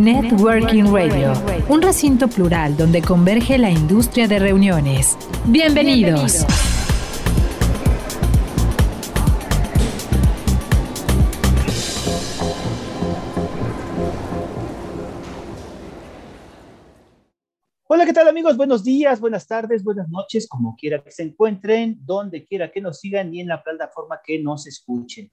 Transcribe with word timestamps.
Networking 0.00 0.84
Radio, 0.84 1.34
un 1.68 1.82
recinto 1.82 2.26
plural 2.26 2.74
donde 2.74 3.02
converge 3.02 3.58
la 3.58 3.70
industria 3.70 4.26
de 4.26 4.38
reuniones. 4.38 5.14
Bienvenidos. 5.44 6.46
Hola, 17.86 18.06
¿qué 18.06 18.14
tal 18.14 18.26
amigos? 18.26 18.56
Buenos 18.56 18.82
días, 18.82 19.20
buenas 19.20 19.46
tardes, 19.46 19.84
buenas 19.84 20.08
noches, 20.08 20.48
como 20.48 20.76
quiera 20.76 21.04
que 21.04 21.10
se 21.10 21.24
encuentren, 21.24 21.98
donde 22.06 22.46
quiera 22.46 22.72
que 22.72 22.80
nos 22.80 23.00
sigan 23.00 23.34
y 23.34 23.42
en 23.42 23.48
la 23.48 23.62
plataforma 23.62 24.18
que 24.24 24.42
nos 24.42 24.66
escuchen. 24.66 25.30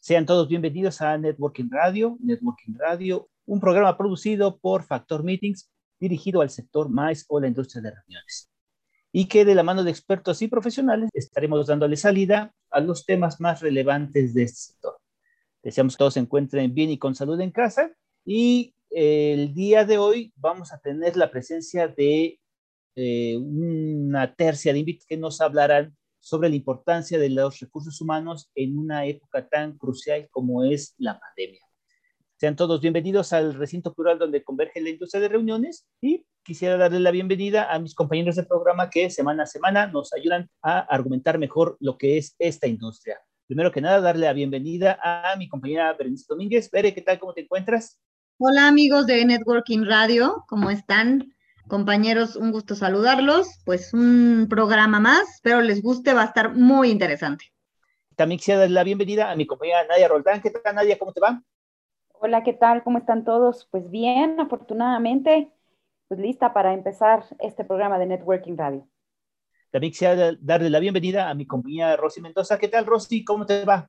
Sean 0.00 0.26
todos 0.26 0.48
bienvenidos 0.48 1.00
a 1.00 1.16
Networking 1.16 1.70
Radio, 1.70 2.18
Networking 2.20 2.74
Radio, 2.76 3.30
un 3.46 3.60
programa 3.60 3.96
producido 3.96 4.58
por 4.58 4.84
Factor 4.84 5.24
Meetings 5.24 5.70
dirigido 5.98 6.40
al 6.40 6.50
sector 6.50 6.88
más 6.88 7.24
o 7.28 7.40
la 7.40 7.48
industria 7.48 7.82
de 7.82 7.92
reuniones. 7.92 8.50
Y 9.12 9.26
que 9.26 9.44
de 9.44 9.54
la 9.54 9.62
mano 9.62 9.84
de 9.84 9.90
expertos 9.90 10.42
y 10.42 10.48
profesionales 10.48 11.10
estaremos 11.12 11.66
dándole 11.66 11.96
salida 11.96 12.52
a 12.70 12.80
los 12.80 13.04
temas 13.04 13.40
más 13.40 13.60
relevantes 13.60 14.34
de 14.34 14.44
este 14.44 14.72
sector. 14.72 14.98
Deseamos 15.62 15.94
que 15.94 15.98
todos 15.98 16.14
se 16.14 16.20
encuentren 16.20 16.74
bien 16.74 16.90
y 16.90 16.98
con 16.98 17.14
salud 17.14 17.40
en 17.40 17.50
casa. 17.50 17.92
Y 18.24 18.74
eh, 18.90 19.34
el 19.34 19.54
día 19.54 19.84
de 19.84 19.98
hoy 19.98 20.32
vamos 20.36 20.72
a 20.72 20.78
tener 20.78 21.16
la 21.16 21.30
presencia 21.30 21.88
de 21.88 22.40
eh, 22.96 23.36
una 23.36 24.34
tercia 24.34 24.72
de 24.72 24.80
invitados 24.80 25.06
que 25.06 25.16
nos 25.16 25.40
hablarán 25.40 25.96
sobre 26.18 26.48
la 26.48 26.56
importancia 26.56 27.18
de 27.18 27.30
los 27.30 27.58
recursos 27.60 28.00
humanos 28.00 28.50
en 28.54 28.78
una 28.78 29.06
época 29.06 29.48
tan 29.48 29.76
crucial 29.76 30.28
como 30.30 30.64
es 30.64 30.94
la 30.98 31.18
pandemia. 31.18 31.62
Sean 32.42 32.56
todos 32.56 32.80
bienvenidos 32.80 33.32
al 33.32 33.54
recinto 33.54 33.94
plural 33.94 34.18
donde 34.18 34.42
converge 34.42 34.80
la 34.80 34.90
industria 34.90 35.20
de 35.20 35.28
reuniones 35.28 35.86
y 36.00 36.26
quisiera 36.42 36.76
darle 36.76 36.98
la 36.98 37.12
bienvenida 37.12 37.72
a 37.72 37.78
mis 37.78 37.94
compañeros 37.94 38.34
de 38.34 38.42
programa 38.42 38.90
que 38.90 39.10
semana 39.10 39.44
a 39.44 39.46
semana 39.46 39.86
nos 39.86 40.12
ayudan 40.12 40.50
a 40.60 40.80
argumentar 40.80 41.38
mejor 41.38 41.76
lo 41.78 41.96
que 41.96 42.18
es 42.18 42.34
esta 42.40 42.66
industria. 42.66 43.20
Primero 43.46 43.70
que 43.70 43.80
nada, 43.80 44.00
darle 44.00 44.26
la 44.26 44.32
bienvenida 44.32 44.98
a 45.00 45.36
mi 45.36 45.48
compañera 45.48 45.92
Berenice 45.92 46.26
Domínguez. 46.28 46.68
Bere, 46.68 46.92
¿qué 46.92 47.00
tal? 47.00 47.20
¿Cómo 47.20 47.32
te 47.32 47.42
encuentras? 47.42 48.00
Hola 48.38 48.66
amigos 48.66 49.06
de 49.06 49.24
Networking 49.24 49.84
Radio, 49.84 50.42
¿cómo 50.48 50.70
están? 50.70 51.32
Compañeros, 51.68 52.34
un 52.34 52.50
gusto 52.50 52.74
saludarlos. 52.74 53.46
Pues 53.64 53.94
un 53.94 54.48
programa 54.50 54.98
más, 54.98 55.36
espero 55.36 55.60
les 55.60 55.80
guste, 55.80 56.12
va 56.12 56.22
a 56.22 56.26
estar 56.26 56.56
muy 56.56 56.90
interesante. 56.90 57.44
También 58.16 58.40
quisiera 58.40 58.58
darle 58.58 58.74
la 58.74 58.82
bienvenida 58.82 59.30
a 59.30 59.36
mi 59.36 59.46
compañera 59.46 59.86
Nadia 59.86 60.08
Roldán. 60.08 60.42
¿Qué 60.42 60.50
tal, 60.50 60.74
Nadia? 60.74 60.98
¿Cómo 60.98 61.12
te 61.12 61.20
va? 61.20 61.40
Hola, 62.24 62.44
¿qué 62.44 62.52
tal? 62.52 62.84
¿Cómo 62.84 62.98
están 62.98 63.24
todos? 63.24 63.66
Pues 63.72 63.90
bien, 63.90 64.38
afortunadamente, 64.38 65.50
pues 66.06 66.20
lista 66.20 66.52
para 66.54 66.72
empezar 66.72 67.24
este 67.40 67.64
programa 67.64 67.98
de 67.98 68.06
Networking 68.06 68.56
Radio. 68.56 68.88
También 69.72 69.90
quisiera 69.90 70.30
darle 70.38 70.70
la 70.70 70.78
bienvenida 70.78 71.28
a 71.28 71.34
mi 71.34 71.48
compañera 71.48 71.96
Rosy 71.96 72.20
Mendoza. 72.20 72.60
¿Qué 72.60 72.68
tal, 72.68 72.86
Rosy? 72.86 73.24
¿Cómo 73.24 73.44
te 73.44 73.64
va? 73.64 73.88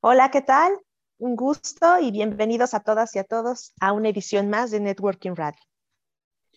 Hola, 0.00 0.28
¿qué 0.32 0.42
tal? 0.42 0.72
Un 1.18 1.36
gusto 1.36 2.00
y 2.00 2.10
bienvenidos 2.10 2.74
a 2.74 2.80
todas 2.80 3.14
y 3.14 3.20
a 3.20 3.24
todos 3.24 3.74
a 3.80 3.92
una 3.92 4.08
edición 4.08 4.50
más 4.50 4.72
de 4.72 4.80
Networking 4.80 5.36
Radio. 5.36 5.60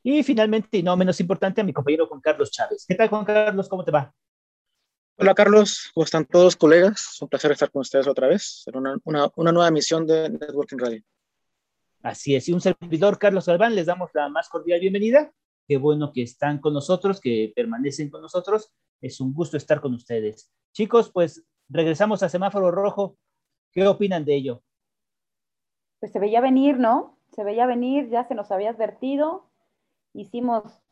Y 0.02 0.24
finalmente, 0.24 0.80
y 0.80 0.82
no 0.82 0.98
menos 0.98 1.20
importante, 1.20 1.62
a 1.62 1.64
mi 1.64 1.72
compañero 1.72 2.08
Juan 2.08 2.22
Carlos 2.22 2.50
Chávez. 2.50 2.84
¿Qué 2.88 2.96
tal, 2.96 3.10
Juan 3.10 3.26
Carlos? 3.26 3.70
¿Cómo 3.70 3.86
te 3.86 3.92
va? 3.92 4.12
Hola 5.18 5.34
Carlos, 5.34 5.92
¿cómo 5.94 6.04
están 6.04 6.26
todos 6.26 6.58
colegas? 6.58 7.12
Es 7.14 7.22
un 7.22 7.30
placer 7.30 7.50
estar 7.50 7.72
con 7.72 7.80
ustedes 7.80 8.06
otra 8.06 8.28
vez 8.28 8.64
en 8.66 8.76
una, 8.76 8.98
una, 9.06 9.32
una, 9.38 9.52
nueva 9.54 9.70
emisión 9.70 10.06
de 10.06 10.30
Networking 10.30 10.78
Radio. 10.78 11.02
Así 12.04 12.36
es, 12.36 12.50
y 12.50 12.52
un 12.52 12.60
servidor, 12.60 13.18
Carlos 13.18 13.46
Galván, 13.46 13.76
les 13.76 13.86
damos 13.86 14.10
la 14.14 14.28
más 14.28 14.50
cordial 14.50 14.82
bienvenida. 14.82 15.32
Qué 15.66 15.78
bueno 15.78 16.12
que 16.12 16.22
están 16.22 16.60
con 16.60 16.74
nosotros, 16.74 17.22
que 17.22 17.54
permanecen 17.56 18.10
con 18.10 18.22
nosotros. 18.22 18.74
Es 19.00 19.22
un 19.22 19.34
gusto 19.34 19.56
estar 19.56 19.80
con 19.80 19.94
ustedes. 19.94 20.52
Chicos, 20.74 21.10
pues 21.12 21.48
regresamos 21.70 22.22
a 22.22 22.28
semáforo 22.28 22.70
rojo. 22.70 23.18
¿Qué 23.72 23.88
opinan 23.88 24.26
de 24.26 24.36
ello? 24.36 24.64
Pues 26.02 26.12
se 26.12 26.20
veía 26.20 26.42
venir, 26.42 26.78
¿no? 26.78 27.18
Se 27.32 27.46
veía 27.46 27.66
venir, 27.66 28.10
ya 28.10 28.26
se 28.26 28.36
nos 28.36 28.52
había 28.52 28.72
advertido. 28.72 29.50
Hicimos, 30.14 30.84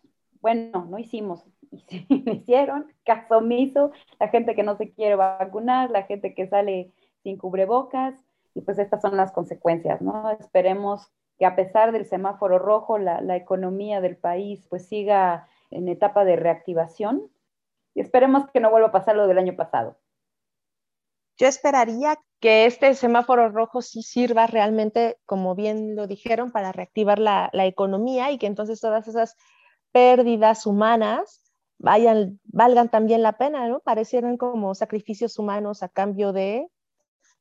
bueno, 0.43 0.85
no 0.89 0.99
hicimos, 0.99 1.45
hicieron, 1.71 2.93
caso 3.05 3.37
omiso, 3.37 3.91
la 4.19 4.27
gente 4.27 4.55
que 4.55 4.63
no 4.63 4.75
se 4.75 4.91
quiere 4.91 5.15
vacunar, 5.15 5.89
la 5.89 6.03
gente 6.03 6.35
que 6.35 6.47
sale 6.47 6.91
sin 7.23 7.37
cubrebocas, 7.37 8.13
y 8.53 8.61
pues 8.61 8.77
estas 8.77 9.01
son 9.01 9.15
las 9.15 9.31
consecuencias, 9.31 10.01
¿no? 10.01 10.29
Esperemos 10.31 11.11
que 11.39 11.45
a 11.45 11.55
pesar 11.55 11.93
del 11.93 12.05
semáforo 12.05 12.59
rojo, 12.59 12.97
la, 12.97 13.21
la 13.21 13.37
economía 13.37 14.01
del 14.01 14.17
país 14.17 14.67
pues 14.69 14.85
siga 14.85 15.47
en 15.71 15.87
etapa 15.87 16.25
de 16.25 16.35
reactivación 16.35 17.31
y 17.95 18.01
esperemos 18.01 18.51
que 18.51 18.59
no 18.59 18.69
vuelva 18.69 18.89
a 18.89 18.91
pasar 18.91 19.15
lo 19.15 19.27
del 19.27 19.39
año 19.39 19.55
pasado. 19.55 19.97
Yo 21.37 21.47
esperaría 21.47 22.19
que 22.41 22.65
este 22.65 22.93
semáforo 22.93 23.49
rojo 23.49 23.81
sí 23.81 24.03
sirva 24.03 24.45
realmente, 24.45 25.17
como 25.25 25.55
bien 25.55 25.95
lo 25.95 26.05
dijeron, 26.05 26.51
para 26.51 26.73
reactivar 26.73 27.17
la, 27.17 27.49
la 27.53 27.65
economía 27.65 28.31
y 28.31 28.37
que 28.37 28.45
entonces 28.45 28.81
todas 28.81 29.07
esas 29.07 29.35
pérdidas 29.93 30.65
humanas 30.65 31.41
vayan, 31.77 32.39
valgan 32.43 32.89
también 32.89 33.21
la 33.21 33.37
pena, 33.37 33.67
¿no? 33.67 33.79
Parecieran 33.79 34.35
como 34.37 34.75
sacrificios 34.75 35.39
humanos 35.39 35.83
a 35.83 35.89
cambio 35.89 36.33
de 36.33 36.67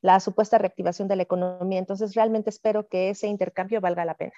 la 0.01 0.19
supuesta 0.19 0.57
reactivación 0.57 1.07
de 1.07 1.15
la 1.15 1.23
economía. 1.23 1.79
Entonces, 1.79 2.13
realmente 2.13 2.49
espero 2.49 2.87
que 2.87 3.09
ese 3.09 3.27
intercambio 3.27 3.81
valga 3.81 4.05
la 4.05 4.15
pena. 4.15 4.33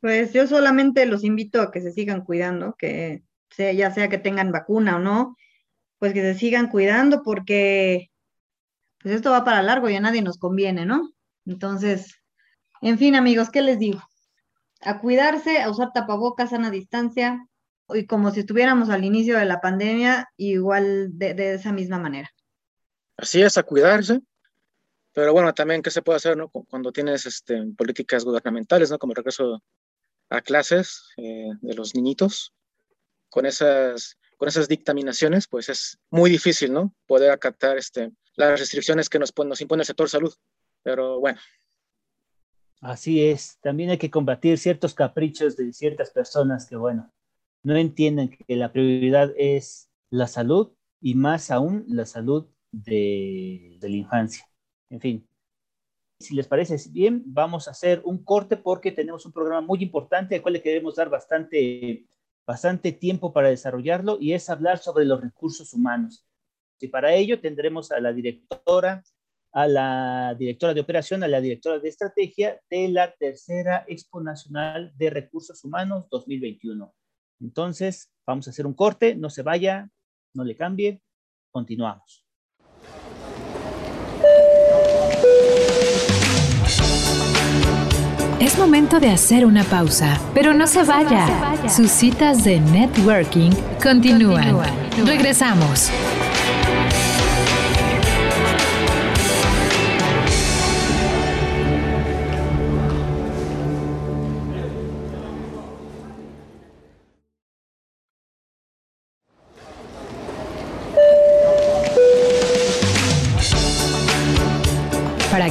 Pues 0.00 0.32
yo 0.32 0.46
solamente 0.46 1.06
los 1.06 1.22
invito 1.22 1.60
a 1.60 1.70
que 1.70 1.80
se 1.80 1.92
sigan 1.92 2.24
cuidando, 2.24 2.74
que 2.76 3.22
ya 3.56 3.90
sea 3.90 4.08
que 4.08 4.18
tengan 4.18 4.50
vacuna 4.50 4.96
o 4.96 4.98
no, 4.98 5.36
pues 5.98 6.14
que 6.14 6.22
se 6.22 6.34
sigan 6.34 6.68
cuidando 6.68 7.22
porque 7.22 8.10
pues 9.00 9.14
esto 9.14 9.30
va 9.30 9.44
para 9.44 9.62
largo 9.62 9.90
y 9.90 9.96
a 9.96 10.00
nadie 10.00 10.22
nos 10.22 10.38
conviene, 10.38 10.86
¿no? 10.86 11.12
Entonces, 11.44 12.16
en 12.80 12.98
fin, 12.98 13.14
amigos, 13.14 13.50
¿qué 13.50 13.60
les 13.60 13.78
digo? 13.78 14.00
A 14.82 15.00
cuidarse, 15.00 15.62
a 15.62 15.70
usar 15.70 15.92
tapabocas, 15.92 16.52
a 16.52 16.56
una 16.56 16.70
distancia, 16.70 17.46
y 17.94 18.06
como 18.06 18.30
si 18.30 18.40
estuviéramos 18.40 18.90
al 18.90 19.04
inicio 19.04 19.38
de 19.38 19.44
la 19.44 19.60
pandemia, 19.60 20.30
igual 20.36 21.18
de, 21.18 21.54
esa 21.54 21.72
misma 21.72 21.98
manera. 21.98 22.30
Así 23.16 23.42
es, 23.42 23.58
a 23.58 23.62
cuidarse. 23.62 24.20
Pero 25.12 25.32
bueno, 25.32 25.52
también, 25.52 25.82
¿qué 25.82 25.90
se 25.90 26.02
puede 26.02 26.16
hacer 26.16 26.36
¿no? 26.36 26.48
cuando 26.48 26.90
tienes 26.90 27.26
este, 27.26 27.62
políticas 27.76 28.24
gubernamentales, 28.24 28.90
¿no? 28.90 28.98
como 28.98 29.14
regreso 29.14 29.62
a 30.30 30.40
clases 30.40 31.10
eh, 31.18 31.50
de 31.60 31.74
los 31.74 31.94
niñitos? 31.94 32.54
Con 33.28 33.46
esas, 33.46 34.18
con 34.36 34.48
esas 34.48 34.68
dictaminaciones, 34.68 35.48
pues 35.48 35.68
es 35.68 35.98
muy 36.10 36.30
difícil 36.30 36.72
¿no? 36.72 36.94
poder 37.06 37.30
acatar 37.30 37.76
este, 37.76 38.10
las 38.36 38.58
restricciones 38.58 39.08
que 39.08 39.18
nos 39.18 39.60
impone 39.60 39.82
el 39.82 39.86
sector 39.86 40.08
salud. 40.08 40.34
Pero 40.82 41.20
bueno. 41.20 41.40
Así 42.82 43.24
es. 43.24 43.58
También 43.60 43.90
hay 43.90 43.98
que 43.98 44.10
combatir 44.10 44.58
ciertos 44.58 44.92
caprichos 44.92 45.56
de 45.56 45.72
ciertas 45.72 46.10
personas 46.10 46.66
que, 46.66 46.76
bueno, 46.76 47.10
no 47.62 47.76
entienden 47.76 48.30
que 48.30 48.56
la 48.56 48.72
prioridad 48.72 49.32
es 49.36 49.88
la 50.10 50.26
salud 50.26 50.72
y 51.00 51.14
más 51.14 51.52
aún 51.52 51.84
la 51.88 52.06
salud 52.06 52.48
de, 52.72 53.76
de, 53.80 53.88
la 53.88 53.96
infancia. 53.96 54.44
En 54.90 55.00
fin, 55.00 55.28
si 56.18 56.34
les 56.34 56.48
parece 56.48 56.76
bien, 56.90 57.22
vamos 57.24 57.68
a 57.68 57.70
hacer 57.70 58.02
un 58.04 58.24
corte 58.24 58.56
porque 58.56 58.90
tenemos 58.90 59.24
un 59.26 59.32
programa 59.32 59.60
muy 59.60 59.80
importante 59.80 60.34
al 60.34 60.42
cual 60.42 60.54
le 60.54 60.62
queremos 60.62 60.96
dar 60.96 61.08
bastante, 61.08 62.04
bastante 62.44 62.90
tiempo 62.90 63.32
para 63.32 63.48
desarrollarlo 63.48 64.18
y 64.20 64.32
es 64.32 64.50
hablar 64.50 64.78
sobre 64.78 65.04
los 65.04 65.20
recursos 65.20 65.72
humanos. 65.72 66.26
Y 66.80 66.88
para 66.88 67.14
ello 67.14 67.40
tendremos 67.40 67.92
a 67.92 68.00
la 68.00 68.12
directora, 68.12 69.04
a 69.52 69.66
la 69.66 70.34
directora 70.38 70.74
de 70.74 70.80
operación, 70.80 71.22
a 71.22 71.28
la 71.28 71.40
directora 71.40 71.78
de 71.78 71.88
estrategia 71.88 72.60
de 72.70 72.88
la 72.88 73.12
tercera 73.14 73.84
Expo 73.86 74.20
Nacional 74.22 74.92
de 74.96 75.10
Recursos 75.10 75.62
Humanos 75.64 76.08
2021. 76.10 76.92
Entonces, 77.40 78.10
vamos 78.26 78.46
a 78.46 78.50
hacer 78.50 78.66
un 78.66 78.74
corte, 78.74 79.14
no 79.14 79.28
se 79.28 79.42
vaya, 79.42 79.90
no 80.34 80.44
le 80.44 80.56
cambie, 80.56 81.02
continuamos. 81.50 82.26
Es 88.40 88.58
momento 88.58 88.98
de 88.98 89.10
hacer 89.10 89.46
una 89.46 89.64
pausa, 89.64 90.20
pero 90.34 90.52
no 90.52 90.66
se 90.66 90.82
vaya. 90.82 91.68
Sus 91.68 91.90
citas 91.90 92.42
de 92.42 92.58
networking 92.58 93.52
continúan. 93.80 94.58
Regresamos. 95.06 95.90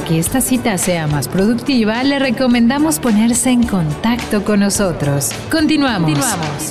Para 0.02 0.14
que 0.14 0.18
esta 0.18 0.40
cita 0.40 0.78
sea 0.78 1.06
más 1.06 1.28
productiva, 1.28 2.02
le 2.02 2.18
recomendamos 2.18 2.98
ponerse 2.98 3.50
en 3.50 3.64
contacto 3.64 4.42
con 4.44 4.58
nosotros. 4.58 5.30
Continuamos. 5.48 6.10
Continuamos. 6.10 6.70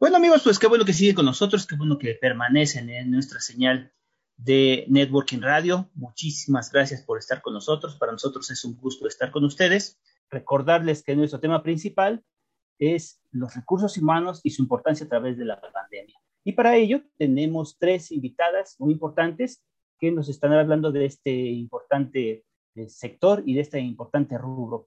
Bueno 0.00 0.16
amigos, 0.16 0.40
pues 0.42 0.58
qué 0.58 0.68
bueno 0.68 0.86
que 0.86 0.94
sigue 0.94 1.14
con 1.14 1.26
nosotros, 1.26 1.66
qué 1.66 1.76
bueno 1.76 1.98
que 1.98 2.14
permanecen 2.14 2.88
en 2.88 3.10
nuestra 3.10 3.40
señal 3.40 3.92
de 4.38 4.86
Networking 4.88 5.42
Radio. 5.42 5.90
Muchísimas 5.94 6.72
gracias 6.72 7.02
por 7.02 7.18
estar 7.18 7.42
con 7.42 7.52
nosotros. 7.52 7.96
Para 7.96 8.12
nosotros 8.12 8.50
es 8.50 8.64
un 8.64 8.74
gusto 8.76 9.06
estar 9.06 9.30
con 9.30 9.44
ustedes 9.44 9.98
recordarles 10.30 11.02
que 11.02 11.16
nuestro 11.16 11.40
tema 11.40 11.62
principal 11.62 12.24
es 12.78 13.20
los 13.30 13.54
recursos 13.54 13.96
humanos 13.96 14.40
y 14.44 14.50
su 14.50 14.62
importancia 14.62 15.06
a 15.06 15.08
través 15.08 15.36
de 15.38 15.44
la 15.44 15.60
pandemia. 15.60 16.18
Y 16.44 16.52
para 16.52 16.76
ello 16.76 17.02
tenemos 17.16 17.78
tres 17.78 18.12
invitadas 18.12 18.76
muy 18.78 18.92
importantes 18.92 19.64
que 19.98 20.12
nos 20.12 20.28
están 20.28 20.52
hablando 20.52 20.92
de 20.92 21.06
este 21.06 21.32
importante 21.32 22.44
eh, 22.74 22.88
sector 22.88 23.42
y 23.46 23.54
de 23.54 23.60
este 23.62 23.80
importante 23.80 24.36
rubro. 24.36 24.86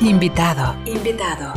Invitado. 0.00 0.74
Invitado. 0.86 1.52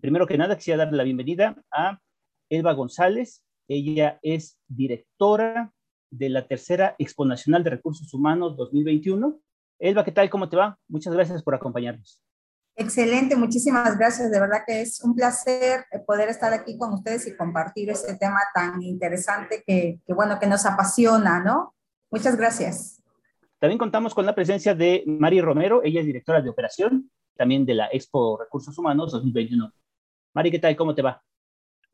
Primero 0.00 0.26
que 0.26 0.36
nada, 0.36 0.56
quisiera 0.56 0.84
darle 0.84 0.96
la 0.96 1.04
bienvenida 1.04 1.62
a 1.70 2.00
Elba 2.48 2.72
González. 2.72 3.43
Ella 3.68 4.18
es 4.22 4.58
directora 4.68 5.72
de 6.10 6.28
la 6.28 6.46
tercera 6.46 6.94
Expo 6.98 7.24
Nacional 7.24 7.64
de 7.64 7.70
Recursos 7.70 8.12
Humanos 8.12 8.56
2021. 8.56 9.40
Elba, 9.78 10.04
¿qué 10.04 10.12
tal? 10.12 10.30
¿Cómo 10.30 10.48
te 10.48 10.56
va? 10.56 10.78
Muchas 10.88 11.14
gracias 11.14 11.42
por 11.42 11.54
acompañarnos. 11.54 12.20
Excelente, 12.76 13.36
muchísimas 13.36 13.96
gracias. 13.96 14.30
De 14.30 14.40
verdad 14.40 14.62
que 14.66 14.82
es 14.82 15.02
un 15.02 15.14
placer 15.14 15.84
poder 16.06 16.28
estar 16.28 16.52
aquí 16.52 16.76
con 16.76 16.92
ustedes 16.92 17.26
y 17.26 17.36
compartir 17.36 17.90
este 17.90 18.16
tema 18.16 18.40
tan 18.52 18.82
interesante 18.82 19.62
que, 19.66 20.00
que 20.06 20.12
bueno, 20.12 20.38
que 20.38 20.46
nos 20.46 20.66
apasiona, 20.66 21.42
¿no? 21.42 21.74
Muchas 22.10 22.36
gracias. 22.36 23.02
También 23.58 23.78
contamos 23.78 24.14
con 24.14 24.26
la 24.26 24.34
presencia 24.34 24.74
de 24.74 25.04
Mari 25.06 25.40
Romero, 25.40 25.82
ella 25.84 26.00
es 26.00 26.06
directora 26.06 26.42
de 26.42 26.50
operación, 26.50 27.10
también 27.36 27.64
de 27.64 27.74
la 27.74 27.86
Expo 27.86 28.36
Recursos 28.38 28.76
Humanos 28.76 29.12
2021. 29.12 29.72
Mari, 30.34 30.50
¿qué 30.50 30.58
tal? 30.58 30.76
¿Cómo 30.76 30.94
te 30.94 31.02
va? 31.02 31.22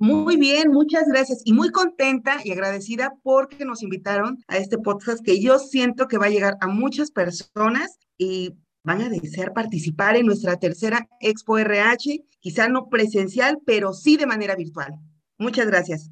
Muy 0.03 0.39
bien, 0.39 0.73
muchas 0.73 1.07
gracias 1.07 1.43
y 1.45 1.53
muy 1.53 1.69
contenta 1.69 2.39
y 2.43 2.53
agradecida 2.53 3.13
porque 3.23 3.67
nos 3.67 3.83
invitaron 3.83 4.39
a 4.49 4.57
este 4.57 4.79
podcast 4.79 5.23
que 5.23 5.43
yo 5.43 5.59
siento 5.59 6.09
que 6.09 6.17
va 6.17 6.25
a 6.25 6.31
llegar 6.31 6.57
a 6.63 6.69
muchas 6.69 7.11
personas 7.11 7.99
y 8.17 8.55
van 8.83 9.03
a 9.03 9.11
desear 9.11 9.53
participar 9.53 10.17
en 10.17 10.25
nuestra 10.25 10.57
tercera 10.57 11.07
Expo 11.21 11.59
RH, 11.59 12.25
quizá 12.39 12.67
no 12.69 12.89
presencial, 12.89 13.59
pero 13.67 13.93
sí 13.93 14.17
de 14.17 14.25
manera 14.25 14.57
virtual. 14.57 14.95
Muchas 15.37 15.67
gracias. 15.67 16.11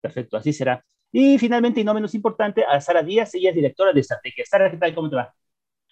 Perfecto, 0.00 0.36
así 0.36 0.52
será. 0.52 0.84
Y 1.12 1.38
finalmente, 1.38 1.80
y 1.80 1.84
no 1.84 1.94
menos 1.94 2.16
importante, 2.16 2.64
a 2.64 2.80
Sara 2.80 3.04
Díaz, 3.04 3.32
ella 3.36 3.50
es 3.50 3.54
directora 3.54 3.92
de 3.92 4.00
estrategia. 4.00 4.44
Sara, 4.50 4.68
¿qué 4.68 4.78
tal? 4.78 4.92
¿Cómo 4.96 5.08
te 5.08 5.14
va? 5.14 5.32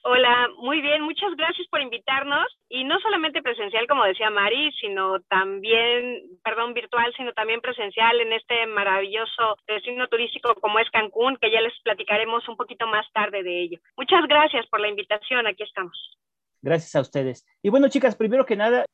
Hola, 0.09 0.49
muy 0.59 0.81
bien, 0.83 1.03
muchas 1.03 1.35
gracias 1.37 1.67
por 1.67 1.81
invitarnos 1.81 2.47
y 2.69 2.85
no 2.85 2.97
solamente 3.01 3.43
presencial, 3.43 3.89
como 3.89 4.05
decía 4.05 4.31
Mari, 4.31 4.71
sino 4.81 5.19
también, 5.23 6.23
perdón, 6.45 6.75
virtual, 6.75 7.13
sino 7.17 7.33
también 7.33 7.61
presencial 7.61 8.21
en 8.21 8.33
este 8.33 8.69
maravilloso 8.69 9.57
destino 9.67 10.07
turístico 10.07 10.55
como 10.61 10.79
es 10.79 10.89
Cancún, 10.91 11.37
que 11.39 11.51
ya 11.51 11.61
les 11.61 11.73
platicaremos 11.83 12.49
un 12.49 12.57
poquito 12.57 12.87
más 12.87 13.05
tarde 13.13 13.43
de 13.43 13.63
ello. 13.63 13.81
Muchas 13.97 14.25
gracias 14.29 14.65
por 14.69 14.79
la 14.79 14.87
invitación, 14.87 15.45
aquí 15.49 15.65
estamos. 15.65 16.17
Gracias 16.63 16.95
a 16.95 17.01
ustedes. 17.01 17.45
Y 17.61 17.71
bueno, 17.71 17.89
chicas, 17.89 18.15
primero 18.15 18.47
que 18.47 18.55
nada, 18.55 18.85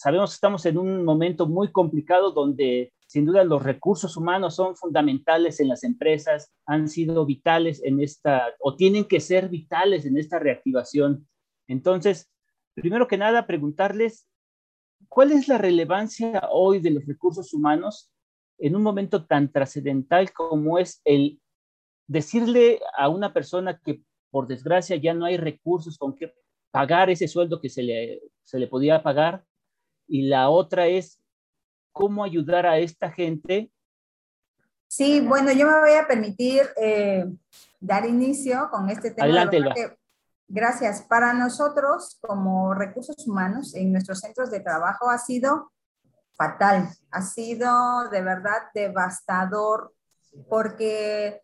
sabemos 0.00 0.30
que 0.30 0.34
estamos 0.36 0.64
en 0.64 0.78
un 0.78 1.04
momento 1.04 1.46
muy 1.46 1.70
complicado 1.70 2.30
donde 2.30 2.90
sin 3.06 3.26
duda 3.26 3.44
los 3.44 3.62
recursos 3.62 4.16
humanos 4.16 4.54
son 4.54 4.74
fundamentales 4.74 5.60
en 5.60 5.68
las 5.68 5.84
empresas, 5.84 6.54
han 6.64 6.88
sido 6.88 7.26
vitales 7.26 7.82
en 7.84 8.00
esta, 8.00 8.46
o 8.60 8.76
tienen 8.76 9.04
que 9.04 9.20
ser 9.20 9.50
vitales 9.50 10.06
en 10.06 10.16
esta 10.16 10.38
reactivación. 10.38 11.28
Entonces, 11.68 12.32
primero 12.72 13.08
que 13.08 13.18
nada, 13.18 13.46
preguntarles, 13.46 14.26
¿cuál 15.06 15.32
es 15.32 15.48
la 15.48 15.58
relevancia 15.58 16.48
hoy 16.50 16.80
de 16.80 16.92
los 16.92 17.04
recursos 17.04 17.52
humanos 17.52 18.10
en 18.56 18.76
un 18.76 18.82
momento 18.82 19.26
tan 19.26 19.52
trascendental 19.52 20.32
como 20.32 20.78
es 20.78 21.02
el 21.04 21.42
decirle 22.06 22.80
a 22.96 23.10
una 23.10 23.34
persona 23.34 23.78
que 23.84 24.02
por 24.30 24.46
desgracia 24.46 24.96
ya 24.96 25.12
no 25.12 25.26
hay 25.26 25.36
recursos 25.36 25.98
con 25.98 26.14
que 26.14 26.32
pagar 26.70 27.10
ese 27.10 27.28
sueldo 27.28 27.60
que 27.60 27.68
se 27.68 27.82
le, 27.82 28.22
se 28.42 28.58
le 28.58 28.66
podía 28.66 29.02
pagar? 29.02 29.44
Y 30.10 30.22
la 30.22 30.50
otra 30.50 30.88
es 30.88 31.20
cómo 31.92 32.24
ayudar 32.24 32.66
a 32.66 32.78
esta 32.78 33.12
gente. 33.12 33.70
Sí, 34.88 35.20
bueno, 35.20 35.52
yo 35.52 35.66
me 35.66 35.78
voy 35.78 35.92
a 35.92 36.08
permitir 36.08 36.62
eh, 36.76 37.24
dar 37.78 38.04
inicio 38.04 38.68
con 38.72 38.90
este 38.90 39.12
tema. 39.12 39.26
Adelante, 39.26 39.96
Gracias. 40.48 41.02
Para 41.02 41.32
nosotros, 41.32 42.18
como 42.20 42.74
recursos 42.74 43.24
humanos, 43.28 43.72
en 43.76 43.92
nuestros 43.92 44.18
centros 44.18 44.50
de 44.50 44.58
trabajo 44.58 45.08
ha 45.08 45.18
sido 45.18 45.70
fatal, 46.32 46.88
ha 47.12 47.22
sido 47.22 48.08
de 48.10 48.20
verdad 48.20 48.62
devastador, 48.74 49.94
porque 50.48 51.40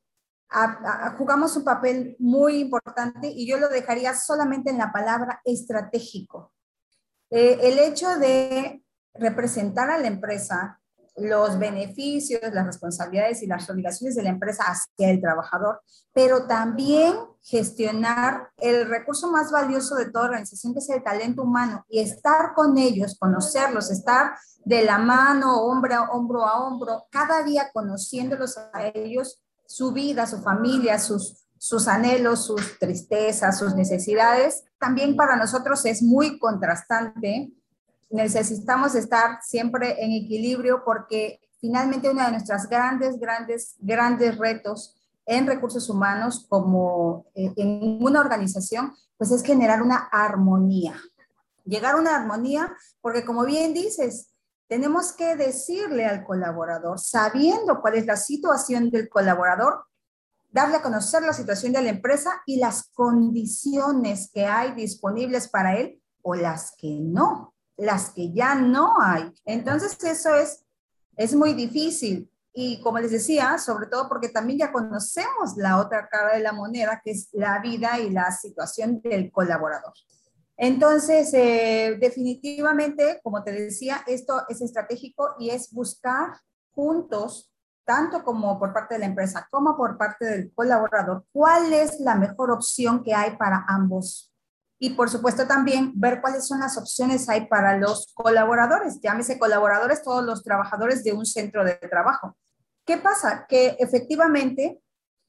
jugamos 1.18 1.56
un 1.56 1.62
papel 1.62 2.16
muy 2.18 2.56
importante 2.58 3.28
y 3.28 3.46
yo 3.46 3.58
lo 3.58 3.68
dejaría 3.68 4.12
solamente 4.12 4.70
en 4.70 4.78
la 4.78 4.90
palabra 4.90 5.40
estratégico. 5.44 6.52
Eh, 7.30 7.58
el 7.62 7.78
hecho 7.78 8.18
de 8.18 8.82
representar 9.14 9.90
a 9.90 9.98
la 9.98 10.06
empresa 10.06 10.80
los 11.16 11.58
beneficios, 11.58 12.40
las 12.52 12.66
responsabilidades 12.66 13.42
y 13.42 13.46
las 13.46 13.68
obligaciones 13.70 14.14
de 14.16 14.22
la 14.22 14.28
empresa 14.28 14.64
hacia 14.64 15.10
el 15.10 15.20
trabajador, 15.20 15.80
pero 16.12 16.46
también 16.46 17.14
gestionar 17.42 18.50
el 18.58 18.86
recurso 18.88 19.30
más 19.30 19.50
valioso 19.50 19.94
de 19.94 20.10
toda 20.10 20.26
organización, 20.26 20.74
que 20.74 20.80
es 20.80 20.90
el 20.90 21.02
talento 21.02 21.42
humano, 21.42 21.84
y 21.88 22.00
estar 22.00 22.52
con 22.54 22.76
ellos, 22.76 23.16
conocerlos, 23.18 23.90
estar 23.90 24.32
de 24.64 24.84
la 24.84 24.98
mano, 24.98 25.62
hombro 25.62 26.04
hombro 26.10 26.44
a 26.44 26.60
hombro, 26.60 27.06
cada 27.10 27.42
día 27.42 27.70
conociéndolos 27.72 28.58
a 28.58 28.86
ellos, 28.88 29.40
su 29.66 29.92
vida, 29.92 30.26
su 30.26 30.42
familia, 30.42 30.98
sus, 30.98 31.45
sus 31.58 31.88
anhelos, 31.88 32.44
sus 32.44 32.78
tristezas, 32.78 33.58
sus 33.58 33.74
necesidades. 33.74 34.64
También 34.78 35.16
para 35.16 35.36
nosotros 35.36 35.84
es 35.86 36.02
muy 36.02 36.38
contrastante 36.38 37.52
necesitamos 38.10 38.94
estar 38.94 39.40
siempre 39.42 40.02
en 40.02 40.12
equilibrio 40.12 40.82
porque 40.84 41.40
finalmente 41.60 42.10
uno 42.10 42.24
de 42.24 42.32
nuestros 42.32 42.68
grandes, 42.68 43.18
grandes, 43.18 43.76
grandes 43.78 44.36
retos 44.38 44.96
en 45.24 45.46
recursos 45.46 45.88
humanos 45.90 46.46
como 46.48 47.26
eh, 47.34 47.52
en 47.56 47.98
una 48.02 48.20
organización, 48.20 48.94
pues 49.16 49.32
es 49.32 49.42
generar 49.42 49.82
una 49.82 50.08
armonía. 50.12 51.00
Llegar 51.64 51.96
a 51.96 51.98
una 51.98 52.14
armonía, 52.14 52.72
porque 53.00 53.24
como 53.24 53.44
bien 53.44 53.74
dices, 53.74 54.28
tenemos 54.68 55.12
que 55.12 55.34
decirle 55.34 56.06
al 56.06 56.24
colaborador, 56.24 57.00
sabiendo 57.00 57.80
cuál 57.80 57.94
es 57.94 58.06
la 58.06 58.16
situación 58.16 58.90
del 58.90 59.08
colaborador, 59.08 59.84
darle 60.56 60.78
a 60.78 60.82
conocer 60.82 61.22
la 61.22 61.32
situación 61.32 61.72
de 61.72 61.82
la 61.82 61.90
empresa 61.90 62.42
y 62.46 62.56
las 62.56 62.90
condiciones 62.94 64.30
que 64.32 64.46
hay 64.46 64.72
disponibles 64.72 65.48
para 65.48 65.76
él 65.76 66.02
o 66.22 66.34
las 66.34 66.74
que 66.76 66.98
no 67.00 67.52
las 67.76 68.10
que 68.10 68.32
ya 68.32 68.54
no 68.54 69.00
hay. 69.00 69.32
Entonces, 69.44 70.02
eso 70.02 70.34
es, 70.34 70.64
es 71.16 71.34
muy 71.34 71.54
difícil. 71.54 72.30
Y 72.52 72.80
como 72.80 72.98
les 72.98 73.10
decía, 73.10 73.58
sobre 73.58 73.86
todo 73.86 74.08
porque 74.08 74.30
también 74.30 74.60
ya 74.60 74.72
conocemos 74.72 75.56
la 75.56 75.78
otra 75.78 76.08
cara 76.08 76.34
de 76.34 76.42
la 76.42 76.52
moneda, 76.52 77.02
que 77.04 77.10
es 77.10 77.28
la 77.32 77.60
vida 77.60 77.98
y 77.98 78.10
la 78.10 78.30
situación 78.32 79.00
del 79.02 79.30
colaborador. 79.30 79.92
Entonces, 80.56 81.34
eh, 81.34 81.98
definitivamente, 82.00 83.20
como 83.22 83.44
te 83.44 83.52
decía, 83.52 84.02
esto 84.06 84.42
es 84.48 84.62
estratégico 84.62 85.34
y 85.38 85.50
es 85.50 85.70
buscar 85.70 86.28
juntos 86.70 87.52
tanto 87.86 88.24
como 88.24 88.58
por 88.58 88.72
parte 88.74 88.94
de 88.94 89.00
la 89.00 89.06
empresa 89.06 89.46
como 89.50 89.76
por 89.76 89.96
parte 89.96 90.24
del 90.26 90.52
colaborador, 90.52 91.24
cuál 91.32 91.72
es 91.72 92.00
la 92.00 92.16
mejor 92.16 92.50
opción 92.50 93.02
que 93.02 93.14
hay 93.14 93.36
para 93.36 93.64
ambos. 93.68 94.32
Y 94.78 94.90
por 94.90 95.08
supuesto 95.08 95.46
también 95.46 95.92
ver 95.94 96.20
cuáles 96.20 96.46
son 96.46 96.60
las 96.60 96.76
opciones 96.76 97.28
hay 97.28 97.46
para 97.46 97.78
los 97.78 98.12
colaboradores, 98.12 99.00
llámese 99.00 99.38
colaboradores, 99.38 100.02
todos 100.02 100.24
los 100.24 100.42
trabajadores 100.42 101.02
de 101.02 101.14
un 101.14 101.24
centro 101.24 101.64
de 101.64 101.76
trabajo. 101.76 102.36
¿Qué 102.84 102.98
pasa? 102.98 103.46
Que 103.48 103.76
efectivamente, 103.78 104.80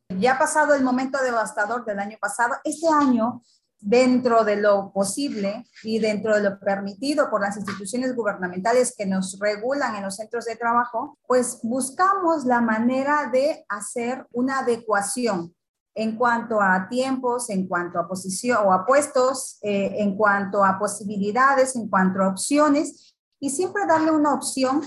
ya 0.09 0.37
pasado 0.37 0.73
el 0.73 0.83
momento 0.83 1.21
devastador 1.23 1.85
del 1.85 1.99
año 1.99 2.17
pasado, 2.19 2.55
este 2.63 2.87
año 2.89 3.41
dentro 3.79 4.43
de 4.43 4.55
lo 4.55 4.91
posible 4.91 5.65
y 5.83 5.99
dentro 5.99 6.35
de 6.35 6.41
lo 6.41 6.59
permitido 6.59 7.29
por 7.29 7.41
las 7.41 7.57
instituciones 7.57 8.15
gubernamentales 8.15 8.93
que 8.97 9.05
nos 9.05 9.37
regulan 9.39 9.95
en 9.95 10.03
los 10.03 10.15
centros 10.15 10.45
de 10.45 10.55
trabajo, 10.55 11.17
pues 11.27 11.59
buscamos 11.63 12.45
la 12.45 12.61
manera 12.61 13.29
de 13.31 13.65
hacer 13.69 14.25
una 14.31 14.59
adecuación 14.59 15.53
en 15.93 16.15
cuanto 16.15 16.61
a 16.61 16.87
tiempos, 16.89 17.49
en 17.49 17.67
cuanto 17.67 17.99
a 17.99 18.07
posición 18.07 18.59
o 18.65 18.71
a 18.71 18.85
puestos, 18.85 19.57
eh, 19.61 19.95
en 19.97 20.15
cuanto 20.15 20.63
a 20.63 20.77
posibilidades, 20.77 21.75
en 21.75 21.89
cuanto 21.89 22.21
a 22.21 22.29
opciones 22.29 23.15
y 23.39 23.49
siempre 23.49 23.85
darle 23.87 24.11
una 24.11 24.33
opción 24.33 24.83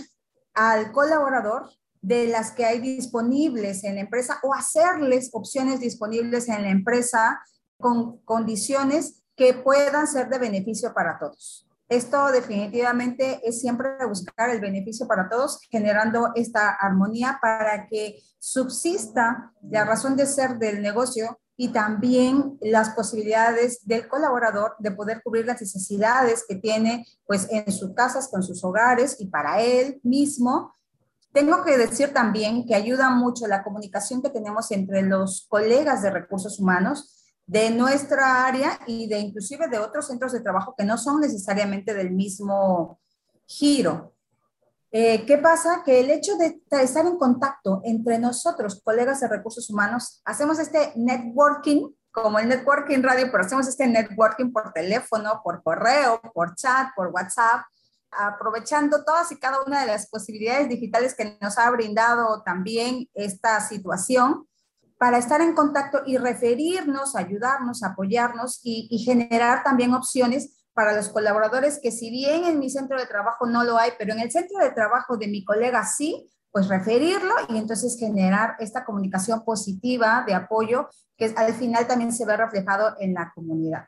al 0.54 0.92
colaborador 0.92 1.68
de 2.00 2.28
las 2.28 2.52
que 2.52 2.64
hay 2.64 2.80
disponibles 2.80 3.85
en 3.85 3.97
la 3.97 4.02
empresa 4.02 4.38
o 4.42 4.54
hacerles 4.54 5.30
opciones 5.32 5.80
disponibles 5.80 6.49
en 6.49 6.62
la 6.62 6.70
empresa 6.70 7.40
con 7.80 8.18
condiciones 8.18 9.22
que 9.34 9.54
puedan 9.54 10.06
ser 10.06 10.28
de 10.28 10.38
beneficio 10.38 10.92
para 10.94 11.18
todos. 11.18 11.66
Esto 11.88 12.30
definitivamente 12.30 13.40
es 13.42 13.60
siempre 13.60 13.88
buscar 14.06 14.49
el 14.50 14.60
beneficio 14.60 15.08
para 15.08 15.28
todos, 15.28 15.60
generando 15.70 16.30
esta 16.37 16.70
armonía 16.70 17.40
para 17.42 17.88
que 17.88 18.22
subsista 18.38 19.52
la 19.68 19.84
razón 19.84 20.14
de 20.14 20.26
ser 20.26 20.58
del 20.58 20.80
negocio 20.82 21.40
y 21.56 21.72
también 21.72 22.56
las 22.60 22.90
posibilidades 22.90 23.84
del 23.87 24.08
colaborador 24.08 24.76
de 24.78 24.92
poder 24.92 25.20
cubrir 25.22 25.46
las 25.46 25.60
necesidades 25.60 26.44
que 26.49 26.54
tiene 26.54 27.06
pues 27.26 27.49
en 27.50 27.70
sus 27.72 27.92
casas, 27.92 28.28
con 28.28 28.42
sus 28.42 28.62
hogares 28.62 29.16
y 29.18 29.26
para 29.26 29.60
él 29.60 30.00
mismo. 30.04 30.72
Tengo 31.32 31.64
que 31.64 31.76
decir 31.76 32.14
también 32.14 32.66
que 32.66 32.75
ayuda 32.75 33.10
mucho 33.10 33.46
la 33.46 33.62
comunicación 33.64 34.22
que 34.22 34.30
tenemos 34.30 34.70
entre 34.70 35.02
los 35.02 35.46
colegas 35.49 36.02
de 36.02 36.10
recursos 36.10 36.58
humanos, 36.60 37.19
de 37.50 37.69
nuestra 37.69 38.47
área 38.47 38.78
y 38.87 39.09
de 39.09 39.19
inclusive 39.19 39.66
de 39.66 39.80
otros 39.80 40.07
centros 40.07 40.30
de 40.30 40.38
trabajo 40.38 40.73
que 40.78 40.85
no 40.85 40.97
son 40.97 41.21
necesariamente 41.21 41.92
del 41.95 42.12
mismo 42.12 43.00
giro. 43.45 44.14
Eh, 44.92 45.26
¿Qué 45.26 45.37
pasa? 45.37 45.83
Que 45.85 45.99
el 45.99 46.11
hecho 46.12 46.37
de 46.37 46.62
estar 46.71 47.07
en 47.07 47.19
contacto 47.19 47.80
entre 47.83 48.21
nosotros, 48.21 48.80
colegas 48.85 49.19
de 49.19 49.26
recursos 49.26 49.69
humanos, 49.69 50.23
hacemos 50.25 50.61
este 50.61 50.92
networking, 50.95 51.88
como 52.12 52.38
el 52.38 52.49
networking 52.49 53.02
radio, 53.02 53.26
pero 53.33 53.42
hacemos 53.42 53.66
este 53.66 53.88
networking 53.88 54.52
por 54.52 54.73
teléfono, 54.73 55.40
por 55.42 55.61
correo, 55.64 56.21
por 56.33 56.54
chat, 56.54 56.90
por 56.95 57.09
WhatsApp, 57.09 57.62
aprovechando 58.12 59.04
todas 59.04 59.33
y 59.33 59.40
cada 59.40 59.64
una 59.64 59.80
de 59.80 59.88
las 59.88 60.09
posibilidades 60.09 60.69
digitales 60.69 61.16
que 61.16 61.37
nos 61.40 61.59
ha 61.59 61.69
brindado 61.71 62.45
también 62.45 63.09
esta 63.12 63.61
situación 63.61 64.47
para 65.00 65.16
estar 65.16 65.40
en 65.40 65.54
contacto 65.54 66.02
y 66.04 66.19
referirnos, 66.19 67.16
ayudarnos, 67.16 67.83
apoyarnos 67.83 68.61
y, 68.62 68.99
generar 68.99 69.64
también 69.64 69.95
opciones 69.95 70.62
para 70.75 70.95
los 70.95 71.09
colaboradores 71.09 71.80
que 71.83 71.90
si 71.90 72.11
bien 72.11 72.45
en 72.45 72.59
mi 72.59 72.69
centro 72.69 73.00
de 73.00 73.07
trabajo 73.07 73.47
no 73.47 73.64
lo 73.64 73.78
hay, 73.78 73.92
pero 73.99 74.12
en 74.12 74.21
el 74.21 74.30
centro 74.30 74.59
de 74.62 74.73
trabajo 74.73 75.16
de 75.16 75.26
mi 75.28 75.42
colega 75.42 75.87
sí, 75.87 76.30
pues 76.50 76.69
referirlo 76.69 77.33
y 77.49 77.57
entonces 77.57 77.97
generar 77.99 78.57
esta 78.59 78.85
comunicación 78.85 79.42
positiva 79.42 80.23
de 80.26 80.35
apoyo 80.35 80.90
que 81.16 81.33
al 81.35 81.54
final 81.54 81.87
también 81.87 82.12
se 82.12 82.26
ve 82.26 82.37
reflejado 82.37 82.95
en 83.00 83.14
la 83.14 83.33
comunidad. 83.35 83.87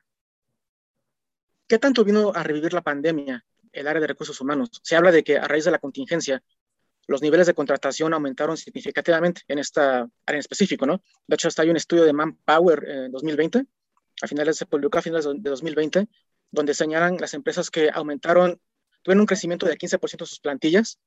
¿Qué 1.67 1.79
tanto 1.79 2.05
vino 2.05 2.33
a 2.35 2.43
revivir 2.43 2.73
la 2.73 2.81
pandemia 2.81 3.45
el 3.71 3.87
área 3.87 4.01
de 4.01 4.07
recursos 4.07 4.41
humanos? 4.41 4.71
Se 4.83 4.97
habla 4.97 5.13
de 5.13 5.23
que 5.23 5.37
a 5.37 5.47
raíz 5.47 5.67
de 5.67 5.73
la 5.73 5.79
contingencia 5.79 6.43
los 7.07 7.23
niveles 7.23 7.47
de 7.47 7.55
contratación 7.55 8.15
aumentaron 8.15 8.57
significativamente 8.57 9.43
en 9.49 9.59
esta 9.59 10.01
área 10.01 10.11
en 10.27 10.39
específico, 10.39 10.87
¿no? 10.87 11.03
De 11.27 11.35
hecho, 11.35 11.49
hasta 11.49 11.63
hay 11.63 11.71
un 11.71 11.77
estudio 11.77 12.05
de 12.05 12.13
Manpower 12.13 12.89
en 12.89 13.13
2020, 13.13 13.67
a 14.23 14.27
finales 14.27 14.59
de 14.59 15.51
2020, 15.51 16.09
donde 16.51 16.75
señalan 16.75 17.17
las 17.19 17.35
empresas 17.35 17.71
que 17.71 17.91
aumentaron, 17.93 18.61
tuvieron 19.03 19.21
un 19.21 19.27
crecimiento 19.27 19.67
de 19.67 19.77
15% 19.77 20.19
de 20.19 20.27
sus 20.27 20.41
plantillas, 20.41 20.99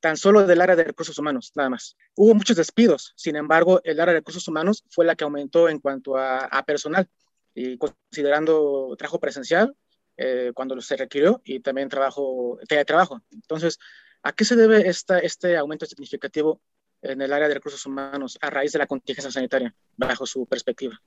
tan 0.00 0.16
solo 0.16 0.46
del 0.46 0.60
área 0.60 0.76
de 0.76 0.84
recursos 0.84 1.18
humanos, 1.18 1.52
nada 1.54 1.70
más. 1.70 1.96
Hubo 2.14 2.34
muchos 2.34 2.56
despidos, 2.56 3.12
sin 3.16 3.36
embargo, 3.36 3.80
el 3.84 4.00
área 4.00 4.14
de 4.14 4.20
recursos 4.20 4.46
humanos 4.48 4.84
fue 4.88 5.04
la 5.04 5.14
que 5.14 5.24
aumentó 5.24 5.68
en 5.68 5.78
cuanto 5.78 6.16
a, 6.16 6.62
personal, 6.66 7.08
y 7.54 7.76
considerando 7.76 8.94
trabajo 8.96 9.20
presencial, 9.20 9.74
eh, 10.16 10.52
cuando 10.54 10.80
se 10.80 10.96
requirió, 10.96 11.40
y 11.44 11.60
también 11.60 11.88
trabajo, 11.88 12.58
teletrabajo. 12.68 13.22
Entonces, 13.30 13.78
¿A 14.22 14.32
qué 14.32 14.44
se 14.44 14.56
debe 14.56 14.88
esta, 14.88 15.18
este 15.18 15.56
aumento 15.56 15.86
significativo 15.86 16.60
en 17.02 17.22
el 17.22 17.32
área 17.32 17.48
de 17.48 17.54
recursos 17.54 17.84
humanos 17.86 18.38
a 18.40 18.50
raíz 18.50 18.72
de 18.72 18.78
la 18.78 18.86
contingencia 18.86 19.30
sanitaria, 19.30 19.74
bajo 19.96 20.26
su 20.26 20.46
perspectiva? 20.46 21.00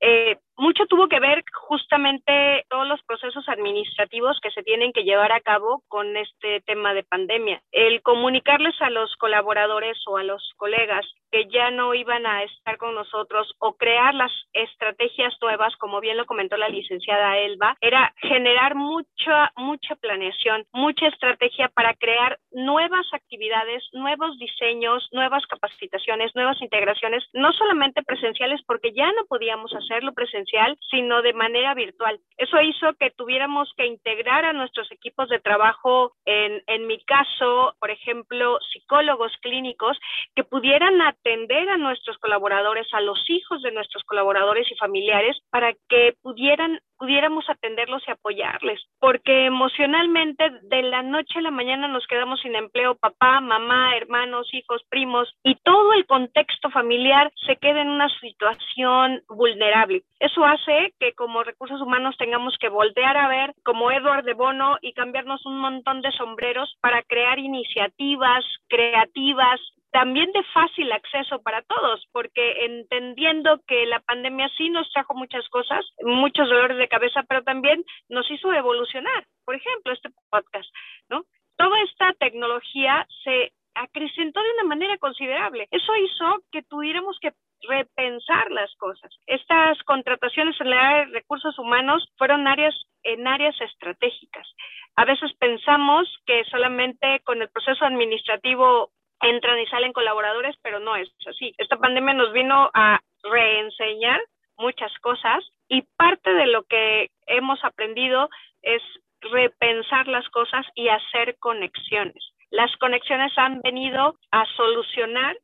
Eh, 0.00 0.36
mucho 0.62 0.86
tuvo 0.86 1.08
que 1.08 1.18
ver 1.18 1.42
justamente 1.52 2.64
todos 2.70 2.86
los 2.86 3.02
procesos 3.02 3.48
administrativos 3.48 4.38
que 4.40 4.52
se 4.52 4.62
tienen 4.62 4.92
que 4.92 5.02
llevar 5.02 5.32
a 5.32 5.40
cabo 5.40 5.82
con 5.88 6.16
este 6.16 6.60
tema 6.60 6.94
de 6.94 7.02
pandemia. 7.02 7.60
El 7.72 8.00
comunicarles 8.02 8.80
a 8.80 8.88
los 8.88 9.16
colaboradores 9.16 9.98
o 10.06 10.18
a 10.18 10.22
los 10.22 10.52
colegas 10.56 11.04
que 11.32 11.48
ya 11.48 11.70
no 11.70 11.94
iban 11.94 12.26
a 12.26 12.44
estar 12.44 12.76
con 12.76 12.94
nosotros 12.94 13.52
o 13.58 13.72
crear 13.72 14.14
las 14.14 14.30
estrategias 14.52 15.34
nuevas, 15.40 15.74
como 15.78 16.00
bien 16.00 16.16
lo 16.16 16.26
comentó 16.26 16.56
la 16.56 16.68
licenciada 16.68 17.38
Elba, 17.38 17.76
era 17.80 18.14
generar 18.18 18.76
mucha, 18.76 19.50
mucha 19.56 19.96
planeación, 19.96 20.64
mucha 20.72 21.08
estrategia 21.08 21.68
para 21.68 21.94
crear 21.94 22.38
nuevas 22.52 23.06
actividades, 23.12 23.82
nuevos 23.92 24.38
diseños, 24.38 25.08
nuevas 25.10 25.44
capacitaciones, 25.46 26.32
nuevas 26.36 26.60
integraciones, 26.60 27.24
no 27.32 27.52
solamente 27.52 28.02
presenciales, 28.02 28.60
porque 28.66 28.92
ya 28.92 29.10
no 29.12 29.24
podíamos 29.26 29.72
hacerlo 29.74 30.12
presencial, 30.12 30.51
sino 30.90 31.22
de 31.22 31.32
manera 31.32 31.74
virtual. 31.74 32.20
Eso 32.36 32.60
hizo 32.60 32.94
que 32.94 33.10
tuviéramos 33.10 33.72
que 33.76 33.86
integrar 33.86 34.44
a 34.44 34.52
nuestros 34.52 34.90
equipos 34.92 35.28
de 35.28 35.40
trabajo, 35.40 36.12
en, 36.24 36.62
en 36.66 36.86
mi 36.86 37.02
caso, 37.04 37.74
por 37.78 37.90
ejemplo, 37.90 38.58
psicólogos 38.72 39.32
clínicos, 39.40 39.98
que 40.34 40.44
pudieran 40.44 41.00
atender 41.02 41.68
a 41.68 41.76
nuestros 41.76 42.18
colaboradores, 42.18 42.86
a 42.92 43.00
los 43.00 43.18
hijos 43.28 43.62
de 43.62 43.72
nuestros 43.72 44.02
colaboradores 44.04 44.70
y 44.70 44.76
familiares, 44.76 45.36
para 45.50 45.72
que 45.88 46.14
pudieran 46.22 46.80
pudiéramos 47.02 47.44
atenderlos 47.50 48.00
y 48.06 48.12
apoyarles, 48.12 48.80
porque 49.00 49.46
emocionalmente 49.46 50.44
de 50.62 50.82
la 50.84 51.02
noche 51.02 51.40
a 51.40 51.42
la 51.42 51.50
mañana 51.50 51.88
nos 51.88 52.06
quedamos 52.06 52.40
sin 52.40 52.54
empleo, 52.54 52.94
papá, 52.94 53.40
mamá, 53.40 53.96
hermanos, 53.96 54.48
hijos, 54.54 54.84
primos, 54.88 55.34
y 55.42 55.56
todo 55.64 55.94
el 55.94 56.06
contexto 56.06 56.70
familiar 56.70 57.32
se 57.44 57.56
queda 57.56 57.82
en 57.82 57.88
una 57.88 58.08
situación 58.20 59.20
vulnerable. 59.28 60.04
Eso 60.20 60.44
hace 60.44 60.94
que 61.00 61.12
como 61.14 61.42
recursos 61.42 61.82
humanos 61.82 62.14
tengamos 62.18 62.56
que 62.60 62.68
voltear 62.68 63.16
a 63.16 63.26
ver 63.26 63.52
como 63.64 63.90
Edward 63.90 64.24
de 64.24 64.34
Bono 64.34 64.76
y 64.80 64.92
cambiarnos 64.92 65.44
un 65.44 65.58
montón 65.58 66.02
de 66.02 66.12
sombreros 66.12 66.72
para 66.80 67.02
crear 67.02 67.40
iniciativas 67.40 68.44
creativas 68.68 69.58
también 69.92 70.32
de 70.32 70.42
fácil 70.54 70.90
acceso 70.90 71.42
para 71.42 71.62
todos, 71.62 72.08
porque 72.12 72.64
entendiendo 72.64 73.60
que 73.66 73.84
la 73.86 74.00
pandemia 74.00 74.48
sí 74.56 74.70
nos 74.70 74.90
trajo 74.90 75.14
muchas 75.14 75.46
cosas, 75.50 75.84
muchos 76.00 76.48
dolores 76.48 76.78
de 76.78 76.88
cabeza, 76.88 77.22
pero 77.28 77.42
también 77.42 77.84
nos 78.08 78.28
hizo 78.30 78.52
evolucionar. 78.52 79.26
Por 79.44 79.54
ejemplo, 79.54 79.92
este 79.92 80.08
podcast, 80.30 80.68
¿no? 81.10 81.24
Toda 81.56 81.78
esta 81.82 82.12
tecnología 82.14 83.06
se 83.22 83.52
acrecentó 83.74 84.42
de 84.42 84.52
una 84.52 84.64
manera 84.64 84.96
considerable. 84.96 85.68
Eso 85.70 85.94
hizo 85.96 86.42
que 86.50 86.62
tuviéramos 86.62 87.18
que 87.20 87.32
repensar 87.68 88.50
las 88.50 88.74
cosas. 88.76 89.14
Estas 89.26 89.80
contrataciones 89.84 90.58
en 90.60 90.70
la 90.70 90.80
área 90.80 91.06
de 91.06 91.12
recursos 91.12 91.58
humanos 91.58 92.08
fueron 92.16 92.48
áreas 92.48 92.74
en 93.02 93.26
áreas 93.26 93.60
estratégicas. 93.60 94.48
A 94.96 95.04
veces 95.04 95.32
pensamos 95.38 96.08
que 96.26 96.44
solamente 96.44 97.20
con 97.24 97.42
el 97.42 97.50
proceso 97.50 97.84
administrativo 97.84 98.90
entran 99.22 99.58
y 99.60 99.66
salen 99.66 99.92
colaboradores, 99.92 100.56
pero 100.62 100.80
no 100.80 100.96
es 100.96 101.08
así. 101.26 101.54
Esta 101.58 101.76
pandemia 101.76 102.14
nos 102.14 102.32
vino 102.32 102.70
a 102.74 103.00
reenseñar 103.22 104.20
muchas 104.58 104.92
cosas 105.00 105.44
y 105.68 105.82
parte 105.96 106.32
de 106.32 106.46
lo 106.46 106.64
que 106.64 107.10
hemos 107.26 107.62
aprendido 107.64 108.28
es 108.62 108.82
repensar 109.20 110.08
las 110.08 110.28
cosas 110.30 110.66
y 110.74 110.88
hacer 110.88 111.36
conexiones. 111.38 112.32
Las 112.50 112.76
conexiones 112.76 113.32
han 113.36 113.60
venido 113.62 114.16
a 114.30 114.44
solucionar 114.56 115.36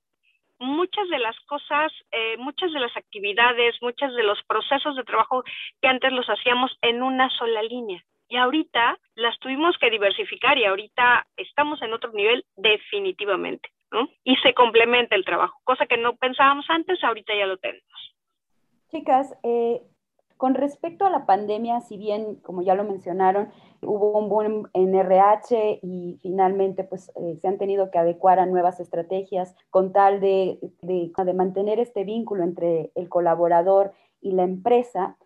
muchas 0.59 1.09
de 1.09 1.19
las 1.19 1.39
cosas, 1.47 1.93
eh, 2.11 2.37
muchas 2.39 2.73
de 2.73 2.81
las 2.81 2.97
actividades, 2.97 3.77
muchos 3.81 4.15
de 4.15 4.25
los 4.25 4.43
procesos 4.45 4.97
de 4.97 5.05
trabajo 5.05 5.45
que 5.81 5.89
antes 5.89 6.13
los 6.13 6.27
hacíamos 6.27 6.77
en 6.83 7.03
una 7.03 7.31
sola 7.31 7.63
línea. 7.63 8.03
Y 8.29 8.37
ahorita 8.37 8.99
las 9.15 9.39
tuvimos 9.39 9.77
que 9.79 9.91
diversificar 9.91 10.59
y 10.59 10.65
ahorita 10.65 11.27
estamos 11.37 11.81
en 11.83 11.93
otro 11.93 12.13
nivel 12.13 12.45
definitivamente. 12.57 13.71
¿no? 13.91 14.09
Y 14.25 14.37
se 14.37 14.55
complementa 14.55 15.15
el 15.15 15.25
trabajo, 15.25 15.59
cosa 15.65 15.87
que 15.87 15.97
no 15.97 16.17
pensábamos 16.17 16.67
antes, 16.69 17.03
ahorita 17.03 17.33
ya 17.35 17.47
lo 17.47 17.57
tenemos. 17.57 18.15
Chicas, 18.91 19.35
eh, 19.43 19.83
con 20.39 20.55
respecto 20.55 21.05
a 21.05 21.11
la 21.11 21.27
pandemia, 21.27 21.81
si 21.81 21.97
bien, 21.97 22.37
como 22.37 22.63
ya 22.63 22.75
lo 22.75 22.85
mencionaron, 22.85 23.51
hubo 23.83 24.19
un 24.19 24.29
boom 24.29 24.71
en 24.73 24.95
RH 24.95 25.81
y 25.83 26.19
finalmente 26.23 26.85
pues 26.85 27.11
eh, 27.17 27.37
se 27.41 27.49
han 27.49 27.59
tenido 27.59 27.91
que 27.91 27.99
adecuar 27.99 28.39
a 28.39 28.47
nuevas 28.47 28.79
estrategias 28.79 29.55
con 29.71 29.93
tal 29.93 30.21
de, 30.21 30.59
de, 30.81 31.11
de 31.17 31.35
mantener 31.35 31.81
este 31.81 32.05
vínculo 32.05 32.45
entre 32.45 32.93
el 32.95 33.09
colaborador 33.09 33.93
y 34.21 34.33
la 34.33 34.45
empresa. 34.45 35.17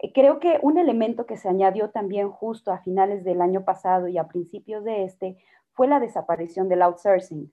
Eh, 0.00 0.12
creo 0.12 0.40
que 0.40 0.58
un 0.62 0.78
elemento 0.78 1.26
que 1.26 1.36
se 1.36 1.48
añadió 1.48 1.90
también 1.90 2.30
justo 2.30 2.72
a 2.72 2.78
finales 2.78 3.22
del 3.22 3.40
año 3.42 3.64
pasado 3.64 4.08
y 4.08 4.18
a 4.18 4.28
principios 4.28 4.82
de 4.84 5.04
este 5.04 5.36
fue 5.72 5.86
la 5.86 6.00
desaparición 6.00 6.68
del 6.68 6.82
outsourcing. 6.82 7.52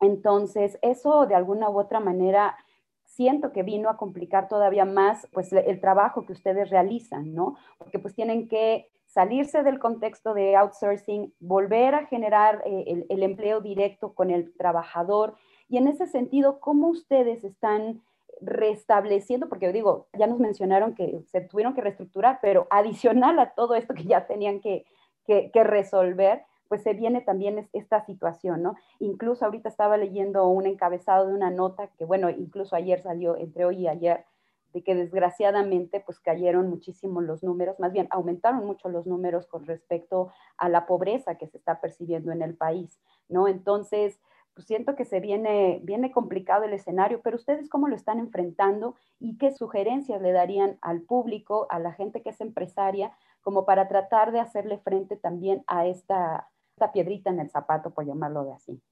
Entonces, 0.00 0.78
eso 0.82 1.26
de 1.26 1.34
alguna 1.34 1.68
u 1.70 1.78
otra 1.78 2.00
manera 2.00 2.56
siento 3.04 3.52
que 3.52 3.62
vino 3.62 3.90
a 3.90 3.96
complicar 3.96 4.48
todavía 4.48 4.84
más 4.84 5.28
pues 5.32 5.52
el 5.52 5.80
trabajo 5.80 6.26
que 6.26 6.32
ustedes 6.32 6.70
realizan, 6.70 7.34
¿no? 7.34 7.56
Porque 7.78 7.98
pues 7.98 8.14
tienen 8.14 8.48
que 8.48 8.90
salirse 9.06 9.62
del 9.62 9.78
contexto 9.78 10.34
de 10.34 10.56
outsourcing, 10.56 11.32
volver 11.38 11.94
a 11.94 12.06
generar 12.06 12.62
eh, 12.66 12.84
el, 12.88 13.06
el, 13.08 13.22
empleo 13.22 13.60
directo 13.60 14.14
con 14.14 14.30
el 14.30 14.56
trabajador. 14.56 15.34
Y 15.68 15.76
en 15.76 15.86
ese 15.86 16.06
sentido, 16.06 16.58
¿cómo 16.60 16.88
ustedes 16.88 17.44
están 17.44 18.02
restableciendo? 18.40 19.48
Porque 19.48 19.72
digo, 19.72 20.08
ya 20.18 20.26
nos 20.26 20.38
mencionaron 20.38 20.94
que 20.94 21.22
se 21.26 21.40
tuvieron 21.40 21.74
que 21.74 21.80
reestructurar, 21.80 22.38
pero 22.42 22.66
adicional 22.70 23.38
a 23.38 23.54
todo 23.54 23.74
esto 23.74 23.94
que 23.94 24.04
ya 24.04 24.26
tenían 24.26 24.60
que, 24.60 24.84
que, 25.26 25.64
resolver, 25.64 26.42
pues 26.68 26.82
se 26.82 26.94
viene 26.94 27.20
también 27.20 27.68
esta 27.72 28.04
situación, 28.04 28.62
¿no? 28.62 28.74
Incluso 28.98 29.44
ahorita 29.44 29.68
estaba 29.68 29.96
leyendo 29.96 30.46
un 30.46 30.66
encabezado 30.66 31.26
de 31.26 31.34
una 31.34 31.50
nota 31.50 31.88
que, 31.98 32.04
bueno, 32.04 32.30
incluso 32.30 32.76
ayer 32.76 33.00
salió, 33.00 33.36
entre 33.36 33.64
hoy 33.64 33.82
y 33.82 33.88
ayer, 33.88 34.24
de 34.72 34.82
que 34.82 34.96
desgraciadamente 34.96 36.00
pues 36.00 36.18
cayeron 36.18 36.68
muchísimo 36.68 37.20
los 37.20 37.44
números, 37.44 37.78
más 37.78 37.92
bien 37.92 38.08
aumentaron 38.10 38.66
mucho 38.66 38.88
los 38.88 39.06
números 39.06 39.46
con 39.46 39.66
respecto 39.66 40.32
a 40.56 40.68
la 40.68 40.84
pobreza 40.84 41.36
que 41.36 41.46
se 41.46 41.58
está 41.58 41.80
percibiendo 41.80 42.32
en 42.32 42.42
el 42.42 42.56
país, 42.56 43.00
¿no? 43.28 43.46
Entonces, 43.46 44.18
pues 44.54 44.66
siento 44.66 44.94
que 44.94 45.04
se 45.04 45.20
viene, 45.20 45.80
viene 45.82 46.12
complicado 46.12 46.64
el 46.64 46.72
escenario, 46.72 47.20
pero 47.22 47.36
ustedes 47.36 47.68
cómo 47.68 47.88
lo 47.88 47.96
están 47.96 48.18
enfrentando 48.18 48.94
y 49.18 49.36
qué 49.36 49.52
sugerencias 49.52 50.22
le 50.22 50.32
darían 50.32 50.78
al 50.80 51.02
público, 51.02 51.66
a 51.70 51.78
la 51.80 51.92
gente 51.92 52.22
que 52.22 52.30
es 52.30 52.40
empresaria, 52.40 53.12
como 53.42 53.66
para 53.66 53.88
tratar 53.88 54.32
de 54.32 54.40
hacerle 54.40 54.78
frente 54.78 55.16
también 55.16 55.64
a 55.66 55.86
esta, 55.86 56.48
esta 56.76 56.92
piedrita 56.92 57.30
en 57.30 57.40
el 57.40 57.50
zapato, 57.50 57.90
por 57.90 58.06
llamarlo 58.06 58.44
de 58.44 58.52
así. 58.52 58.82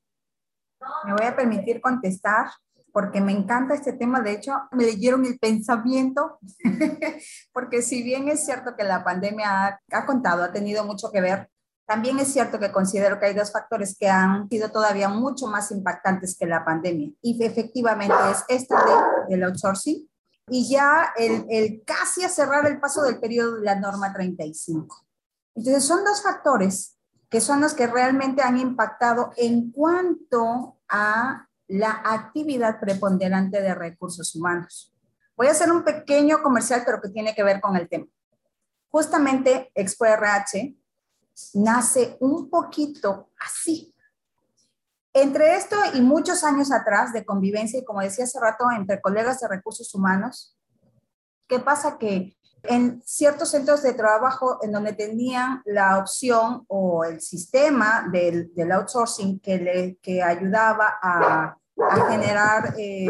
Me 1.04 1.12
voy 1.12 1.26
a 1.26 1.36
permitir 1.36 1.80
contestar 1.80 2.46
porque 2.92 3.20
me 3.20 3.32
encanta 3.32 3.74
este 3.74 3.92
tema. 3.92 4.20
De 4.20 4.32
hecho, 4.32 4.52
me 4.72 4.84
leyeron 4.84 5.24
el 5.24 5.38
pensamiento, 5.38 6.38
porque 7.52 7.82
si 7.82 8.02
bien 8.02 8.28
es 8.28 8.44
cierto 8.44 8.76
que 8.76 8.84
la 8.84 9.02
pandemia 9.02 9.66
ha, 9.66 9.80
ha, 9.92 10.06
contado, 10.06 10.42
ha 10.42 10.52
tenido 10.52 10.84
mucho 10.84 11.10
que 11.10 11.20
ver, 11.20 11.48
también 11.86 12.18
es 12.18 12.32
cierto 12.32 12.58
que 12.58 12.72
considero 12.72 13.18
que 13.18 13.26
hay 13.26 13.34
dos 13.34 13.52
factores 13.52 13.96
que 13.98 14.08
han 14.08 14.48
sido 14.48 14.70
todavía 14.70 15.08
mucho 15.08 15.46
más 15.46 15.70
impactantes 15.70 16.36
que 16.38 16.46
la 16.46 16.64
pandemia. 16.64 17.10
Y 17.20 17.42
efectivamente 17.44 18.14
es 18.30 18.44
esta 18.48 18.76
de, 18.84 19.34
del 19.34 19.44
outsourcing 19.44 20.08
y 20.48 20.68
ya 20.68 21.12
el, 21.16 21.46
el 21.50 21.82
casi 21.84 22.22
cerrar 22.28 22.66
el 22.66 22.80
paso 22.80 23.02
del 23.02 23.20
periodo 23.20 23.56
de 23.56 23.64
la 23.64 23.74
norma 23.74 24.12
35. 24.12 25.06
Entonces, 25.54 25.84
son 25.84 26.04
dos 26.04 26.22
factores 26.22 26.96
que 27.28 27.40
son 27.40 27.60
los 27.62 27.72
que 27.72 27.86
realmente 27.86 28.42
han 28.42 28.58
impactado 28.58 29.32
en 29.36 29.70
cuanto 29.72 30.78
a 30.88 31.48
la 31.66 32.02
actividad 32.04 32.78
preponderante 32.78 33.62
de 33.62 33.74
recursos 33.74 34.34
humanos. 34.34 34.92
Voy 35.34 35.46
a 35.46 35.52
hacer 35.52 35.72
un 35.72 35.82
pequeño 35.82 36.42
comercial, 36.42 36.82
pero 36.84 37.00
que 37.00 37.08
tiene 37.08 37.34
que 37.34 37.42
ver 37.42 37.60
con 37.60 37.76
el 37.76 37.88
tema. 37.88 38.06
Justamente 38.90 39.70
Expo 39.74 40.04
RH 40.04 40.76
nace 41.54 42.16
un 42.20 42.48
poquito 42.48 43.30
así. 43.38 43.94
Entre 45.14 45.56
esto 45.56 45.76
y 45.94 46.00
muchos 46.00 46.42
años 46.42 46.72
atrás 46.72 47.12
de 47.12 47.24
convivencia, 47.24 47.78
y 47.78 47.84
como 47.84 48.00
decía 48.00 48.24
hace 48.24 48.40
rato, 48.40 48.64
entre 48.74 49.00
colegas 49.00 49.40
de 49.40 49.48
recursos 49.48 49.94
humanos, 49.94 50.56
¿qué 51.46 51.58
pasa? 51.58 51.98
Que 51.98 52.36
en 52.62 53.02
ciertos 53.04 53.50
centros 53.50 53.82
de 53.82 53.92
trabajo 53.92 54.58
en 54.62 54.72
donde 54.72 54.92
tenían 54.92 55.62
la 55.66 55.98
opción 55.98 56.64
o 56.68 57.04
el 57.04 57.20
sistema 57.20 58.08
del, 58.10 58.50
outsourcing 58.72 59.40
que, 59.40 59.58
le, 59.58 59.98
que 60.00 60.22
ayudaba 60.22 60.98
a, 61.02 61.56
a 61.90 62.10
generar 62.10 62.74
eh, 62.78 63.06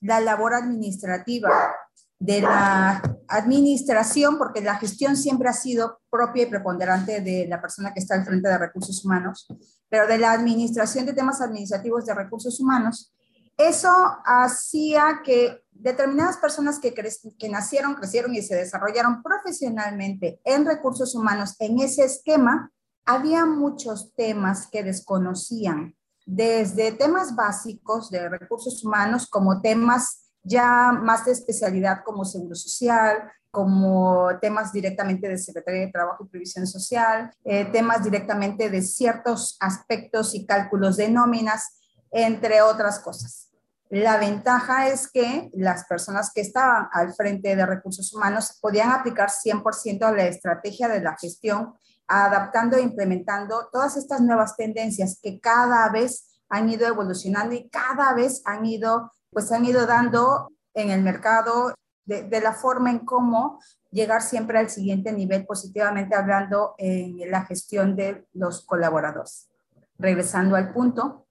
la 0.00 0.20
labor 0.20 0.54
administrativa 0.54 1.74
de 2.18 2.40
la 2.40 3.02
administración, 3.28 4.38
porque 4.38 4.60
la 4.60 4.76
gestión 4.76 5.16
siempre 5.16 5.48
ha 5.48 5.52
sido 5.52 6.00
propia 6.10 6.44
y 6.44 6.46
preponderante 6.46 7.20
de 7.20 7.46
la 7.46 7.60
persona 7.60 7.92
que 7.92 8.00
está 8.00 8.14
al 8.14 8.24
frente 8.24 8.48
de 8.48 8.58
recursos 8.58 9.04
humanos, 9.04 9.46
pero 9.88 10.06
de 10.06 10.18
la 10.18 10.32
administración 10.32 11.06
de 11.06 11.12
temas 11.12 11.40
administrativos 11.40 12.06
de 12.06 12.14
recursos 12.14 12.58
humanos, 12.58 13.12
eso 13.58 13.90
hacía 14.24 15.20
que 15.24 15.62
determinadas 15.72 16.36
personas 16.38 16.78
que, 16.78 16.92
que 16.92 17.48
nacieron, 17.48 17.94
crecieron 17.94 18.34
y 18.34 18.42
se 18.42 18.54
desarrollaron 18.54 19.22
profesionalmente 19.22 20.40
en 20.44 20.66
recursos 20.66 21.14
humanos 21.14 21.54
en 21.58 21.80
ese 21.80 22.04
esquema, 22.04 22.70
había 23.04 23.46
muchos 23.46 24.12
temas 24.14 24.66
que 24.66 24.82
desconocían, 24.82 25.94
desde 26.26 26.92
temas 26.92 27.36
básicos 27.36 28.10
de 28.10 28.28
recursos 28.28 28.84
humanos 28.84 29.28
como 29.28 29.60
temas 29.60 30.25
ya 30.46 30.92
más 30.92 31.24
de 31.24 31.32
especialidad 31.32 32.02
como 32.04 32.24
seguro 32.24 32.54
social, 32.54 33.30
como 33.50 34.28
temas 34.40 34.72
directamente 34.72 35.28
de 35.28 35.38
Secretaría 35.38 35.86
de 35.86 35.92
Trabajo 35.92 36.24
y 36.24 36.28
Previsión 36.28 36.66
Social, 36.66 37.30
eh, 37.44 37.64
temas 37.66 38.04
directamente 38.04 38.68
de 38.68 38.82
ciertos 38.82 39.56
aspectos 39.60 40.34
y 40.34 40.44
cálculos 40.44 40.96
de 40.96 41.08
nóminas, 41.08 41.78
entre 42.10 42.60
otras 42.62 43.00
cosas. 43.00 43.46
La 43.88 44.18
ventaja 44.18 44.88
es 44.88 45.08
que 45.08 45.48
las 45.54 45.84
personas 45.84 46.32
que 46.34 46.40
estaban 46.40 46.88
al 46.92 47.14
frente 47.14 47.54
de 47.54 47.64
recursos 47.64 48.12
humanos 48.12 48.58
podían 48.60 48.90
aplicar 48.90 49.30
100% 49.30 50.02
a 50.02 50.12
la 50.12 50.26
estrategia 50.26 50.88
de 50.88 51.00
la 51.00 51.16
gestión, 51.16 51.74
adaptando 52.08 52.76
e 52.76 52.82
implementando 52.82 53.68
todas 53.72 53.96
estas 53.96 54.20
nuevas 54.20 54.56
tendencias 54.56 55.18
que 55.22 55.40
cada 55.40 55.88
vez 55.90 56.40
han 56.48 56.68
ido 56.68 56.86
evolucionando 56.86 57.54
y 57.54 57.68
cada 57.68 58.12
vez 58.12 58.42
han 58.44 58.66
ido, 58.66 59.12
pues 59.36 59.52
han 59.52 59.66
ido 59.66 59.84
dando 59.84 60.50
en 60.72 60.88
el 60.88 61.02
mercado 61.02 61.74
de 62.06 62.40
la 62.40 62.54
forma 62.54 62.90
en 62.90 63.00
cómo 63.00 63.60
llegar 63.90 64.22
siempre 64.22 64.58
al 64.58 64.70
siguiente 64.70 65.12
nivel, 65.12 65.44
positivamente 65.44 66.16
hablando 66.16 66.74
en 66.78 67.30
la 67.30 67.44
gestión 67.44 67.96
de 67.96 68.26
los 68.32 68.64
colaboradores. 68.64 69.50
Regresando 69.98 70.56
al 70.56 70.72
punto, 70.72 71.26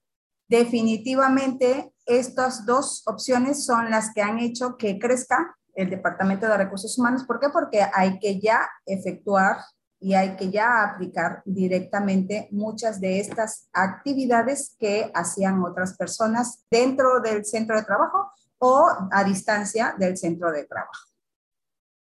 definitivamente 0.46 1.92
estas 2.04 2.64
dos 2.64 3.02
opciones 3.08 3.66
son 3.66 3.90
las 3.90 4.14
que 4.14 4.22
han 4.22 4.38
hecho 4.38 4.76
que 4.76 5.00
crezca 5.00 5.56
el 5.74 5.90
Departamento 5.90 6.46
de 6.46 6.58
Recursos 6.58 6.96
Humanos. 6.96 7.24
¿Por 7.24 7.40
qué? 7.40 7.48
Porque 7.48 7.84
hay 7.92 8.20
que 8.20 8.38
ya 8.38 8.70
efectuar 8.86 9.56
y 10.00 10.14
hay 10.14 10.36
que 10.36 10.50
ya 10.50 10.82
aplicar 10.82 11.42
directamente 11.44 12.48
muchas 12.50 13.00
de 13.00 13.20
estas 13.20 13.68
actividades 13.72 14.76
que 14.78 15.10
hacían 15.14 15.62
otras 15.62 15.96
personas 15.96 16.64
dentro 16.70 17.20
del 17.20 17.44
centro 17.44 17.76
de 17.76 17.84
trabajo 17.84 18.30
o 18.58 18.86
a 19.10 19.24
distancia 19.24 19.94
del 19.98 20.16
centro 20.16 20.52
de 20.52 20.64
trabajo. 20.64 21.06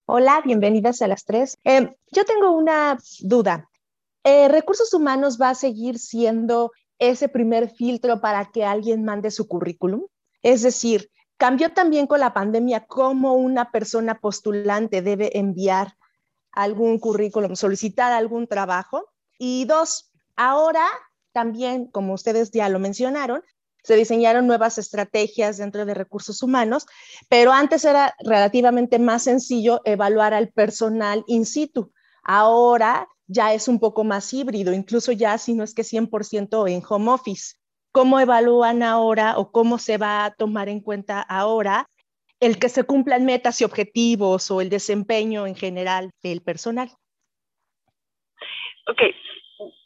Hola, 0.06 0.40
bienvenidas 0.44 1.02
a 1.02 1.08
las 1.08 1.24
tres. 1.24 1.58
Eh, 1.64 1.94
yo 2.12 2.24
tengo 2.24 2.52
una 2.52 2.98
duda. 3.20 3.68
Eh, 4.24 4.48
¿Recursos 4.48 4.92
humanos 4.94 5.38
va 5.40 5.50
a 5.50 5.54
seguir 5.54 5.98
siendo 5.98 6.72
ese 6.98 7.28
primer 7.28 7.70
filtro 7.70 8.20
para 8.20 8.46
que 8.46 8.64
alguien 8.64 9.04
mande 9.04 9.30
su 9.30 9.46
currículum? 9.46 10.06
Es 10.42 10.62
decir, 10.62 11.10
cambió 11.36 11.72
también 11.72 12.06
con 12.06 12.20
la 12.20 12.32
pandemia 12.32 12.86
cómo 12.86 13.34
una 13.34 13.70
persona 13.70 14.18
postulante 14.18 15.02
debe 15.02 15.38
enviar 15.38 15.94
algún 16.52 16.98
currículum, 16.98 17.56
solicitar 17.56 18.12
algún 18.12 18.46
trabajo. 18.46 19.10
Y 19.38 19.64
dos, 19.66 20.10
ahora 20.36 20.86
también, 21.32 21.86
como 21.86 22.14
ustedes 22.14 22.50
ya 22.50 22.68
lo 22.68 22.78
mencionaron, 22.78 23.42
se 23.82 23.96
diseñaron 23.96 24.46
nuevas 24.46 24.76
estrategias 24.78 25.56
dentro 25.56 25.86
de 25.86 25.94
recursos 25.94 26.42
humanos, 26.42 26.86
pero 27.28 27.52
antes 27.52 27.84
era 27.84 28.14
relativamente 28.18 28.98
más 28.98 29.22
sencillo 29.22 29.80
evaluar 29.84 30.34
al 30.34 30.48
personal 30.48 31.24
in 31.26 31.46
situ. 31.46 31.92
Ahora 32.22 33.08
ya 33.26 33.54
es 33.54 33.68
un 33.68 33.78
poco 33.78 34.04
más 34.04 34.32
híbrido, 34.34 34.72
incluso 34.72 35.12
ya 35.12 35.38
si 35.38 35.54
no 35.54 35.62
es 35.62 35.74
que 35.74 35.84
100% 35.84 36.68
en 36.68 36.82
home 36.86 37.10
office. 37.10 37.56
¿Cómo 37.92 38.20
evalúan 38.20 38.82
ahora 38.82 39.38
o 39.38 39.50
cómo 39.50 39.78
se 39.78 39.96
va 39.96 40.24
a 40.24 40.34
tomar 40.34 40.68
en 40.68 40.80
cuenta 40.80 41.20
ahora 41.20 41.88
el 42.40 42.58
que 42.58 42.68
se 42.68 42.84
cumplan 42.84 43.24
metas 43.24 43.60
y 43.60 43.64
objetivos 43.64 44.50
o 44.50 44.60
el 44.60 44.68
desempeño 44.68 45.46
en 45.46 45.56
general 45.56 46.10
del 46.22 46.40
personal? 46.42 46.88
Ok, 48.86 49.02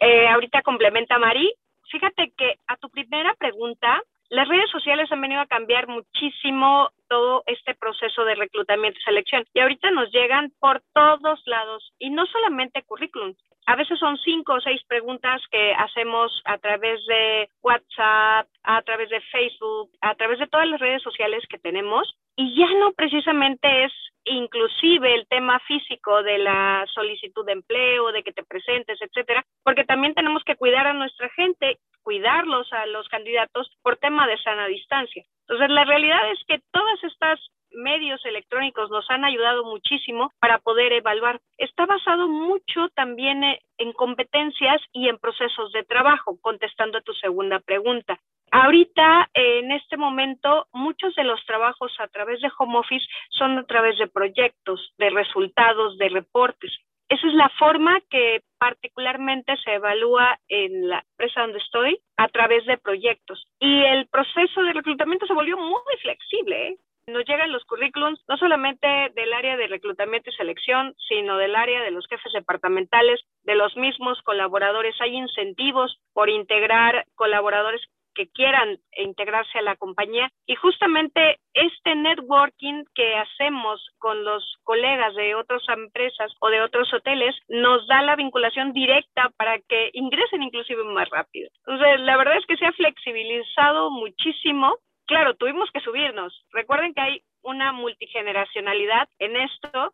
eh, 0.00 0.28
ahorita 0.28 0.62
complementa 0.62 1.18
Mari. 1.18 1.54
Fíjate 1.90 2.32
que 2.36 2.54
a 2.66 2.76
tu 2.76 2.88
primera 2.90 3.34
pregunta, 3.34 3.52
pregunta, 3.52 4.02
las 4.30 4.48
redes 4.48 4.70
sociales 4.70 5.10
han 5.12 5.20
venido 5.20 5.40
a 5.40 5.46
cambiar 5.46 5.86
muchísimo 5.88 6.90
todo 7.12 7.42
este 7.44 7.74
proceso 7.74 8.24
de 8.24 8.34
reclutamiento 8.36 8.98
y 8.98 9.02
selección. 9.02 9.44
Y 9.52 9.60
ahorita 9.60 9.90
nos 9.90 10.10
llegan 10.10 10.50
por 10.58 10.80
todos 10.94 11.42
lados 11.44 11.92
y 11.98 12.08
no 12.08 12.24
solamente 12.24 12.82
currículum. 12.84 13.34
A 13.66 13.76
veces 13.76 13.98
son 13.98 14.16
cinco 14.16 14.54
o 14.54 14.60
seis 14.62 14.80
preguntas 14.88 15.42
que 15.50 15.74
hacemos 15.74 16.40
a 16.46 16.56
través 16.56 17.04
de 17.04 17.50
WhatsApp, 17.62 18.48
a 18.62 18.80
través 18.80 19.10
de 19.10 19.20
Facebook, 19.20 19.90
a 20.00 20.14
través 20.14 20.38
de 20.38 20.46
todas 20.46 20.66
las 20.66 20.80
redes 20.80 21.02
sociales 21.02 21.44
que 21.50 21.58
tenemos. 21.58 22.16
Y 22.34 22.56
ya 22.58 22.72
no 22.78 22.92
precisamente 22.92 23.84
es 23.84 23.92
inclusive 24.24 25.14
el 25.14 25.26
tema 25.28 25.58
físico 25.68 26.22
de 26.22 26.38
la 26.38 26.86
solicitud 26.94 27.44
de 27.44 27.52
empleo, 27.52 28.10
de 28.12 28.22
que 28.22 28.32
te 28.32 28.42
presentes, 28.42 28.98
etcétera, 29.02 29.44
porque 29.62 29.84
también 29.84 30.14
tenemos 30.14 30.42
que 30.44 30.56
cuidar 30.56 30.86
a 30.86 30.94
nuestra 30.94 31.28
gente, 31.30 31.78
cuidarlos 32.02 32.72
a 32.72 32.86
los 32.86 33.08
candidatos 33.08 33.70
por 33.82 33.96
tema 33.96 34.26
de 34.26 34.38
sana 34.38 34.66
distancia. 34.66 35.24
Entonces, 35.42 35.70
la 35.70 35.84
realidad 35.84 36.30
es 36.30 36.38
que 36.46 36.60
todas 36.70 37.02
estas 37.04 37.40
medios 37.74 38.24
electrónicos 38.24 38.90
nos 38.90 39.08
han 39.10 39.24
ayudado 39.24 39.64
muchísimo 39.64 40.32
para 40.40 40.58
poder 40.58 40.92
evaluar. 40.92 41.40
Está 41.58 41.86
basado 41.86 42.28
mucho 42.28 42.88
también 42.94 43.42
eh, 43.44 43.60
en 43.78 43.92
competencias 43.92 44.80
y 44.92 45.08
en 45.08 45.18
procesos 45.18 45.72
de 45.72 45.84
trabajo, 45.84 46.38
contestando 46.40 46.98
a 46.98 47.02
tu 47.02 47.12
segunda 47.14 47.60
pregunta. 47.60 48.18
Ahorita, 48.50 49.30
en 49.32 49.72
este 49.72 49.96
momento, 49.96 50.66
muchos 50.72 51.14
de 51.14 51.24
los 51.24 51.42
trabajos 51.46 51.90
a 51.98 52.08
través 52.08 52.40
de 52.42 52.50
home 52.58 52.78
office 52.78 53.06
son 53.30 53.58
a 53.58 53.64
través 53.64 53.96
de 53.98 54.08
proyectos, 54.08 54.92
de 54.98 55.08
resultados, 55.08 55.96
de 55.96 56.10
reportes. 56.10 56.70
Esa 57.12 57.26
es 57.26 57.34
la 57.34 57.50
forma 57.58 58.00
que 58.08 58.40
particularmente 58.58 59.54
se 59.62 59.74
evalúa 59.74 60.38
en 60.48 60.88
la 60.88 61.04
empresa 61.10 61.42
donde 61.42 61.58
estoy 61.58 62.00
a 62.16 62.26
través 62.28 62.64
de 62.64 62.78
proyectos. 62.78 63.46
Y 63.60 63.84
el 63.84 64.06
proceso 64.06 64.62
de 64.62 64.72
reclutamiento 64.72 65.26
se 65.26 65.34
volvió 65.34 65.58
muy 65.58 65.94
flexible. 66.00 66.68
¿eh? 66.68 66.76
Nos 67.08 67.26
llegan 67.26 67.52
los 67.52 67.66
currículums 67.66 68.18
no 68.28 68.38
solamente 68.38 68.86
del 69.14 69.30
área 69.34 69.58
de 69.58 69.66
reclutamiento 69.66 70.30
y 70.30 70.32
selección, 70.32 70.94
sino 71.06 71.36
del 71.36 71.54
área 71.54 71.82
de 71.82 71.90
los 71.90 72.06
jefes 72.08 72.32
departamentales, 72.32 73.20
de 73.42 73.56
los 73.56 73.76
mismos 73.76 74.22
colaboradores. 74.22 74.98
Hay 75.02 75.14
incentivos 75.14 76.00
por 76.14 76.30
integrar 76.30 77.04
colaboradores 77.14 77.82
que 78.14 78.28
quieran 78.28 78.78
integrarse 78.96 79.58
a 79.58 79.62
la 79.62 79.76
compañía. 79.76 80.30
Y 80.46 80.54
justamente 80.56 81.38
este 81.54 81.94
networking 81.94 82.84
que 82.94 83.14
hacemos 83.16 83.84
con 83.98 84.24
los 84.24 84.56
colegas 84.64 85.14
de 85.14 85.34
otras 85.34 85.62
empresas 85.68 86.32
o 86.40 86.48
de 86.48 86.62
otros 86.62 86.92
hoteles 86.92 87.34
nos 87.48 87.86
da 87.86 88.02
la 88.02 88.16
vinculación 88.16 88.72
directa 88.72 89.30
para 89.36 89.58
que 89.60 89.90
ingresen 89.92 90.42
inclusive 90.42 90.84
más 90.84 91.08
rápido. 91.10 91.50
Entonces, 91.66 92.00
la 92.00 92.16
verdad 92.16 92.36
es 92.38 92.46
que 92.46 92.56
se 92.56 92.66
ha 92.66 92.72
flexibilizado 92.72 93.90
muchísimo. 93.90 94.76
Claro, 95.06 95.34
tuvimos 95.34 95.70
que 95.72 95.80
subirnos. 95.80 96.44
Recuerden 96.52 96.94
que 96.94 97.00
hay 97.00 97.22
una 97.42 97.72
multigeneracionalidad 97.72 99.08
en 99.18 99.36
esto 99.36 99.92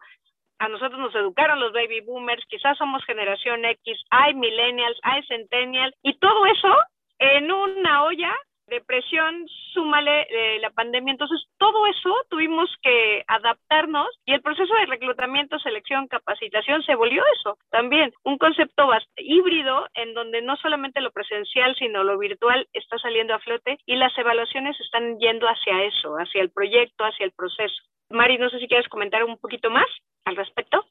a 0.58 0.68
nosotros 0.68 0.98
nos 0.98 1.14
educaron 1.14 1.60
los 1.60 1.72
baby 1.72 2.00
boomers, 2.00 2.44
quizás 2.48 2.76
somos 2.78 3.04
generación 3.04 3.64
X, 3.64 4.02
hay 4.10 4.34
millennials, 4.34 4.98
hay 5.02 5.22
centennials, 5.26 5.94
y 6.02 6.18
todo 6.18 6.46
eso 6.46 6.74
en 7.18 7.50
una 7.50 8.04
olla 8.04 8.34
de 8.68 8.80
presión, 8.82 9.46
súmale 9.72 10.26
eh, 10.30 10.58
la 10.60 10.70
pandemia. 10.70 11.12
Entonces, 11.12 11.40
todo 11.58 11.86
eso 11.86 12.14
tuvimos 12.28 12.70
que 12.82 13.24
adaptarnos 13.26 14.08
y 14.24 14.34
el 14.34 14.42
proceso 14.42 14.74
de 14.74 14.86
reclutamiento, 14.86 15.58
selección, 15.58 16.06
capacitación 16.06 16.82
se 16.82 16.94
volvió 16.94 17.22
eso 17.38 17.56
también, 17.70 18.12
un 18.24 18.38
concepto 18.38 18.88
híbrido 19.16 19.86
en 19.94 20.14
donde 20.14 20.42
no 20.42 20.56
solamente 20.56 21.00
lo 21.00 21.10
presencial, 21.12 21.74
sino 21.76 22.04
lo 22.04 22.18
virtual 22.18 22.66
está 22.72 22.98
saliendo 22.98 23.34
a 23.34 23.38
flote 23.40 23.78
y 23.86 23.96
las 23.96 24.16
evaluaciones 24.18 24.78
están 24.80 25.18
yendo 25.18 25.46
hacia 25.46 25.84
eso, 25.84 26.16
hacia 26.16 26.42
el 26.42 26.50
proyecto, 26.50 27.04
hacia 27.04 27.24
el 27.24 27.32
proceso. 27.32 27.82
Mari, 28.10 28.38
no 28.38 28.48
sé 28.48 28.58
si 28.58 28.68
quieres 28.68 28.88
comentar 28.88 29.24
un 29.24 29.36
poquito 29.38 29.70
más 29.70 29.86
al 30.24 30.36
respecto. 30.36 30.86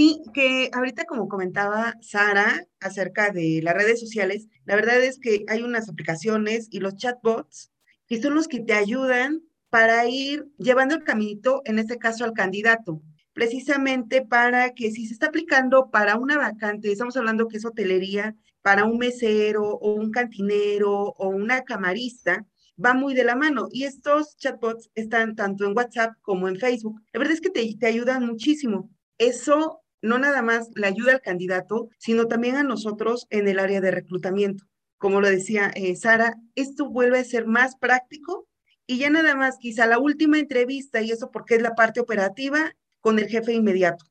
Sí, 0.00 0.22
que 0.32 0.70
ahorita 0.72 1.04
como 1.04 1.28
comentaba 1.28 1.94
Sara 2.00 2.64
acerca 2.80 3.32
de 3.32 3.60
las 3.62 3.74
redes 3.74 4.00
sociales, 4.00 4.48
la 4.64 4.74
verdad 4.74 4.98
es 5.04 5.18
que 5.18 5.44
hay 5.46 5.62
unas 5.62 5.90
aplicaciones 5.90 6.68
y 6.70 6.80
los 6.80 6.96
chatbots 6.96 7.70
que 8.08 8.18
son 8.18 8.34
los 8.34 8.48
que 8.48 8.60
te 8.60 8.72
ayudan 8.72 9.42
para 9.68 10.08
ir 10.08 10.46
llevando 10.56 10.94
el 10.94 11.04
caminito, 11.04 11.60
en 11.66 11.78
este 11.78 11.98
caso 11.98 12.24
al 12.24 12.32
candidato, 12.32 13.02
precisamente 13.34 14.24
para 14.24 14.72
que 14.72 14.90
si 14.90 15.04
se 15.06 15.12
está 15.12 15.26
aplicando 15.26 15.90
para 15.90 16.16
una 16.16 16.38
vacante, 16.38 16.90
estamos 16.90 17.18
hablando 17.18 17.46
que 17.46 17.58
es 17.58 17.66
hotelería, 17.66 18.34
para 18.62 18.86
un 18.86 18.96
mesero 18.96 19.64
o 19.68 19.92
un 19.92 20.10
cantinero 20.12 21.12
o 21.18 21.28
una 21.28 21.60
camarista, 21.60 22.46
va 22.82 22.94
muy 22.94 23.12
de 23.12 23.24
la 23.24 23.36
mano. 23.36 23.68
Y 23.70 23.84
estos 23.84 24.34
chatbots 24.38 24.88
están 24.94 25.36
tanto 25.36 25.66
en 25.66 25.76
WhatsApp 25.76 26.14
como 26.22 26.48
en 26.48 26.56
Facebook. 26.56 27.02
La 27.12 27.18
verdad 27.18 27.34
es 27.34 27.42
que 27.42 27.50
te, 27.50 27.76
te 27.78 27.86
ayudan 27.86 28.24
muchísimo 28.24 28.88
eso 29.20 29.82
no 30.02 30.18
nada 30.18 30.42
más 30.42 30.70
le 30.74 30.86
ayuda 30.86 31.12
al 31.12 31.20
candidato, 31.20 31.88
sino 31.98 32.26
también 32.26 32.56
a 32.56 32.62
nosotros 32.62 33.26
en 33.30 33.48
el 33.48 33.58
área 33.58 33.80
de 33.80 33.90
reclutamiento. 33.90 34.64
Como 34.98 35.20
lo 35.20 35.28
decía 35.28 35.70
eh, 35.74 35.96
Sara, 35.96 36.36
esto 36.54 36.88
vuelve 36.88 37.18
a 37.18 37.24
ser 37.24 37.46
más 37.46 37.76
práctico 37.76 38.48
y 38.86 38.98
ya 38.98 39.10
nada 39.10 39.34
más 39.36 39.56
quizá 39.58 39.86
la 39.86 39.98
última 39.98 40.38
entrevista, 40.38 41.00
y 41.00 41.10
eso 41.10 41.30
porque 41.30 41.54
es 41.54 41.62
la 41.62 41.74
parte 41.74 42.00
operativa, 42.00 42.74
con 43.00 43.18
el 43.18 43.28
jefe 43.28 43.52
inmediato. 43.52 44.04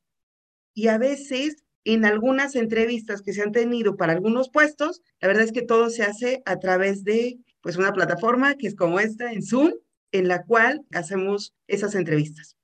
Y 0.74 0.88
a 0.88 0.98
veces 0.98 1.64
en 1.84 2.06
algunas 2.06 2.56
entrevistas 2.56 3.22
que 3.22 3.34
se 3.34 3.42
han 3.42 3.52
tenido 3.52 3.98
para 3.98 4.14
algunos 4.14 4.50
puestos, 4.50 5.02
la 5.20 5.28
verdad 5.28 5.44
es 5.44 5.52
que 5.52 5.62
todo 5.62 5.90
se 5.90 6.04
hace 6.04 6.42
a 6.46 6.60
través 6.60 7.04
de 7.04 7.40
pues 7.62 7.78
una 7.78 7.94
plataforma 7.94 8.56
que 8.56 8.68
es 8.68 8.76
como 8.76 9.00
esta 9.00 9.32
en 9.32 9.44
Zoom, 9.44 9.74
en 10.12 10.28
la 10.28 10.44
cual 10.44 10.86
hacemos 10.92 11.54
esas 11.68 11.96
entrevistas. 11.96 12.59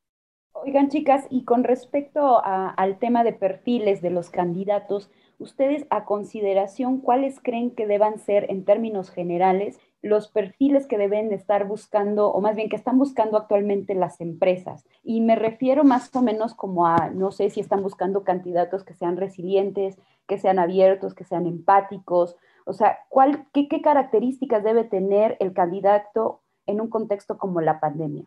Oigan, 0.57 0.87
chicas, 0.87 1.27
y 1.29 1.43
con 1.43 1.65
respecto 1.65 2.41
al 2.43 2.97
tema 2.97 3.25
de 3.25 3.33
perfiles 3.33 4.01
de 4.01 4.09
los 4.09 4.29
candidatos, 4.29 5.11
ustedes 5.37 5.85
a 5.89 6.05
consideración, 6.05 7.01
¿cuáles 7.01 7.41
creen 7.41 7.71
que 7.71 7.85
deban 7.85 8.19
ser 8.19 8.49
en 8.49 8.63
términos 8.63 9.09
generales 9.09 9.77
los 10.01 10.29
perfiles 10.29 10.87
que 10.87 10.97
deben 10.97 11.33
estar 11.33 11.67
buscando, 11.67 12.31
o 12.31 12.39
más 12.39 12.55
bien 12.55 12.69
que 12.69 12.77
están 12.77 12.97
buscando 12.97 13.37
actualmente 13.37 13.95
las 13.95 14.21
empresas? 14.21 14.85
Y 15.03 15.19
me 15.19 15.35
refiero 15.35 15.83
más 15.83 16.15
o 16.15 16.21
menos 16.21 16.53
como 16.55 16.87
a, 16.87 17.09
no 17.09 17.31
sé 17.31 17.49
si 17.49 17.59
están 17.59 17.83
buscando 17.83 18.23
candidatos 18.23 18.85
que 18.85 18.93
sean 18.93 19.17
resilientes, 19.17 19.99
que 20.25 20.37
sean 20.37 20.57
abiertos, 20.57 21.13
que 21.13 21.25
sean 21.25 21.47
empáticos, 21.47 22.37
o 22.65 22.71
sea, 22.71 22.99
¿cuál, 23.09 23.45
qué, 23.51 23.67
qué 23.67 23.81
características 23.81 24.63
debe 24.63 24.85
tener 24.85 25.35
el 25.41 25.51
candidato 25.51 26.41
en 26.65 26.79
un 26.79 26.89
contexto 26.89 27.37
como 27.37 27.59
la 27.59 27.81
pandemia? 27.81 28.25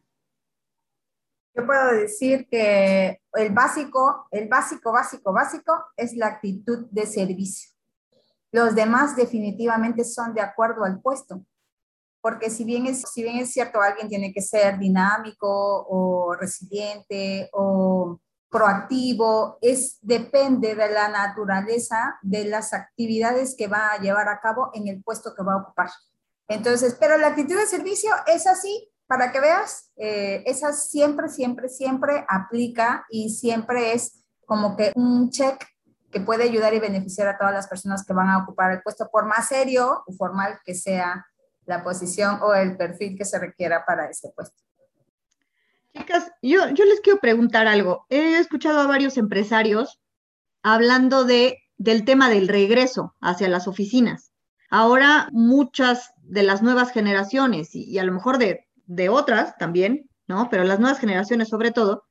Yo 1.59 1.67
puedo 1.67 1.91
decir 1.93 2.47
que 2.49 3.21
el 3.33 3.53
básico, 3.53 4.29
el 4.31 4.47
básico, 4.49 4.93
básico, 4.93 5.33
básico 5.33 5.73
es 5.97 6.15
la 6.15 6.29
actitud 6.29 6.87
de 6.93 7.05
servicio. 7.05 7.73
Los 8.53 8.77
demás 8.77 9.17
definitivamente 9.17 10.05
son 10.05 10.35
de 10.35 10.41
acuerdo 10.41 10.85
al 10.85 11.01
puesto, 11.01 11.45
porque 12.21 12.49
si 12.49 12.63
bien 12.63 12.87
es, 12.87 13.03
si 13.13 13.25
bien 13.25 13.39
es 13.39 13.51
cierto, 13.51 13.81
alguien 13.81 14.09
tiene 14.09 14.33
que 14.33 14.41
ser 14.41 14.79
dinámico 14.79 15.85
o 15.89 16.33
resiliente 16.35 17.51
o 17.53 18.21
proactivo, 18.49 19.59
es, 19.61 19.99
depende 20.01 20.77
de 20.77 20.91
la 20.93 21.09
naturaleza 21.09 22.21
de 22.23 22.45
las 22.45 22.73
actividades 22.73 23.57
que 23.59 23.67
va 23.67 23.91
a 23.91 23.99
llevar 24.01 24.29
a 24.29 24.39
cabo 24.39 24.71
en 24.75 24.87
el 24.87 25.03
puesto 25.03 25.35
que 25.35 25.43
va 25.43 25.55
a 25.55 25.63
ocupar. 25.63 25.91
Entonces, 26.47 26.97
pero 27.01 27.19
la 27.19 27.27
actitud 27.27 27.57
de 27.57 27.67
servicio 27.67 28.13
es 28.29 28.47
así 28.47 28.93
para 29.09 29.33
que 29.33 29.41
veas, 29.41 29.91
eh, 29.97 30.45
esa 30.47 30.73
siempre, 30.75 31.29
siempre, 31.29 31.71
siempre 31.71 32.27
aplica 32.29 33.07
y 33.11 33.31
siempre 33.31 33.95
es 33.95 34.23
como 34.47 34.77
que 34.77 34.93
un 34.95 35.31
check 35.31 35.65
que 36.11 36.21
puede 36.21 36.45
ayudar 36.45 36.75
y 36.75 36.79
beneficiar 36.79 37.27
a 37.27 37.39
todas 37.39 37.55
las 37.55 37.67
personas 37.67 38.05
que 38.05 38.13
van 38.13 38.29
a 38.29 38.39
ocupar 38.39 38.71
el 38.71 38.83
puesto, 38.83 39.09
por 39.11 39.25
más 39.25 39.49
serio 39.49 40.05
o 40.07 40.13
formal 40.13 40.61
que 40.65 40.75
sea 40.75 41.27
la 41.65 41.83
posición 41.83 42.39
o 42.43 42.55
el 42.55 42.77
perfil 42.77 43.17
que 43.17 43.25
se 43.25 43.39
requiera 43.39 43.85
para 43.87 44.09
ese 44.11 44.31
puesto. 44.37 44.63
Chicas, 45.95 46.31
yo, 46.43 46.69
yo 46.69 46.85
les 46.85 47.01
quiero 47.01 47.19
preguntar 47.19 47.67
algo. 47.67 48.05
He 48.11 48.39
escuchado 48.39 48.81
a 48.81 48.87
varios 48.87 49.17
empresarios 49.17 50.01
hablando 50.63 51.25
de, 51.25 51.59
del 51.79 52.05
tema 52.05 52.29
del 52.29 52.49
regreso 52.49 53.15
hacia 53.23 53.49
las 53.49 53.69
oficinas. 53.69 54.33
Ahora 54.71 55.31
muchas 55.33 56.13
de 56.19 56.43
las 56.43 56.63
nuevas 56.63 56.93
generaciones 56.93 57.75
y 57.75 57.99
a 57.99 58.05
lo 58.05 58.13
mejor 58.13 58.37
de 58.37 58.68
de 58.89 59.09
otras 59.09 59.57
también, 59.59 60.11
¿no? 60.27 60.49
Pero 60.51 60.65
las 60.65 60.81
nuevas 60.81 60.99
generaciones 60.99 61.49
sobre 61.49 61.71
todo, 61.71 62.05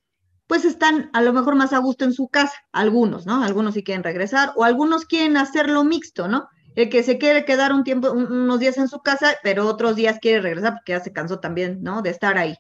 pues 0.48 0.64
están 0.64 1.10
a 1.12 1.22
lo 1.22 1.34
mejor 1.34 1.56
más 1.56 1.74
a 1.74 1.80
gusto 1.80 2.06
en 2.06 2.14
su 2.14 2.30
casa, 2.30 2.56
algunos, 2.72 3.26
¿no? 3.26 3.44
Algunos 3.44 3.74
sí 3.74 3.84
quieren 3.84 4.04
regresar 4.04 4.54
o 4.56 4.64
algunos 4.64 5.06
quieren 5.06 5.36
hacerlo 5.36 5.84
mixto, 5.84 6.30
¿no? 6.30 6.48
El 6.76 6.90
que 6.90 7.04
se 7.04 7.18
quiere 7.18 7.44
quedar 7.44 7.74
un 7.74 7.84
tiempo, 7.84 8.12
unos 8.12 8.60
días 8.60 8.78
en 8.78 8.88
su 8.88 9.00
casa, 9.00 9.36
pero 9.44 9.66
otros 9.66 9.96
días 9.96 10.20
quiere 10.22 10.40
regresar 10.40 10.74
porque 10.74 10.94
ya 10.94 11.00
se 11.00 11.12
cansó 11.12 11.40
también, 11.40 11.82
¿no? 11.82 12.02
De 12.02 12.12
estar 12.12 12.38
ahí. 12.38 12.56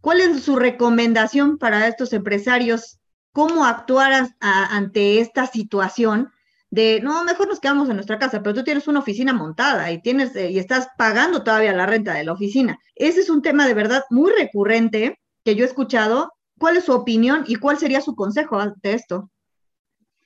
¿Cuál 0.00 0.20
es 0.20 0.42
su 0.42 0.56
recomendación 0.56 1.58
para 1.58 1.86
estos 1.88 2.12
empresarios? 2.12 3.00
¿Cómo 3.32 3.64
actuar 3.64 4.28
ante 4.40 5.20
esta 5.20 5.46
situación 5.46 6.30
de, 6.70 7.00
no, 7.02 7.24
mejor 7.24 7.48
nos 7.48 7.58
quedamos 7.58 7.88
en 7.88 7.96
nuestra 7.96 8.18
casa, 8.18 8.42
pero 8.42 8.54
tú 8.54 8.62
tienes 8.64 8.86
una 8.86 9.00
oficina 9.00 9.32
montada 9.32 9.90
y, 9.90 10.00
tienes, 10.00 10.34
eh, 10.36 10.50
y 10.50 10.58
estás 10.58 10.88
pagando 10.96 11.42
todavía 11.42 11.72
la 11.72 11.86
renta 11.86 12.14
de 12.14 12.24
la 12.24 12.32
oficina. 12.32 12.78
Ese 12.94 13.20
es 13.20 13.30
un 13.30 13.42
tema 13.42 13.66
de 13.66 13.74
verdad 13.74 14.04
muy 14.10 14.32
recurrente 14.32 15.20
que 15.44 15.56
yo 15.56 15.64
he 15.64 15.68
escuchado. 15.68 16.32
¿Cuál 16.58 16.76
es 16.76 16.84
su 16.84 16.92
opinión 16.92 17.44
y 17.46 17.56
cuál 17.56 17.78
sería 17.78 18.00
su 18.00 18.14
consejo 18.14 18.58
ante 18.58 18.92
esto? 18.92 19.30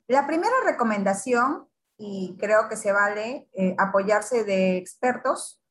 La 0.07 0.27
primera 0.27 0.55
recomendación, 0.67 1.67
y 1.97 2.37
creo 2.39 2.69
que 2.69 2.77
se 2.77 2.93
vale 2.93 3.49
eh, 3.55 3.75
apoyarse 3.79 4.45
de 4.45 4.77
expertos, 4.77 5.63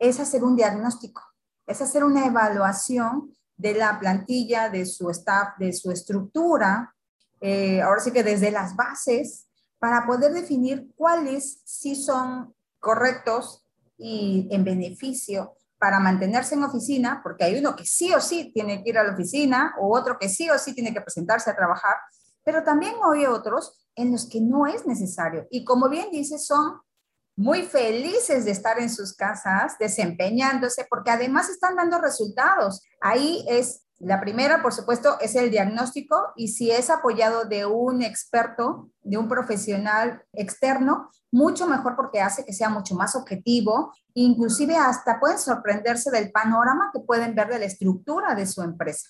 es 0.00 0.18
hacer 0.18 0.42
un 0.42 0.56
diagnóstico, 0.56 1.22
es 1.64 1.80
hacer 1.80 2.02
una 2.02 2.26
evaluación 2.26 3.32
de 3.56 3.74
la 3.74 4.00
plantilla, 4.00 4.68
de 4.68 4.84
su 4.84 5.10
staff, 5.10 5.56
de 5.58 5.72
su 5.72 5.92
estructura, 5.92 6.92
eh, 7.40 7.80
ahora 7.82 8.00
sí 8.00 8.10
que 8.10 8.24
desde 8.24 8.50
las 8.50 8.74
bases, 8.74 9.46
para 9.82 10.06
poder 10.06 10.32
definir 10.32 10.92
cuáles 10.94 11.60
sí 11.64 11.96
son 11.96 12.54
correctos 12.78 13.66
y 13.98 14.46
en 14.52 14.62
beneficio 14.62 15.56
para 15.76 15.98
mantenerse 15.98 16.54
en 16.54 16.62
oficina, 16.62 17.20
porque 17.20 17.42
hay 17.42 17.58
uno 17.58 17.74
que 17.74 17.84
sí 17.84 18.14
o 18.14 18.20
sí 18.20 18.52
tiene 18.54 18.84
que 18.84 18.90
ir 18.90 18.98
a 18.98 19.02
la 19.02 19.14
oficina 19.14 19.74
o 19.80 19.92
otro 19.98 20.18
que 20.20 20.28
sí 20.28 20.48
o 20.48 20.56
sí 20.56 20.72
tiene 20.72 20.94
que 20.94 21.00
presentarse 21.00 21.50
a 21.50 21.56
trabajar, 21.56 21.96
pero 22.44 22.62
también 22.62 22.94
hay 23.12 23.26
otros 23.26 23.84
en 23.96 24.12
los 24.12 24.28
que 24.28 24.40
no 24.40 24.68
es 24.68 24.86
necesario. 24.86 25.48
Y 25.50 25.64
como 25.64 25.88
bien 25.88 26.12
dice, 26.12 26.38
son 26.38 26.80
muy 27.34 27.62
felices 27.62 28.44
de 28.44 28.52
estar 28.52 28.78
en 28.78 28.88
sus 28.88 29.16
casas 29.16 29.76
desempeñándose 29.80 30.86
porque 30.88 31.10
además 31.10 31.48
están 31.48 31.74
dando 31.74 32.00
resultados. 32.00 32.84
Ahí 33.00 33.44
es 33.48 33.81
la 34.02 34.20
primera, 34.20 34.62
por 34.62 34.72
supuesto, 34.72 35.16
es 35.20 35.36
el 35.36 35.52
diagnóstico 35.52 36.32
y 36.34 36.48
si 36.48 36.72
es 36.72 36.90
apoyado 36.90 37.44
de 37.44 37.66
un 37.66 38.02
experto, 38.02 38.90
de 39.02 39.16
un 39.16 39.28
profesional 39.28 40.24
externo, 40.32 41.08
mucho 41.30 41.68
mejor 41.68 41.94
porque 41.94 42.20
hace 42.20 42.44
que 42.44 42.52
sea 42.52 42.68
mucho 42.68 42.96
más 42.96 43.14
objetivo, 43.14 43.94
inclusive 44.14 44.76
hasta 44.76 45.20
pueden 45.20 45.38
sorprenderse 45.38 46.10
del 46.10 46.32
panorama 46.32 46.90
que 46.92 46.98
pueden 46.98 47.36
ver 47.36 47.46
de 47.46 47.60
la 47.60 47.66
estructura 47.66 48.34
de 48.34 48.46
su 48.46 48.62
empresa. 48.62 49.08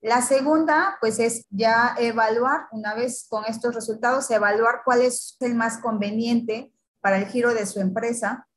La 0.00 0.22
segunda, 0.22 0.96
pues 1.02 1.18
es 1.18 1.44
ya 1.50 1.94
evaluar, 1.98 2.60
una 2.72 2.94
vez 2.94 3.26
con 3.28 3.44
estos 3.44 3.74
resultados, 3.74 4.30
evaluar 4.30 4.80
cuál 4.86 5.02
es 5.02 5.36
el 5.40 5.54
más 5.54 5.76
conveniente 5.82 6.72
para 7.02 7.18
el 7.18 7.26
giro 7.26 7.52
de 7.52 7.66
su 7.66 7.78
empresa 7.78 8.48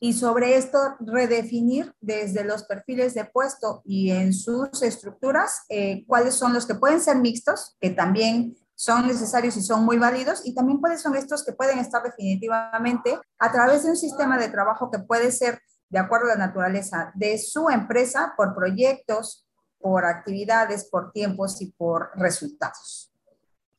y 0.00 0.12
sobre 0.12 0.56
esto 0.56 0.78
redefinir 1.00 1.94
desde 2.00 2.44
los 2.44 2.64
perfiles 2.64 3.14
de 3.14 3.24
puesto 3.24 3.82
y 3.84 4.10
en 4.10 4.32
sus 4.32 4.82
estructuras 4.82 5.64
eh, 5.68 6.04
cuáles 6.06 6.34
son 6.34 6.52
los 6.52 6.66
que 6.66 6.74
pueden 6.74 7.00
ser 7.00 7.16
mixtos, 7.16 7.76
que 7.80 7.90
también 7.90 8.56
son 8.74 9.06
necesarios 9.06 9.56
y 9.56 9.62
son 9.62 9.84
muy 9.84 9.98
válidos, 9.98 10.42
y 10.44 10.54
también 10.54 10.80
cuáles 10.80 11.00
son 11.00 11.16
estos 11.16 11.44
que 11.44 11.52
pueden 11.52 11.78
estar 11.78 12.02
definitivamente 12.02 13.18
a 13.38 13.52
través 13.52 13.84
de 13.84 13.90
un 13.90 13.96
sistema 13.96 14.36
de 14.36 14.48
trabajo 14.48 14.90
que 14.90 14.98
puede 14.98 15.30
ser 15.30 15.60
de 15.88 15.98
acuerdo 15.98 16.26
a 16.26 16.36
la 16.36 16.46
naturaleza 16.46 17.12
de 17.14 17.38
su 17.38 17.70
empresa 17.70 18.34
por 18.36 18.54
proyectos, 18.54 19.46
por 19.78 20.04
actividades, 20.04 20.88
por 20.90 21.12
tiempos 21.12 21.62
y 21.62 21.70
por 21.72 22.10
resultados. 22.16 23.12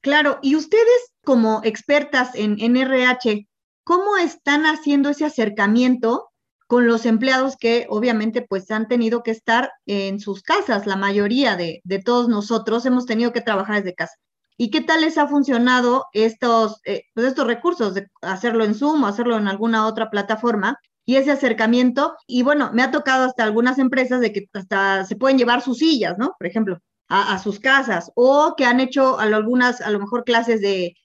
Claro, 0.01 0.39
y 0.41 0.55
ustedes 0.55 1.11
como 1.23 1.61
expertas 1.63 2.29
en 2.35 2.57
NRH, 2.59 3.47
¿cómo 3.85 4.17
están 4.17 4.65
haciendo 4.65 5.09
ese 5.09 5.25
acercamiento 5.25 6.31
con 6.67 6.87
los 6.87 7.05
empleados 7.05 7.55
que 7.55 7.85
obviamente 7.89 8.41
pues 8.41 8.69
han 8.71 8.87
tenido 8.87 9.23
que 9.23 9.31
estar 9.31 9.71
en 9.85 10.19
sus 10.19 10.41
casas? 10.41 10.87
La 10.87 10.97
mayoría 10.97 11.55
de, 11.55 11.81
todos 12.03 12.27
nosotros 12.27 12.85
hemos 12.85 13.05
tenido 13.05 13.31
que 13.31 13.41
trabajar 13.41 13.77
desde 13.77 13.95
casa. 13.95 14.15
¿Y 14.57 14.71
qué 14.71 14.81
tal 14.81 15.01
les 15.01 15.17
ha 15.17 15.27
funcionado 15.27 16.05
estos, 16.13 16.81
eh, 16.85 17.03
pues, 17.13 17.27
estos 17.27 17.45
recursos 17.45 17.93
de 17.93 18.07
hacerlo 18.21 18.63
en 18.65 18.73
Zoom 18.73 19.03
o 19.03 19.07
hacerlo 19.07 19.37
en 19.37 19.47
alguna 19.47 19.85
otra 19.85 20.09
plataforma? 20.09 20.79
Y 21.05 21.17
ese 21.17 21.31
acercamiento, 21.31 22.15
y 22.25 22.41
bueno, 22.41 22.71
me 22.73 22.81
ha 22.81 22.89
tocado 22.89 23.25
hasta 23.25 23.43
algunas 23.43 23.77
empresas 23.77 24.19
de 24.21 24.33
que 24.33 24.49
hasta 24.53 25.05
se 25.05 25.15
pueden 25.15 25.37
llevar 25.37 25.61
sus 25.61 25.77
sillas, 25.77 26.17
¿no? 26.17 26.35
Por 26.39 26.47
ejemplo, 26.47 26.79
a, 27.07 27.35
a 27.35 27.39
sus 27.39 27.59
casas, 27.59 28.11
o 28.15 28.55
que 28.57 28.65
han 28.65 28.79
hecho 28.79 29.19
algunas, 29.19 29.81
a 29.81 29.91
lo 29.91 29.99
mejor 29.99 30.23
clases 30.23 30.61
de, 30.61 30.95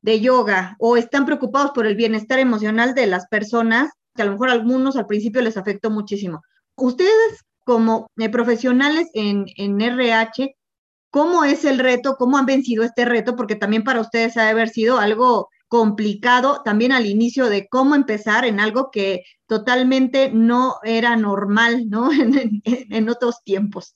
de 0.00 0.20
yoga 0.20 0.76
o 0.78 0.96
están 0.96 1.26
preocupados 1.26 1.72
por 1.72 1.86
el 1.86 1.96
bienestar 1.96 2.38
emocional 2.38 2.94
de 2.94 3.06
las 3.06 3.26
personas, 3.28 3.90
que 4.14 4.22
a 4.22 4.24
lo 4.24 4.32
mejor 4.32 4.50
a 4.50 4.52
algunos 4.52 4.96
al 4.96 5.06
principio 5.06 5.42
les 5.42 5.56
afectó 5.56 5.90
muchísimo. 5.90 6.42
Ustedes 6.76 7.44
como 7.64 8.10
eh, 8.16 8.28
profesionales 8.30 9.08
en, 9.14 9.46
en 9.56 9.80
RH, 9.80 10.56
¿cómo 11.10 11.44
es 11.44 11.64
el 11.64 11.78
reto? 11.78 12.16
¿Cómo 12.16 12.38
han 12.38 12.46
vencido 12.46 12.84
este 12.84 13.04
reto? 13.04 13.36
Porque 13.36 13.56
también 13.56 13.84
para 13.84 14.00
ustedes 14.00 14.36
ha 14.36 14.44
de 14.44 14.50
haber 14.50 14.68
sido 14.68 14.98
algo 14.98 15.48
complicado 15.66 16.62
también 16.64 16.92
al 16.92 17.04
inicio 17.04 17.50
de 17.50 17.68
cómo 17.68 17.94
empezar 17.94 18.46
en 18.46 18.58
algo 18.58 18.90
que 18.90 19.24
totalmente 19.46 20.30
no 20.32 20.76
era 20.82 21.14
normal, 21.16 21.90
¿no? 21.90 22.10
en, 22.12 22.62
en 22.64 23.08
otros 23.08 23.42
tiempos. 23.44 23.94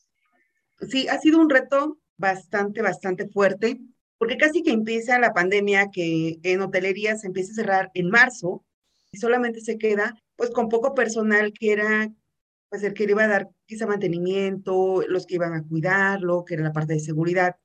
Sí, 0.90 1.08
ha 1.08 1.18
sido 1.18 1.40
un 1.40 1.48
reto 1.48 1.98
bastante, 2.18 2.82
bastante 2.82 3.28
fuerte 3.28 3.80
porque 4.22 4.37
casi 4.37 4.62
que 4.62 4.70
empieza 4.70 5.18
la 5.18 5.35
pandemia 5.35 5.90
que 5.90 6.38
en 6.44 6.61
hotelería 6.61 7.16
se 7.16 7.26
empieza 7.26 7.50
a 7.50 7.54
cerrar 7.56 7.90
en 7.94 8.08
marzo 8.08 8.64
y 9.11 9.18
solamente 9.18 9.61
se 9.61 9.78
queda 9.78 10.16
pues 10.37 10.50
con 10.50 10.68
poco 10.68 10.94
personal 10.94 11.52
que 11.52 11.72
era 11.72 12.08
pues 12.68 12.85
el 12.85 12.94
que 12.94 13.04
le 13.04 13.14
iba 13.14 13.24
a 13.24 13.26
dar 13.26 13.50
quizá 13.66 13.85
mantenimiento, 13.88 15.02
los 15.08 15.26
que 15.26 15.35
iban 15.35 15.54
a 15.54 15.64
cuidarlo, 15.64 16.44
que 16.44 16.54
era 16.54 16.62
la 16.62 16.72
parte 16.72 16.92
de 16.92 17.00
seguridad, 17.00 17.56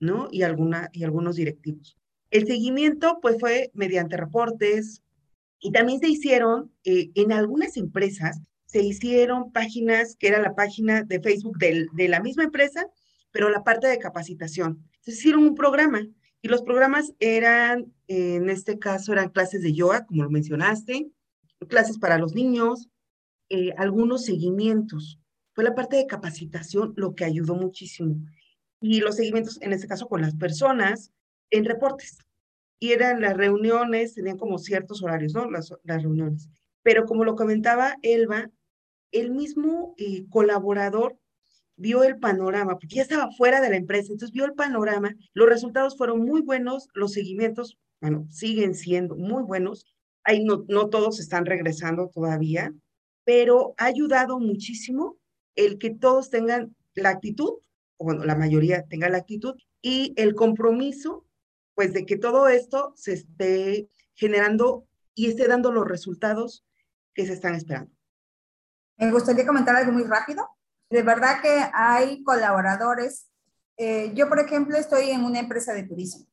¿no? 0.00 0.28
Y, 0.30 0.44
alguna, 0.44 0.88
y 0.94 1.04
algunos 1.04 1.36
directivos. 1.36 1.98
El 2.30 2.46
seguimiento 2.46 3.18
pues 3.20 3.36
fue 3.38 3.70
mediante 3.74 4.16
reportes 4.16 5.02
y 5.60 5.72
también 5.72 6.00
se 6.00 6.08
hicieron 6.08 6.72
eh, 6.84 7.10
en 7.16 7.32
algunas 7.32 7.76
empresas, 7.76 8.40
se 8.64 8.82
hicieron 8.82 9.52
páginas 9.52 10.16
que 10.18 10.28
era 10.28 10.40
la 10.40 10.54
página 10.54 11.02
de 11.02 11.20
Facebook 11.20 11.58
de 11.58 12.08
la 12.08 12.20
misma 12.20 12.44
empresa, 12.44 12.86
pero 13.30 13.50
la 13.50 13.62
parte 13.62 13.88
de 13.88 13.98
capacitación 13.98 14.88
hicieron 15.12 15.44
un 15.44 15.54
programa 15.54 16.06
y 16.40 16.48
los 16.48 16.62
programas 16.62 17.12
eran, 17.18 17.92
en 18.06 18.48
este 18.48 18.78
caso, 18.78 19.12
eran 19.12 19.30
clases 19.30 19.62
de 19.62 19.72
yoga, 19.72 20.06
como 20.06 20.24
lo 20.24 20.30
mencionaste, 20.30 21.10
clases 21.68 21.98
para 21.98 22.18
los 22.18 22.34
niños, 22.34 22.88
eh, 23.48 23.72
algunos 23.76 24.24
seguimientos. 24.24 25.18
Fue 25.54 25.64
la 25.64 25.74
parte 25.74 25.96
de 25.96 26.06
capacitación 26.06 26.94
lo 26.96 27.14
que 27.14 27.24
ayudó 27.24 27.54
muchísimo. 27.54 28.16
Y 28.80 29.00
los 29.00 29.16
seguimientos, 29.16 29.60
en 29.60 29.72
este 29.72 29.88
caso, 29.88 30.08
con 30.08 30.22
las 30.22 30.36
personas 30.36 31.12
en 31.50 31.64
reportes. 31.64 32.18
Y 32.78 32.92
eran 32.92 33.20
las 33.20 33.36
reuniones, 33.36 34.14
tenían 34.14 34.38
como 34.38 34.58
ciertos 34.58 35.02
horarios, 35.02 35.34
¿no? 35.34 35.50
Las, 35.50 35.72
las 35.82 36.02
reuniones. 36.02 36.48
Pero 36.82 37.06
como 37.06 37.24
lo 37.24 37.34
comentaba 37.34 37.96
Elba, 38.02 38.50
el 39.10 39.32
mismo 39.32 39.94
eh, 39.96 40.26
colaborador 40.28 41.18
vio 41.78 42.04
el 42.04 42.18
panorama, 42.18 42.78
porque 42.78 42.96
ya 42.96 43.02
estaba 43.02 43.30
fuera 43.32 43.60
de 43.60 43.70
la 43.70 43.76
empresa, 43.76 44.12
entonces 44.12 44.32
vio 44.32 44.44
el 44.44 44.52
panorama, 44.52 45.14
los 45.32 45.48
resultados 45.48 45.96
fueron 45.96 46.20
muy 46.20 46.42
buenos, 46.42 46.88
los 46.92 47.12
seguimientos, 47.12 47.78
bueno, 48.00 48.26
siguen 48.30 48.74
siendo 48.74 49.16
muy 49.16 49.42
buenos, 49.42 49.86
Ahí 50.28 50.44
no, 50.44 50.66
no 50.68 50.90
todos 50.90 51.20
están 51.20 51.46
regresando 51.46 52.10
todavía, 52.10 52.74
pero 53.24 53.72
ha 53.78 53.86
ayudado 53.86 54.38
muchísimo 54.38 55.16
el 55.54 55.78
que 55.78 55.88
todos 55.88 56.28
tengan 56.28 56.76
la 56.92 57.08
actitud, 57.08 57.54
o 57.96 58.04
bueno, 58.04 58.26
la 58.26 58.34
mayoría 58.34 58.84
tenga 58.86 59.08
la 59.08 59.16
actitud, 59.16 59.54
y 59.80 60.12
el 60.18 60.34
compromiso, 60.34 61.24
pues 61.74 61.94
de 61.94 62.04
que 62.04 62.18
todo 62.18 62.48
esto 62.48 62.92
se 62.94 63.14
esté 63.14 63.88
generando 64.14 64.86
y 65.14 65.28
esté 65.28 65.48
dando 65.48 65.72
los 65.72 65.88
resultados 65.88 66.62
que 67.14 67.24
se 67.24 67.32
están 67.32 67.54
esperando. 67.54 67.90
Me 68.98 69.10
gustaría 69.10 69.46
comentar 69.46 69.76
algo 69.76 69.92
muy 69.92 70.04
rápido 70.04 70.46
de 70.90 71.02
verdad 71.02 71.40
que 71.42 71.70
hay 71.72 72.22
colaboradores. 72.22 73.28
Eh, 73.76 74.12
yo, 74.14 74.28
por 74.28 74.40
ejemplo, 74.40 74.76
estoy 74.76 75.10
en 75.10 75.24
una 75.24 75.40
empresa 75.40 75.72
de 75.72 75.84
turismo. 75.84 76.26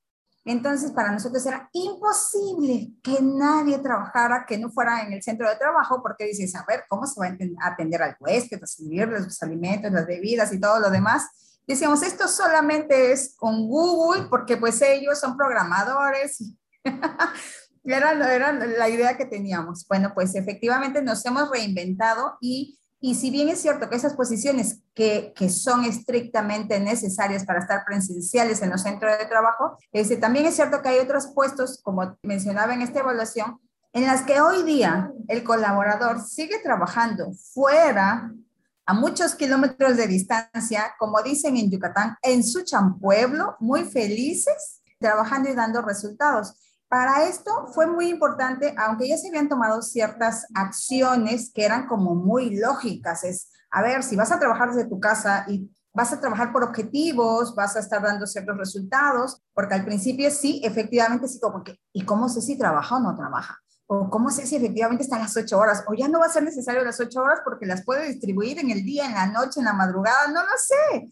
Entonces, 0.47 0.91
para 0.91 1.11
nosotros 1.11 1.43
era 1.47 1.67
imposible 1.73 2.91
que 3.01 3.17
nadie 3.19 3.79
trabajara 3.79 4.45
que 4.47 4.59
no 4.59 4.69
fuera 4.69 5.01
en 5.01 5.11
el 5.11 5.23
centro 5.23 5.49
de 5.49 5.55
trabajo, 5.55 6.03
porque 6.03 6.25
dices, 6.25 6.55
a 6.55 6.63
ver, 6.67 6.83
¿cómo 6.87 7.07
se 7.07 7.19
va 7.19 7.25
a 7.25 7.67
atender 7.67 8.03
al 8.03 8.15
huésped, 8.19 8.61
a 8.61 8.67
servirles 8.67 9.23
los 9.23 9.41
alimentos, 9.41 9.91
las 9.91 10.05
bebidas 10.05 10.53
y 10.53 10.59
todo 10.59 10.79
lo 10.79 10.91
demás? 10.91 11.61
Decíamos, 11.67 12.03
esto 12.03 12.27
solamente 12.27 13.11
es 13.11 13.35
con 13.35 13.67
Google, 13.67 14.27
porque 14.29 14.55
pues 14.55 14.79
ellos 14.83 15.19
son 15.19 15.35
programadores. 15.35 16.43
era, 17.83 18.35
era 18.35 18.51
la 18.51 18.87
idea 18.87 19.17
que 19.17 19.25
teníamos. 19.25 19.87
Bueno, 19.87 20.11
pues 20.13 20.35
efectivamente 20.35 21.01
nos 21.01 21.25
hemos 21.25 21.49
reinventado 21.49 22.37
y 22.39 22.77
y 22.99 23.15
si 23.15 23.29
bien 23.29 23.49
es 23.49 23.62
cierto 23.62 23.89
que 23.89 23.95
esas 23.95 24.15
posiciones 24.15 24.79
que, 24.93 25.34
son 25.49 25.86
estrictamente 25.86 26.79
necesarias 26.79 27.45
para 27.45 27.60
estar 27.60 27.84
presenciales 27.86 28.62
en 28.62 28.71
los 28.71 28.81
centros 28.81 29.17
de 29.17 29.25
trabajo, 29.25 29.77
este, 29.91 30.17
también 30.17 30.45
es 30.45 30.55
cierto 30.55 30.81
que 30.81 30.89
hay 30.89 30.99
otros 30.99 31.27
puestos, 31.27 31.81
como 31.84 32.17
mencionaba 32.23 32.73
en 32.73 32.81
esta 32.81 33.01
evaluación, 33.01 33.60
en 33.93 34.05
las 34.05 34.23
que 34.23 34.41
hoy 34.41 34.63
día 34.63 35.12
el 35.27 35.43
colaborador 35.43 36.21
sigue 36.21 36.60
trabajando 36.63 37.31
fuera 37.53 38.31
a 38.86 38.93
muchos 38.93 39.36
kilómetros 39.36 39.97
de 39.97 40.08
distancia, 40.08 40.93
como 40.99 41.21
dicen 41.21 41.58
en 41.58 41.71
Yucatán, 41.71 42.17
en 42.21 42.43
su 42.43 42.63
champueblo, 42.63 43.55
muy 43.60 43.84
felices, 43.84 44.81
trabajando 44.99 45.49
y 45.49 45.55
dando 45.55 45.81
resultados. 45.81 46.55
Para 46.88 47.28
esto 47.28 47.67
fue 47.74 47.88
muy 47.88 48.10
importante, 48.10 48.76
aunque 48.78 49.08
ya 49.08 49.17
se 49.17 49.30
habían 49.30 49.50
tomado 49.50 49.82
ciertas 49.82 50.45
acciones 50.54 51.52
que 51.54 51.65
eran 51.65 51.88
como 51.88 52.15
muy 52.15 52.58
lógicas, 52.58 53.24
es, 53.24 53.50
a 53.71 53.82
ver, 53.82 54.04
si 54.04 54.15
vas 54.15 54.32
a 54.32 54.39
trabajar 54.39 54.71
desde 54.71 54.88
tu 54.88 55.00
casa 55.00 55.45
y 55.48 55.69
vas 55.93 56.13
a 56.13 56.19
trabajar 56.19 56.52
por 56.52 56.63
objetivos, 56.63 57.56
vas 57.56 57.76
a 57.76 57.80
estar 57.80 58.02
dando 58.02 58.28
ciertos 58.28 58.58
resultados, 58.58 59.41
porque 59.54 59.74
al 59.74 59.86
principio 59.86 60.30
sí, 60.30 60.62
efectivamente 60.63 61.28
sí, 61.28 61.39
como 61.39 61.63
que, 61.63 61.80
¿y 61.91 62.06
cómo 62.06 62.30
sé 62.30 62.41
si 62.41 62.58
trabaja 62.58 62.98
o 62.98 63.00
no 63.00 63.15
trabaja? 63.15 63.60
O 63.88 64.10
cómo 64.10 64.30
sé 64.30 64.45
si 64.45 64.56
efectivamente 64.56 65.04
están 65.04 65.21
las 65.21 65.36
ocho 65.38 65.58
horas, 65.58 65.84
o 65.88 65.93
ya 65.93 66.08
no 66.08 66.19
va 66.19 66.26
a 66.26 66.30
ser 66.30 66.43
necesario 66.43 66.84
las 66.84 67.00
ocho 67.00 67.21
horas 67.21 67.39
porque 67.43 67.65
las 67.65 67.84
puedo 67.84 68.04
distribuir 68.04 68.60
en 68.60 68.69
el 68.69 68.84
día, 68.84 69.06
en 69.06 69.13
la 69.13 69.28
noche, 69.28 69.60
en 69.60 69.65
la 69.65 69.74
madrugada, 69.74 70.28
no 70.28 70.41
lo 70.41 70.58
sé. 70.58 71.10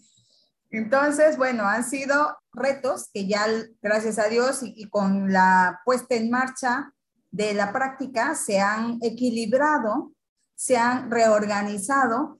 Entonces, 0.73 1.37
bueno, 1.37 1.65
han 1.67 1.83
sido 1.83 2.35
retos 2.51 3.07
que 3.13 3.27
ya, 3.27 3.45
gracias 3.79 4.17
a 4.17 4.27
Dios, 4.27 4.61
y, 4.63 4.89
con 4.89 5.31
la 5.31 5.81
puesta 5.85 6.15
en 6.15 6.31
marcha 6.31 6.91
de 7.29 7.53
la 7.53 7.71
práctica, 7.71 8.33
se 8.33 8.59
han 8.59 8.97
equilibrado, 9.03 10.13
se 10.55 10.75
han 10.75 11.11
reorganizado 11.11 12.39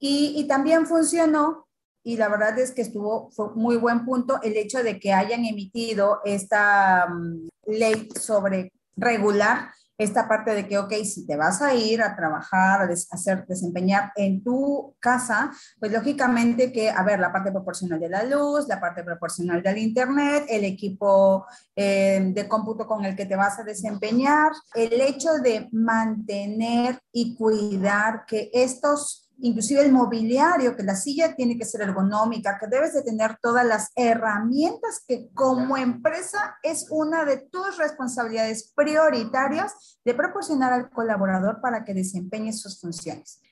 y, 0.00 0.44
también 0.48 0.86
funcionó, 0.86 1.68
y 2.02 2.16
la 2.16 2.28
verdad 2.28 2.58
es 2.58 2.72
que 2.72 2.82
estuvo, 2.82 3.30
muy 3.54 3.76
buen 3.76 4.04
punto 4.04 4.42
el 4.42 4.56
hecho 4.56 4.82
de 4.82 4.98
que 4.98 5.12
hayan 5.12 5.44
emitido 5.44 6.20
esta 6.24 7.06
um, 7.08 7.48
ley 7.64 8.08
sobre 8.20 8.72
regular 8.96 9.70
esta 9.98 10.28
parte 10.28 10.54
de 10.54 10.66
que, 10.66 10.78
ok, 10.78 10.92
si 11.04 11.26
te 11.26 11.36
vas 11.36 11.62
a 11.62 11.74
ir 11.74 12.02
a 12.02 12.16
trabajar, 12.16 12.82
a 12.82 12.88
hacer, 12.92 13.46
desempeñar 13.46 14.12
en 14.16 14.42
tu 14.42 14.94
casa, 14.98 15.52
pues 15.78 15.92
lógicamente 15.92 16.72
que, 16.72 16.90
a 16.90 17.02
ver, 17.02 17.20
la 17.20 17.32
parte 17.32 17.52
proporcional 17.52 18.00
de 18.00 18.08
la 18.08 18.22
luz, 18.24 18.66
la 18.68 18.80
parte 18.80 19.04
proporcional 19.04 19.62
del 19.62 19.78
internet, 19.78 20.44
el 20.48 20.64
equipo 20.64 21.46
eh, 21.76 22.30
de 22.34 22.48
cómputo 22.48 22.86
con 22.86 23.04
el 23.04 23.14
que 23.14 23.26
te 23.26 23.36
vas 23.36 23.58
a 23.58 23.64
desempeñar, 23.64 24.52
el 24.74 25.00
hecho 25.00 25.34
de 25.34 25.68
mantener 25.72 26.98
y 27.12 27.36
cuidar 27.36 28.24
que 28.26 28.50
estos 28.52 29.30
inclusive 29.42 29.84
el 29.84 29.92
mobiliario, 29.92 30.76
que 30.76 30.84
la 30.84 30.94
silla 30.94 31.34
tiene 31.34 31.58
que 31.58 31.64
ser 31.64 31.82
ergonómica, 31.82 32.58
que 32.58 32.68
debes 32.68 32.94
de 32.94 33.02
tener 33.02 33.36
todas 33.42 33.66
las 33.66 33.90
herramientas 33.96 35.04
que 35.06 35.28
como 35.34 35.76
empresa 35.76 36.56
es 36.62 36.86
una 36.90 37.24
de 37.24 37.38
tus 37.38 37.76
responsabilidades 37.76 38.72
prioritarias 38.74 39.98
de 40.04 40.14
proporcionar 40.14 40.72
al 40.72 40.90
colaborador 40.90 41.60
para 41.60 41.84
que 41.84 41.92
desempeñe 41.92 42.52
sus 42.52 42.80
funciones. 42.80 43.42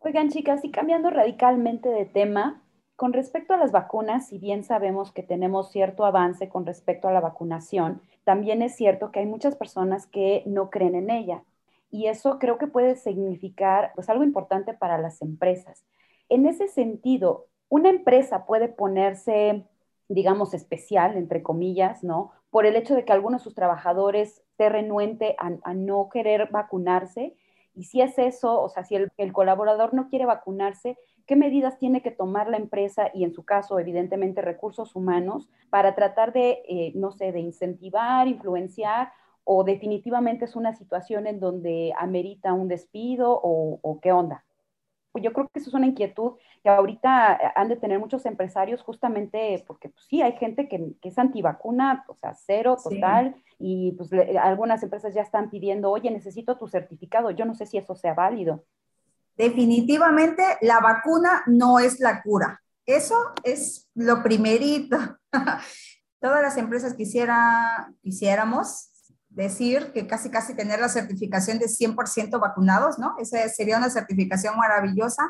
Oigan, 0.00 0.28
chicas, 0.28 0.64
y 0.64 0.70
cambiando 0.70 1.10
radicalmente 1.10 1.88
de 1.88 2.04
tema, 2.04 2.62
con 2.96 3.12
respecto 3.12 3.54
a 3.54 3.58
las 3.58 3.70
vacunas, 3.70 4.26
si 4.26 4.38
bien 4.38 4.64
sabemos 4.64 5.12
que 5.12 5.22
tenemos 5.22 5.70
cierto 5.70 6.04
avance 6.04 6.48
con 6.48 6.66
respecto 6.66 7.06
a 7.06 7.12
la 7.12 7.20
vacunación, 7.20 8.02
también 8.24 8.60
es 8.62 8.74
cierto 8.74 9.12
que 9.12 9.20
hay 9.20 9.26
muchas 9.26 9.54
personas 9.54 10.06
que 10.08 10.42
no 10.46 10.68
creen 10.68 10.96
en 10.96 11.10
ella 11.10 11.44
y 11.90 12.06
eso 12.06 12.38
creo 12.38 12.58
que 12.58 12.66
puede 12.66 12.96
significar 12.96 13.92
pues 13.94 14.08
algo 14.08 14.24
importante 14.24 14.74
para 14.74 14.98
las 14.98 15.22
empresas. 15.22 15.84
En 16.28 16.46
ese 16.46 16.68
sentido, 16.68 17.46
una 17.68 17.88
empresa 17.88 18.44
puede 18.46 18.68
ponerse, 18.68 19.64
digamos, 20.08 20.54
especial, 20.54 21.16
entre 21.16 21.42
comillas, 21.42 22.04
¿no? 22.04 22.32
Por 22.50 22.66
el 22.66 22.76
hecho 22.76 22.94
de 22.94 23.04
que 23.04 23.12
algunos 23.12 23.40
de 23.40 23.44
sus 23.44 23.54
trabajadores 23.54 24.42
esté 24.50 24.68
renuente 24.68 25.36
a, 25.38 25.74
no 25.74 26.08
querer 26.10 26.48
vacunarse. 26.50 27.36
Y 27.74 27.84
si 27.84 28.00
es 28.00 28.18
eso, 28.18 28.60
o 28.60 28.68
sea, 28.68 28.84
si 28.84 28.96
el, 28.96 29.32
colaborador 29.32 29.94
no 29.94 30.08
quiere 30.08 30.26
vacunarse, 30.26 30.98
¿qué 31.26 31.36
medidas 31.36 31.78
tiene 31.78 32.02
que 32.02 32.10
tomar 32.10 32.48
la 32.48 32.56
empresa 32.56 33.10
y 33.14 33.24
en 33.24 33.32
su 33.32 33.44
caso, 33.44 33.78
evidentemente, 33.78 34.42
recursos 34.42 34.96
humanos 34.96 35.48
para 35.70 35.94
tratar 35.94 36.32
de, 36.32 36.62
eh, 36.68 36.92
no 36.94 37.12
sé, 37.12 37.32
de 37.32 37.40
incentivar, 37.40 38.26
influenciar 38.26 39.12
o 39.50 39.64
definitivamente 39.64 40.44
es 40.44 40.56
una 40.56 40.74
situación 40.74 41.26
en 41.26 41.40
donde 41.40 41.94
amerita 41.98 42.52
un 42.52 42.68
despido 42.68 43.40
o, 43.42 43.98
qué 44.02 44.12
onda? 44.12 44.44
Yo 45.14 45.32
creo 45.32 45.48
que 45.48 45.58
eso 45.58 45.70
es 45.70 45.74
una 45.74 45.86
inquietud 45.86 46.32
que 46.62 46.68
ahorita 46.68 47.52
han 47.56 47.68
de 47.68 47.76
tener 47.76 47.98
muchos 47.98 48.26
empresarios 48.26 48.82
justamente 48.82 49.64
porque 49.66 49.88
pues, 49.88 50.04
sí, 50.06 50.20
hay 50.20 50.32
gente 50.36 50.68
que, 50.68 50.92
que, 51.00 51.08
es 51.08 51.18
antivacuna, 51.18 52.04
o 52.08 52.14
sea, 52.16 52.34
cero 52.34 52.76
total, 52.82 53.36
y 53.58 53.92
pues 53.92 54.10
algunas 54.38 54.82
empresas 54.82 55.14
ya 55.14 55.22
están 55.22 55.48
pidiendo, 55.48 55.90
oye, 55.90 56.10
necesito 56.10 56.58
tu 56.58 56.68
certificado, 56.68 57.30
yo 57.30 57.46
no 57.46 57.54
sé 57.54 57.64
si 57.64 57.78
eso 57.78 57.94
sea 57.94 58.12
válido. 58.12 58.64
Definitivamente 59.34 60.42
la 60.60 60.80
vacuna 60.80 61.42
no 61.46 61.78
es 61.78 62.00
la 62.00 62.22
cura, 62.22 62.60
eso 62.84 63.16
es 63.44 63.88
lo 63.94 64.22
primerito. 64.22 64.98
Todas 66.20 66.42
las 66.42 66.58
empresas 66.58 66.92
quisiera, 66.92 67.94
quisiéramos 68.02 68.90
decir 69.38 69.92
que 69.92 70.06
casi 70.08 70.30
casi 70.30 70.54
tener 70.54 70.80
la 70.80 70.88
certificación 70.88 71.58
de 71.58 71.66
100% 71.66 72.40
vacunados, 72.40 72.98
¿no? 72.98 73.14
Esa 73.20 73.48
sería 73.48 73.78
una 73.78 73.88
certificación 73.88 74.56
maravillosa, 74.56 75.22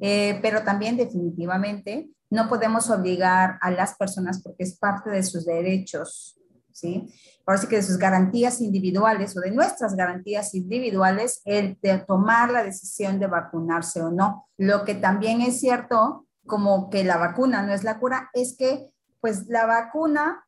eh, 0.00 0.38
pero 0.42 0.62
también 0.62 0.96
definitivamente 0.96 2.08
no 2.30 2.48
podemos 2.48 2.88
obligar 2.88 3.58
a 3.60 3.72
las 3.72 3.96
personas 3.96 4.40
porque 4.42 4.62
es 4.62 4.78
parte 4.78 5.10
de 5.10 5.24
sus 5.24 5.44
derechos, 5.44 6.38
¿sí? 6.70 7.12
Por 7.44 7.56
así 7.56 7.66
que 7.66 7.76
de 7.76 7.82
sus 7.82 7.98
garantías 7.98 8.60
individuales 8.60 9.36
o 9.36 9.40
de 9.40 9.50
nuestras 9.50 9.96
garantías 9.96 10.54
individuales, 10.54 11.42
el 11.44 11.76
de 11.82 11.98
tomar 11.98 12.52
la 12.52 12.62
decisión 12.62 13.18
de 13.18 13.26
vacunarse 13.26 14.02
o 14.02 14.12
no. 14.12 14.48
Lo 14.56 14.84
que 14.84 14.94
también 14.94 15.40
es 15.40 15.58
cierto, 15.58 16.28
como 16.46 16.90
que 16.90 17.02
la 17.02 17.16
vacuna 17.16 17.62
no 17.64 17.72
es 17.72 17.82
la 17.82 17.98
cura, 17.98 18.30
es 18.34 18.56
que 18.56 18.88
pues 19.20 19.48
la 19.48 19.66
vacuna 19.66 20.44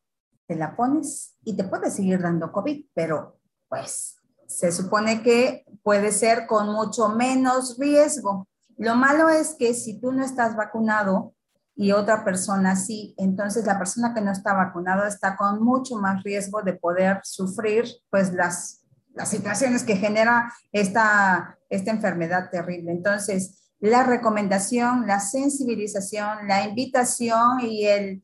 te 0.47 0.55
la 0.55 0.75
pones 0.75 1.35
y 1.43 1.55
te 1.55 1.63
puede 1.63 1.89
seguir 1.89 2.21
dando 2.21 2.51
COVID, 2.51 2.85
pero 2.93 3.39
pues 3.67 4.17
se 4.47 4.71
supone 4.71 5.23
que 5.23 5.65
puede 5.83 6.11
ser 6.11 6.45
con 6.47 6.71
mucho 6.71 7.09
menos 7.09 7.77
riesgo. 7.79 8.47
Lo 8.77 8.95
malo 8.95 9.29
es 9.29 9.55
que 9.57 9.73
si 9.73 9.99
tú 9.99 10.11
no 10.11 10.23
estás 10.23 10.55
vacunado 10.55 11.33
y 11.75 11.91
otra 11.91 12.23
persona 12.23 12.75
sí, 12.75 13.13
entonces 13.17 13.65
la 13.65 13.77
persona 13.77 14.13
que 14.13 14.21
no 14.21 14.31
está 14.31 14.53
vacunada 14.53 15.07
está 15.07 15.35
con 15.35 15.63
mucho 15.63 15.97
más 15.97 16.23
riesgo 16.23 16.61
de 16.61 16.73
poder 16.73 17.19
sufrir 17.23 17.85
pues 18.09 18.33
las, 18.33 18.85
las 19.13 19.29
situaciones 19.29 19.83
que 19.83 19.97
genera 19.97 20.51
esta, 20.71 21.57
esta 21.69 21.91
enfermedad 21.91 22.49
terrible. 22.49 22.91
Entonces, 22.91 23.71
la 23.79 24.03
recomendación, 24.03 25.05
la 25.05 25.19
sensibilización, 25.19 26.47
la 26.47 26.65
invitación 26.65 27.59
y 27.61 27.85
el 27.85 28.23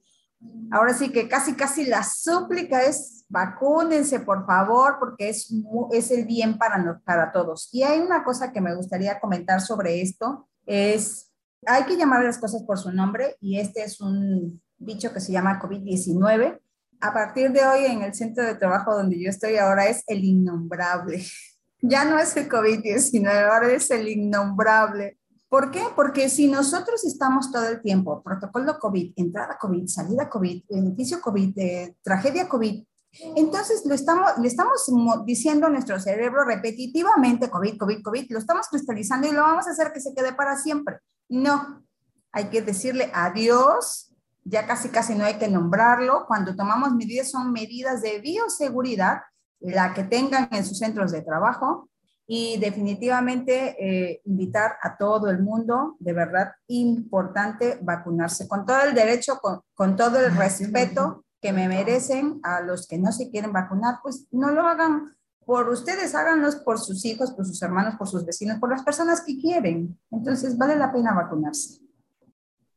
Ahora 0.72 0.94
sí 0.94 1.12
que 1.12 1.28
casi, 1.28 1.54
casi 1.54 1.86
la 1.86 2.04
súplica 2.04 2.82
es 2.84 3.26
vacúnense, 3.32 4.20
por 4.20 4.46
favor, 4.46 4.98
porque 5.00 5.30
es, 5.30 5.54
es 5.92 6.12
el 6.12 6.26
bien 6.26 6.58
para, 6.58 7.02
para 7.06 7.32
todos. 7.32 7.70
Y 7.72 7.84
hay 7.84 8.00
una 8.00 8.24
cosa 8.24 8.52
que 8.52 8.62
me 8.62 8.76
gustaría 8.76 9.20
comentar 9.20 9.62
sobre 9.62 10.02
esto, 10.02 10.50
es, 10.66 11.32
hay 11.66 11.84
que 11.84 11.96
llamar 11.96 12.24
las 12.24 12.38
cosas 12.38 12.64
por 12.64 12.78
su 12.78 12.92
nombre 12.92 13.36
y 13.40 13.60
este 13.60 13.84
es 13.84 14.02
un 14.02 14.62
bicho 14.78 15.14
que 15.14 15.20
se 15.20 15.32
llama 15.32 15.62
COVID-19. 15.62 16.60
A 17.00 17.14
partir 17.14 17.52
de 17.52 17.66
hoy 17.66 17.86
en 17.86 18.02
el 18.02 18.14
centro 18.14 18.44
de 18.46 18.56
trabajo 18.56 18.96
donde 18.96 19.20
yo 19.22 19.30
estoy 19.30 19.58
ahora 19.58 19.88
es 19.88 20.04
el 20.08 20.24
innombrable. 20.24 21.24
Ya 21.84 22.06
no 22.06 22.20
es 22.20 22.38
el 22.38 22.48
COVID-19, 22.48 23.28
ahora 23.28 23.72
es 23.72 23.90
el 23.90 24.08
innombrable 24.08 25.18
¿Por 25.52 25.70
qué? 25.70 25.84
Porque 25.98 26.30
si 26.30 26.48
nosotros 26.48 27.04
estamos 27.04 27.52
todo 27.52 27.68
el 27.68 27.82
tiempo, 27.82 28.24
protocolo 28.24 28.80
COVID, 28.80 29.12
entrada 29.18 29.58
COVID, 29.60 29.86
salida 29.86 30.30
COVID, 30.30 30.64
beneficio 30.70 31.20
COVID, 31.20 31.60
eh, 31.60 31.98
tragedia 32.02 32.48
COVID, 32.48 32.86
entonces 33.36 33.86
le 33.86 33.96
estamos 33.96 34.86
diciendo 35.26 35.68
a 35.68 35.70
nuestro 35.70 36.00
cerebro 36.00 36.46
repetitivamente 36.46 37.50
COVID, 37.50 37.78
COVID, 37.78 38.02
COVID, 38.02 38.32
lo 38.32 38.40
estamos 38.40 38.70
cristalizando 38.70 39.28
y 39.28 39.34
lo 39.34 39.42
vamos 39.42 39.68
a 39.68 39.72
hacer 39.72 39.92
que 39.92 40.00
se 40.00 40.14
quede 40.14 40.32
para 40.32 40.56
siempre. 40.56 41.00
No, 41.28 41.84
hay 42.32 42.46
que 42.46 42.62
decirle 42.62 43.12
adiós, 43.14 44.16
ya 44.46 44.66
casi 44.66 44.88
casi 44.88 45.16
no 45.16 45.26
hay 45.26 45.34
que 45.34 45.50
nombrarlo. 45.50 46.28
Cuando 46.28 46.56
tomamos 46.56 46.94
medidas 46.94 47.30
son 47.30 47.52
medidas 47.52 48.02
de 48.02 48.22
bioseguridad, 48.22 49.24
la 49.60 49.94
que 49.94 50.06
tengan 50.06 50.48
en 50.54 50.64
sus 50.66 50.78
centros 50.78 51.12
de 51.12 51.24
trabajo, 51.24 51.90
y 52.34 52.56
definitivamente 52.60 53.76
eh, 53.78 54.22
invitar 54.24 54.78
a 54.82 54.96
todo 54.96 55.30
el 55.30 55.44
mundo, 55.44 55.98
de 56.00 56.14
verdad, 56.14 56.54
importante 56.68 57.78
vacunarse 57.82 58.48
con 58.48 58.66
todo 58.66 58.84
el 58.84 58.96
derecho, 58.96 59.38
con, 59.42 59.60
con 59.74 59.98
todo 59.98 60.18
el 60.18 60.34
respeto 60.38 61.26
que 61.42 61.52
me 61.52 61.68
merecen 61.68 62.40
a 62.44 62.62
los 62.62 62.88
que 62.88 62.98
no 62.98 63.12
se 63.12 63.30
quieren 63.30 63.52
vacunar, 63.52 63.96
pues 64.02 64.30
no 64.32 64.50
lo 64.52 64.66
hagan 64.66 65.14
por 65.46 65.68
ustedes, 65.68 66.16
háganlos 66.16 66.56
por 66.56 66.80
sus 66.80 67.04
hijos, 67.04 67.32
por 67.32 67.46
sus 67.46 67.62
hermanos, 67.62 67.96
por 67.98 68.08
sus 68.08 68.26
vecinos, 68.26 68.60
por 68.60 68.70
las 68.70 68.84
personas 68.84 69.26
que 69.26 69.38
quieren. 69.38 70.00
Entonces, 70.10 70.58
vale 70.58 70.78
la 70.78 70.94
pena 70.94 71.14
vacunarse. 71.14 71.82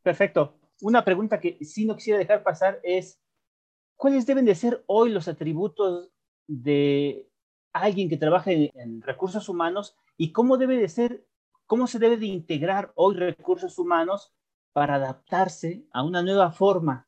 Perfecto. 0.02 0.58
Una 0.82 1.04
pregunta 1.04 1.38
que 1.38 1.64
sí 1.64 1.86
no 1.86 1.94
quisiera 1.94 2.18
dejar 2.18 2.42
pasar 2.42 2.80
es, 2.82 3.20
¿cuáles 3.94 4.26
deben 4.26 4.46
de 4.46 4.56
ser 4.56 4.82
hoy 4.88 5.10
los 5.10 5.28
atributos 5.28 6.10
de 6.48 7.30
alguien 7.74 8.08
que 8.08 8.16
trabaje 8.16 8.72
en, 8.74 9.02
recursos 9.02 9.48
humanos 9.48 9.96
y 10.16 10.32
cómo 10.32 10.56
debe 10.56 10.78
de 10.78 10.88
ser, 10.88 11.26
cómo 11.66 11.86
se 11.86 11.98
debe 11.98 12.16
de 12.16 12.26
integrar 12.26 12.92
hoy 12.94 13.16
recursos 13.16 13.78
humanos 13.78 14.32
para 14.72 14.94
adaptarse 14.94 15.84
a 15.92 16.02
una 16.02 16.22
nueva 16.22 16.50
forma 16.52 17.06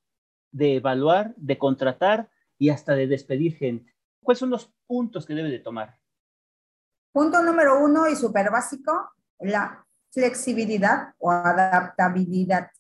de 0.51 0.77
evaluar, 0.77 1.35
de 1.37 1.57
contratar 1.57 2.31
y 2.59 2.71
hasta 2.71 2.95
de 2.95 3.07
despedir 3.07 3.57
gente. 3.57 3.95
¿Cuáles 4.23 4.41
son 4.41 4.51
los 4.51 4.73
puntos 4.87 5.25
que 5.25 5.35
debe 5.35 5.51
de 5.51 5.61
tomar? 5.61 5.99
Punto 7.12 7.43
número 7.43 7.83
uno 7.83 8.09
y 8.09 8.17
súper 8.17 8.51
básico, 8.51 9.11
la 9.39 9.87
flexibilidad 10.11 11.14
o 11.19 11.31
adaptabilidad, 11.31 12.71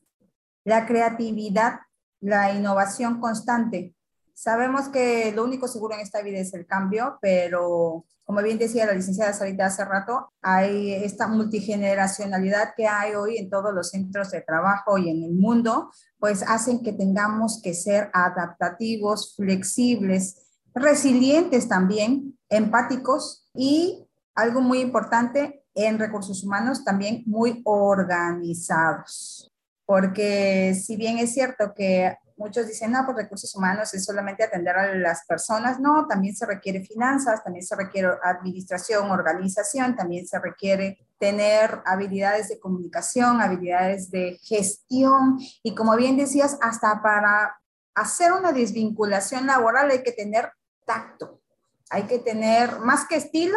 la 0.64 0.86
creatividad, 0.86 1.80
la 2.20 2.52
innovación 2.52 3.20
constante. 3.20 3.95
Sabemos 4.38 4.90
que 4.90 5.32
lo 5.34 5.44
único 5.44 5.66
seguro 5.66 5.94
en 5.94 6.02
esta 6.02 6.20
vida 6.20 6.38
es 6.38 6.52
el 6.52 6.66
cambio, 6.66 7.18
pero 7.22 8.04
como 8.22 8.42
bien 8.42 8.58
decía 8.58 8.84
la 8.84 8.92
licenciada 8.92 9.32
Sarita 9.32 9.64
hace 9.64 9.82
rato, 9.82 10.30
hay 10.42 10.92
esta 10.92 11.26
multigeneracionalidad 11.26 12.74
que 12.76 12.86
hay 12.86 13.14
hoy 13.14 13.38
en 13.38 13.48
todos 13.48 13.72
los 13.72 13.88
centros 13.88 14.30
de 14.32 14.42
trabajo 14.42 14.98
y 14.98 15.08
en 15.08 15.22
el 15.24 15.32
mundo, 15.32 15.90
pues 16.18 16.42
hacen 16.46 16.82
que 16.82 16.92
tengamos 16.92 17.62
que 17.62 17.72
ser 17.72 18.10
adaptativos, 18.12 19.34
flexibles, 19.36 20.42
resilientes 20.74 21.66
también, 21.66 22.38
empáticos 22.50 23.48
y 23.54 24.06
algo 24.34 24.60
muy 24.60 24.80
importante 24.80 25.64
en 25.74 25.98
recursos 25.98 26.44
humanos 26.44 26.84
también 26.84 27.22
muy 27.24 27.62
organizados. 27.64 29.50
Porque 29.86 30.74
si 30.74 30.96
bien 30.96 31.18
es 31.18 31.32
cierto 31.32 31.72
que 31.74 32.16
muchos 32.36 32.66
dicen, 32.66 32.92
no, 32.92 33.04
pues 33.04 33.16
recursos 33.16 33.54
humanos 33.54 33.92
es 33.94 34.04
solamente 34.04 34.44
atender 34.44 34.76
a 34.76 34.94
las 34.94 35.24
personas. 35.26 35.80
No, 35.80 36.06
también 36.06 36.36
se 36.36 36.46
requiere 36.46 36.84
finanzas, 36.84 37.42
también 37.42 37.64
se 37.64 37.76
requiere 37.76 38.10
administración, 38.22 39.10
organización, 39.10 39.96
también 39.96 40.26
se 40.26 40.38
requiere 40.38 40.98
tener 41.18 41.80
habilidades 41.86 42.48
de 42.48 42.60
comunicación, 42.60 43.40
habilidades 43.40 44.10
de 44.10 44.38
gestión 44.42 45.38
y 45.62 45.74
como 45.74 45.96
bien 45.96 46.16
decías, 46.16 46.58
hasta 46.60 47.00
para 47.02 47.58
hacer 47.94 48.32
una 48.32 48.52
desvinculación 48.52 49.46
laboral 49.46 49.90
hay 49.90 50.02
que 50.02 50.12
tener 50.12 50.52
tacto, 50.84 51.40
hay 51.88 52.02
que 52.02 52.18
tener 52.18 52.78
más 52.80 53.06
que 53.06 53.16
estilo, 53.16 53.56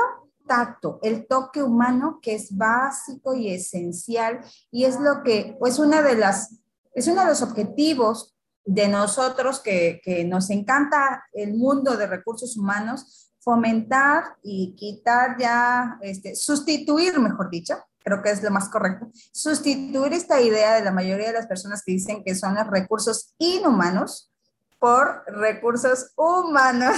tacto, 0.50 1.00
el 1.04 1.28
toque 1.28 1.62
humano 1.62 2.20
que 2.22 2.34
es 2.34 2.58
básico 2.58 3.36
y 3.36 3.54
esencial 3.54 4.42
y 4.72 4.86
es 4.86 5.00
lo 5.00 5.22
que, 5.24 5.56
pues 5.60 5.78
una 5.78 6.02
de 6.02 6.16
las, 6.16 6.56
es 6.94 7.08
uno 7.08 7.22
de 7.22 7.28
los 7.28 7.44
objetivos 7.44 8.36
de 8.66 8.88
nosotros 8.88 9.62
que, 9.62 10.02
nos 10.28 10.50
encanta 10.50 11.24
el 11.34 11.54
mundo 11.54 11.96
de 11.96 12.08
recursos 12.08 12.58
humanos, 12.58 13.32
fomentar 13.40 14.38
y 14.44 14.76
quitar 14.76 15.38
ya, 15.40 16.00
este, 16.02 16.36
sustituir, 16.36 17.20
mejor 17.20 17.50
dicho, 17.50 17.76
creo 18.04 18.22
que 18.24 18.32
es 18.32 18.42
lo 18.42 18.50
más 18.50 18.70
correcto, 18.70 19.12
sustituir 19.32 20.14
esta 20.14 20.42
idea 20.42 20.74
de 20.74 20.84
la 20.84 20.92
mayoría 20.92 21.28
de 21.28 21.34
las 21.34 21.48
personas 21.48 21.84
que 21.86 21.92
dicen 21.92 22.24
que 22.24 22.34
son 22.34 22.56
los 22.56 22.68
recursos 22.68 23.34
inhumanos 23.38 24.32
por 24.80 25.24
recursos 25.28 26.12
humanos, 26.16 26.98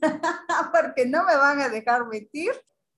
porque 0.72 1.06
no 1.06 1.24
me 1.24 1.36
van 1.36 1.60
a 1.60 1.68
dejar 1.70 2.06
mentir. 2.06 2.52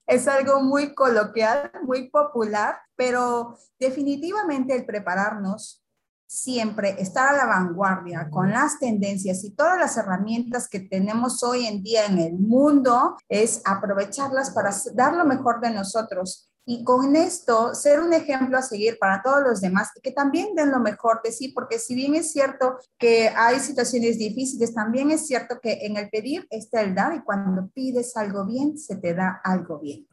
Es 0.06 0.28
algo 0.28 0.60
muy 0.62 0.94
coloquial, 0.94 1.72
muy 1.84 2.10
popular, 2.10 2.76
pero 2.96 3.56
definitivamente 3.78 4.74
el 4.74 4.84
prepararnos 4.84 5.84
siempre 6.26 7.00
estar 7.00 7.28
a 7.28 7.36
la 7.36 7.46
vanguardia 7.46 8.28
con 8.30 8.50
las 8.50 8.78
tendencias 8.78 9.44
y 9.44 9.54
todas 9.54 9.78
las 9.78 9.96
herramientas 9.96 10.68
que 10.68 10.80
tenemos 10.80 11.42
hoy 11.42 11.66
en 11.66 11.82
día 11.82 12.06
en 12.06 12.18
el 12.18 12.34
mundo 12.34 13.16
es 13.28 13.62
aprovecharlas 13.64 14.50
para 14.50 14.70
dar 14.94 15.14
lo 15.14 15.24
mejor 15.24 15.60
de 15.60 15.70
nosotros 15.70 16.50
y 16.66 16.82
con 16.82 17.14
esto 17.14 17.74
ser 17.74 18.00
un 18.00 18.14
ejemplo 18.14 18.56
a 18.56 18.62
seguir 18.62 18.98
para 18.98 19.22
todos 19.22 19.42
los 19.42 19.60
demás 19.60 19.90
y 19.96 20.00
que 20.00 20.12
también 20.12 20.54
den 20.54 20.70
lo 20.70 20.80
mejor 20.80 21.20
de 21.22 21.30
sí, 21.30 21.48
porque 21.48 21.78
si 21.78 21.94
bien 21.94 22.14
es 22.14 22.32
cierto 22.32 22.78
que 22.98 23.28
hay 23.28 23.60
situaciones 23.60 24.18
difíciles, 24.18 24.74
también 24.74 25.10
es 25.10 25.26
cierto 25.26 25.60
que 25.62 25.80
en 25.82 25.96
el 25.96 26.08
pedir 26.08 26.46
está 26.50 26.80
el 26.80 26.94
dar 26.94 27.14
y 27.14 27.22
cuando 27.22 27.68
pides 27.74 28.16
algo 28.16 28.46
bien, 28.46 28.78
se 28.78 28.96
te 28.96 29.14
da 29.14 29.40
algo 29.44 29.78
bien. 29.78 30.06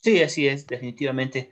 Sí, 0.00 0.20
así 0.22 0.48
es, 0.48 0.66
definitivamente. 0.66 1.50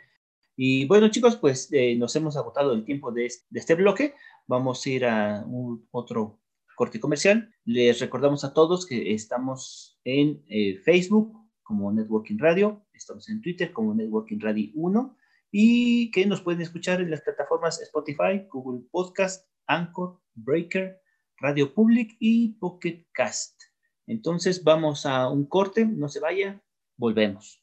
Y 0.57 0.87
bueno, 0.87 1.09
chicos, 1.09 1.37
pues 1.37 1.69
eh, 1.73 1.97
nos 1.97 2.15
hemos 2.17 2.37
agotado 2.37 2.73
el 2.73 2.85
tiempo 2.85 3.13
de, 3.13 3.27
este 3.27 3.75
bloque. 3.75 4.15
Vamos 4.47 4.85
a 4.85 4.91
ir 4.91 5.05
a 5.05 5.45
un, 5.47 5.87
otro 5.91 6.41
corte 6.77 7.01
comercial. 7.01 7.53
Les 7.65 8.01
recordamos 8.01 8.45
a 8.45 8.53
todos 8.53 8.87
que 8.87 9.15
estamos 9.15 9.99
en 10.05 10.45
eh, 10.49 10.79
Facebook 10.85 11.44
como 11.65 11.91
Networking 11.91 12.39
Radio, 12.39 12.87
estamos 12.93 13.29
en 13.29 13.43
Twitter 13.43 13.73
como 13.73 13.95
Networking 13.95 14.39
Radio 14.39 14.71
1 14.75 15.17
y 15.51 16.11
que 16.11 16.27
nos 16.27 16.43
pueden 16.43 16.61
escuchar 16.61 17.01
en 17.01 17.11
las 17.11 17.23
plataformas 17.23 17.81
Spotify, 17.81 18.47
Google 18.53 18.87
Podcast, 18.93 19.49
Anchor, 19.67 20.21
Breaker, 20.35 21.01
Radio 21.41 21.75
Public 21.75 22.17
y 22.21 22.55
Pocket 22.59 23.07
Cast. 23.13 23.61
Entonces 24.07 24.63
vamos 24.63 25.07
a 25.07 25.29
un 25.29 25.47
corte, 25.47 25.85
no 25.87 26.09
se 26.09 26.21
vaya, 26.21 26.63
volvemos. 26.97 27.61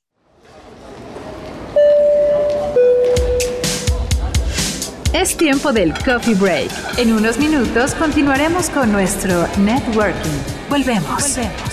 Es 5.13 5.35
tiempo 5.35 5.71
del 5.71 5.93
coffee 5.93 6.35
break. 6.35 6.71
En 6.97 7.13
unos 7.13 7.37
minutos 7.37 7.93
continuaremos 7.95 8.69
con 8.69 8.91
nuestro 8.91 9.45
networking. 9.57 10.69
Volvemos. 10.69 11.35
Volvemos. 11.35 11.70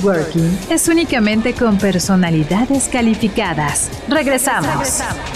Networking 0.00 0.72
es 0.72 0.88
únicamente 0.88 1.52
con 1.52 1.76
personalidades 1.76 2.88
calificadas. 2.88 3.90
Regresamos. 4.08 4.66
Regresamos. 4.66 5.30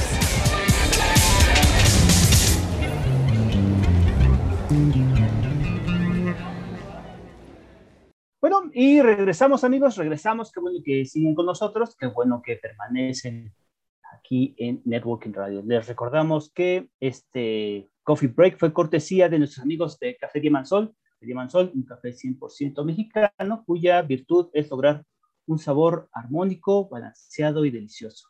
Bueno, 8.41 8.63
y 8.73 9.03
regresamos 9.03 9.65
amigos, 9.65 9.97
regresamos, 9.97 10.51
qué 10.51 10.61
bueno 10.61 10.79
que 10.83 11.05
siguen 11.05 11.35
con 11.35 11.45
nosotros, 11.45 11.95
qué 11.99 12.07
bueno 12.07 12.41
que 12.43 12.57
permanecen 12.57 13.53
aquí 14.17 14.55
en 14.57 14.81
Networking 14.87 15.33
Radio. 15.33 15.63
Les 15.65 15.87
recordamos 15.87 16.51
que 16.55 16.89
este 17.01 17.91
Coffee 18.03 18.29
Break 18.29 18.59
fue 18.59 18.73
cortesía 18.73 19.29
de 19.29 19.39
nuestros 19.39 19.63
amigos 19.63 19.99
de 19.99 20.17
Café 20.17 20.41
Diamansol. 20.41 20.95
Diamansol, 21.27 21.73
un 21.75 21.85
café 21.85 22.13
100% 22.13 22.85
mexicano, 22.85 23.65
cuya 23.67 24.01
virtud 24.03 24.49
es 24.53 24.71
lograr 24.71 25.05
un 25.47 25.59
sabor 25.59 26.09
armónico, 26.13 26.89
balanceado 26.89 27.65
y 27.65 27.71
delicioso. 27.71 28.29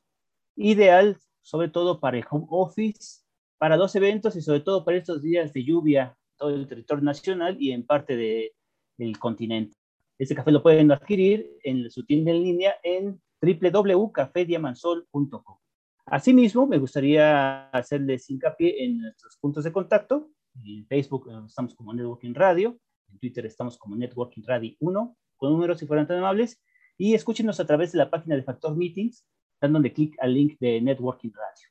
Ideal, 0.57 1.19
sobre 1.43 1.69
todo 1.69 2.01
para 2.01 2.19
el 2.19 2.25
home 2.29 2.47
office, 2.49 3.23
para 3.59 3.77
los 3.77 3.95
eventos 3.97 4.37
y 4.37 4.43
sobre 4.43 4.61
todo 4.61 4.85
para 4.85 4.97
estos 4.97 5.23
días 5.23 5.53
de 5.53 5.65
lluvia, 5.65 6.17
todo 6.37 6.51
el 6.51 6.67
territorio 6.67 7.05
nacional 7.05 7.57
y 7.61 7.73
en 7.73 7.87
parte 7.87 8.53
del 8.97 9.19
continente. 9.19 9.77
Este 10.19 10.35
café 10.35 10.51
lo 10.53 10.63
pueden 10.63 10.93
adquirir 10.93 11.51
en 11.63 11.91
su 11.91 12.05
tienda 12.05 12.31
en 12.31 12.43
línea 12.43 12.75
en 12.83 13.21
www.cafediamansol.com. 13.41 15.59
Asimismo, 16.07 16.67
me 16.67 16.79
gustaría 16.79 17.71
hacerles 17.71 18.29
hincapié 18.29 18.85
en 18.85 18.99
nuestros 18.99 19.39
puntos 19.39 19.65
de 19.65 19.73
contacto. 19.73 20.29
En 20.65 20.87
Facebook 20.87 21.29
eh, 21.31 21.43
estamos 21.47 21.75
como 21.75 21.93
Networking 21.93 22.35
Radio, 22.35 22.79
en 23.11 23.19
Twitter 23.19 23.45
estamos 23.47 23.77
como 23.77 23.97
Networking 23.97 24.43
Radio 24.47 24.75
1, 24.81 25.17
con 25.37 25.53
números 25.53 25.79
si 25.79 25.87
fueran 25.87 26.07
tan 26.07 26.19
amables, 26.19 26.63
y 26.97 27.15
escúchenos 27.15 27.61
a 27.61 27.67
través 27.67 27.93
de 27.93 27.99
la 27.99 28.11
página 28.11 28.35
de 28.35 28.43
Factor 28.43 28.75
Meetings, 28.75 29.27
dándole 29.61 29.93
clic 29.93 30.17
al 30.21 30.33
link 30.33 30.59
de 30.61 30.81
Networking 30.81 31.31
Radio. 31.33 31.69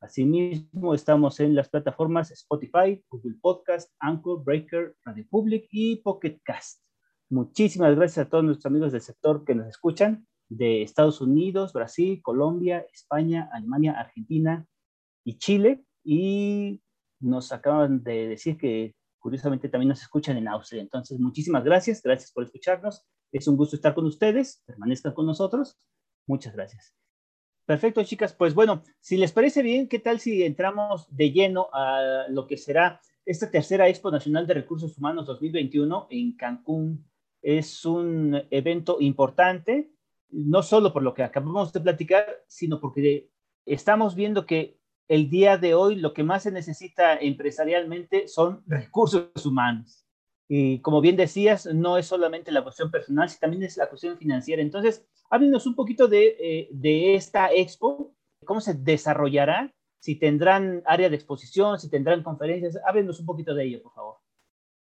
Asimismo, 0.00 0.94
estamos 0.94 1.40
en 1.40 1.54
las 1.54 1.70
plataformas 1.70 2.30
Spotify, 2.30 3.02
Google 3.08 3.36
Podcast, 3.40 3.90
Anchor, 4.00 4.44
Breaker, 4.44 4.94
Radio 5.04 5.26
Public 5.30 5.66
y 5.70 5.96
Pocket 5.96 6.38
Cast. 6.44 6.82
Muchísimas 7.30 7.96
gracias 7.96 8.26
a 8.26 8.28
todos 8.28 8.44
nuestros 8.44 8.66
amigos 8.70 8.92
del 8.92 9.00
sector 9.00 9.44
que 9.44 9.54
nos 9.54 9.68
escuchan 9.68 10.26
de 10.50 10.82
Estados 10.82 11.22
Unidos, 11.22 11.72
Brasil, 11.72 12.20
Colombia, 12.22 12.84
España, 12.92 13.48
Alemania, 13.52 13.92
Argentina 13.98 14.66
y 15.24 15.38
Chile. 15.38 15.84
Y 16.04 16.82
nos 17.20 17.52
acaban 17.52 18.02
de 18.02 18.28
decir 18.28 18.56
que 18.56 18.94
curiosamente 19.18 19.68
también 19.68 19.88
nos 19.88 20.02
escuchan 20.02 20.36
en 20.36 20.48
Austria. 20.48 20.82
Entonces, 20.82 21.18
muchísimas 21.18 21.64
gracias, 21.64 22.02
gracias 22.02 22.32
por 22.32 22.44
escucharnos. 22.44 23.02
Es 23.32 23.48
un 23.48 23.56
gusto 23.56 23.76
estar 23.76 23.94
con 23.94 24.06
ustedes, 24.06 24.62
permanezcan 24.66 25.14
con 25.14 25.26
nosotros. 25.26 25.78
Muchas 26.26 26.54
gracias. 26.54 26.94
Perfecto, 27.66 28.04
chicas. 28.04 28.34
Pues 28.34 28.54
bueno, 28.54 28.82
si 29.00 29.16
les 29.16 29.32
parece 29.32 29.62
bien, 29.62 29.88
¿qué 29.88 29.98
tal 29.98 30.20
si 30.20 30.42
entramos 30.42 31.06
de 31.10 31.32
lleno 31.32 31.68
a 31.72 32.26
lo 32.28 32.46
que 32.46 32.56
será 32.56 33.00
esta 33.26 33.50
tercera 33.50 33.88
Expo 33.88 34.10
Nacional 34.10 34.46
de 34.46 34.54
Recursos 34.54 34.98
Humanos 34.98 35.26
2021 35.26 36.08
en 36.10 36.36
Cancún, 36.36 37.08
es 37.40 37.84
un 37.86 38.42
evento 38.50 38.98
importante, 39.00 39.90
no 40.28 40.62
solo 40.62 40.92
por 40.92 41.02
lo 41.02 41.14
que 41.14 41.22
acabamos 41.22 41.72
de 41.72 41.80
platicar, 41.80 42.26
sino 42.48 42.80
porque 42.80 43.30
estamos 43.64 44.14
viendo 44.14 44.44
que 44.44 44.78
el 45.08 45.30
día 45.30 45.58
de 45.58 45.74
hoy 45.74 45.96
lo 45.96 46.12
que 46.14 46.22
más 46.22 46.44
se 46.44 46.50
necesita 46.50 47.16
empresarialmente 47.16 48.28
son 48.28 48.62
recursos 48.66 49.44
humanos. 49.44 50.06
Y 50.48 50.80
como 50.80 51.00
bien 51.00 51.16
decías, 51.16 51.66
no 51.66 51.96
es 51.96 52.06
solamente 52.06 52.52
la 52.52 52.62
cuestión 52.62 52.90
personal, 52.90 53.28
sino 53.28 53.40
también 53.40 53.62
es 53.62 53.76
la 53.76 53.88
cuestión 53.88 54.18
financiera. 54.18 54.62
Entonces, 54.62 55.04
háblenos 55.30 55.66
un 55.66 55.74
poquito 55.74 56.06
de, 56.06 56.36
eh, 56.38 56.68
de 56.70 57.14
esta 57.14 57.52
expo, 57.52 58.14
cómo 58.44 58.60
se 58.60 58.74
desarrollará, 58.74 59.74
si 60.04 60.16
tendrán 60.16 60.82
área 60.84 61.08
de 61.08 61.16
exposición, 61.16 61.78
si 61.78 61.88
tendrán 61.88 62.22
conferencias. 62.22 62.78
Háblenos 62.86 63.20
un 63.20 63.26
poquito 63.26 63.54
de 63.54 63.64
ello, 63.64 63.82
por 63.82 63.94
favor. 63.94 64.16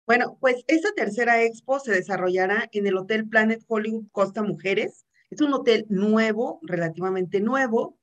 Bueno, 0.06 0.38
pues 0.40 0.64
esta 0.66 0.92
tercera 0.96 1.42
expo 1.42 1.78
se 1.78 1.92
desarrollará 1.92 2.68
en 2.72 2.86
el 2.86 2.96
Hotel 2.96 3.28
Planet 3.28 3.62
Hollywood 3.68 4.06
Costa 4.12 4.42
Mujeres. 4.42 5.06
Es 5.28 5.42
un 5.42 5.52
hotel 5.52 5.84
nuevo, 5.90 6.58
relativamente 6.62 7.40
nuevo. 7.40 7.98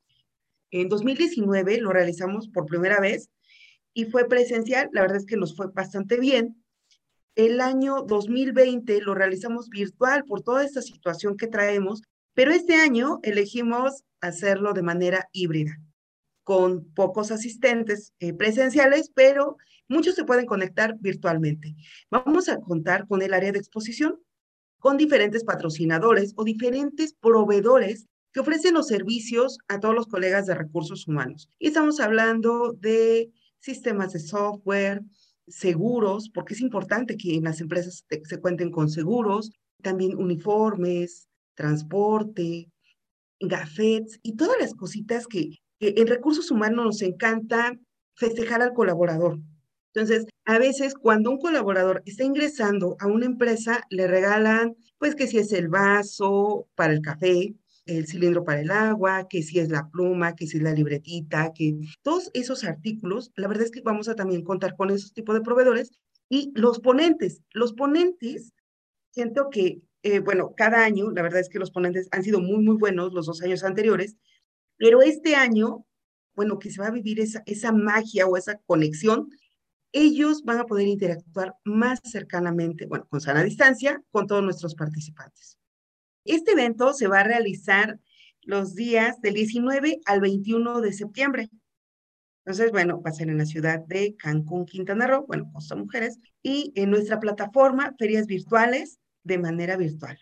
En 0.71 0.89
2019 0.89 1.79
lo 1.79 1.91
realizamos 1.91 2.49
por 2.49 2.65
primera 2.65 2.99
vez 2.99 3.29
y 3.93 4.05
fue 4.05 4.27
presencial. 4.27 4.89
La 4.91 5.01
verdad 5.01 5.17
es 5.17 5.25
que 5.25 5.37
nos 5.37 5.55
fue 5.55 5.67
bastante 5.67 6.19
bien. 6.19 6.63
El 7.35 7.61
año 7.61 8.01
2020 8.01 9.01
lo 9.01 9.13
realizamos 9.13 9.69
virtual 9.69 10.23
por 10.25 10.41
toda 10.41 10.63
esta 10.63 10.81
situación 10.81 11.37
que 11.37 11.47
traemos, 11.47 12.01
pero 12.33 12.51
este 12.51 12.75
año 12.75 13.19
elegimos 13.23 14.03
hacerlo 14.21 14.73
de 14.73 14.81
manera 14.81 15.29
híbrida, 15.31 15.79
con 16.43 16.91
pocos 16.93 17.31
asistentes 17.31 18.13
eh, 18.19 18.33
presenciales, 18.33 19.11
pero 19.13 19.57
muchos 19.87 20.15
se 20.15 20.25
pueden 20.25 20.47
conectar 20.47 20.95
virtualmente. 20.99 21.75
Vamos 22.09 22.49
a 22.49 22.57
contar 22.59 23.07
con 23.07 23.21
el 23.21 23.33
área 23.33 23.51
de 23.51 23.59
exposición, 23.59 24.19
con 24.79 24.97
diferentes 24.97 25.43
patrocinadores 25.43 26.33
o 26.35 26.43
diferentes 26.43 27.13
proveedores 27.13 28.07
que 28.33 28.39
ofrecen 28.39 28.73
los 28.73 28.87
servicios 28.87 29.57
a 29.67 29.79
todos 29.79 29.95
los 29.95 30.07
colegas 30.07 30.45
de 30.45 30.55
recursos 30.55 31.07
humanos. 31.07 31.49
Y 31.59 31.67
estamos 31.67 31.99
hablando 31.99 32.73
de 32.73 33.31
sistemas 33.59 34.13
de 34.13 34.19
software, 34.19 35.01
seguros, 35.47 36.29
porque 36.33 36.53
es 36.53 36.61
importante 36.61 37.17
que 37.17 37.35
en 37.35 37.43
las 37.43 37.61
empresas 37.61 38.05
se 38.23 38.39
cuenten 38.39 38.71
con 38.71 38.89
seguros, 38.89 39.51
también 39.81 40.17
uniformes, 40.17 41.27
transporte, 41.55 42.69
gafets 43.39 44.19
y 44.23 44.35
todas 44.35 44.57
las 44.59 44.73
cositas 44.73 45.27
que, 45.27 45.59
en 45.79 46.07
recursos 46.07 46.49
humanos 46.51 46.85
nos 46.85 47.01
encanta 47.01 47.77
festejar 48.15 48.61
al 48.61 48.73
colaborador. 48.73 49.39
Entonces, 49.93 50.25
a 50.45 50.59
veces 50.59 50.93
cuando 50.95 51.31
un 51.31 51.39
colaborador 51.39 52.03
está 52.05 52.23
ingresando 52.23 52.97
a 52.99 53.07
una 53.07 53.25
empresa, 53.25 53.83
le 53.89 54.07
regalan, 54.07 54.75
pues 54.97 55.15
que 55.15 55.27
si 55.27 55.37
es 55.37 55.51
el 55.53 55.69
vaso 55.69 56.67
para 56.75 56.93
el 56.93 57.01
café, 57.01 57.55
el 57.87 58.07
cilindro 58.07 58.43
para 58.43 58.61
el 58.61 58.71
agua, 58.71 59.27
que 59.27 59.43
si 59.43 59.59
es 59.59 59.69
la 59.69 59.89
pluma, 59.89 60.35
que 60.35 60.47
si 60.47 60.57
es 60.57 60.63
la 60.63 60.73
libretita, 60.73 61.51
que 61.53 61.77
todos 62.01 62.29
esos 62.33 62.63
artículos, 62.63 63.31
la 63.35 63.47
verdad 63.47 63.65
es 63.65 63.71
que 63.71 63.81
vamos 63.81 64.07
a 64.09 64.15
también 64.15 64.43
contar 64.43 64.75
con 64.75 64.89
esos 64.89 65.13
tipos 65.13 65.35
de 65.35 65.41
proveedores 65.41 65.91
y 66.29 66.51
los 66.55 66.79
ponentes. 66.79 67.41
Los 67.53 67.73
ponentes, 67.73 68.53
siento 69.11 69.49
que, 69.49 69.81
eh, 70.03 70.19
bueno, 70.19 70.53
cada 70.55 70.83
año, 70.83 71.11
la 71.11 71.21
verdad 71.21 71.39
es 71.39 71.49
que 71.49 71.59
los 71.59 71.71
ponentes 71.71 72.07
han 72.11 72.23
sido 72.23 72.39
muy, 72.39 72.63
muy 72.63 72.77
buenos 72.77 73.13
los 73.13 73.25
dos 73.25 73.41
años 73.41 73.63
anteriores, 73.63 74.17
pero 74.77 75.01
este 75.01 75.35
año, 75.35 75.85
bueno, 76.35 76.59
que 76.59 76.69
se 76.71 76.81
va 76.81 76.87
a 76.87 76.91
vivir 76.91 77.19
esa, 77.19 77.43
esa 77.45 77.71
magia 77.71 78.27
o 78.27 78.37
esa 78.37 78.57
conexión, 78.65 79.29
ellos 79.91 80.43
van 80.43 80.59
a 80.59 80.65
poder 80.65 80.87
interactuar 80.87 81.55
más 81.63 81.99
cercanamente, 82.03 82.85
bueno, 82.85 83.07
con 83.09 83.21
sana 83.21 83.43
distancia, 83.43 84.03
con 84.11 84.27
todos 84.27 84.43
nuestros 84.43 84.75
participantes. 84.75 85.56
Este 86.27 86.51
evento 86.51 86.93
se 86.93 87.07
va 87.07 87.21
a 87.21 87.23
realizar 87.23 87.99
los 88.41 88.75
días 88.75 89.19
del 89.21 89.33
19 89.33 89.99
al 90.05 90.21
21 90.21 90.81
de 90.81 90.93
septiembre. 90.93 91.49
Entonces, 92.45 92.71
bueno, 92.71 93.01
va 93.01 93.09
a 93.09 93.13
ser 93.13 93.29
en 93.29 93.37
la 93.37 93.45
ciudad 93.45 93.79
de 93.79 94.15
Cancún, 94.15 94.65
Quintana 94.65 95.05
Roo, 95.05 95.25
bueno, 95.27 95.51
Costa 95.51 95.75
Mujeres, 95.75 96.17
y 96.41 96.71
en 96.75 96.89
nuestra 96.91 97.19
plataforma 97.19 97.93
Ferias 97.99 98.25
Virtuales 98.25 98.99
de 99.23 99.37
manera 99.37 99.75
virtual. 99.75 100.17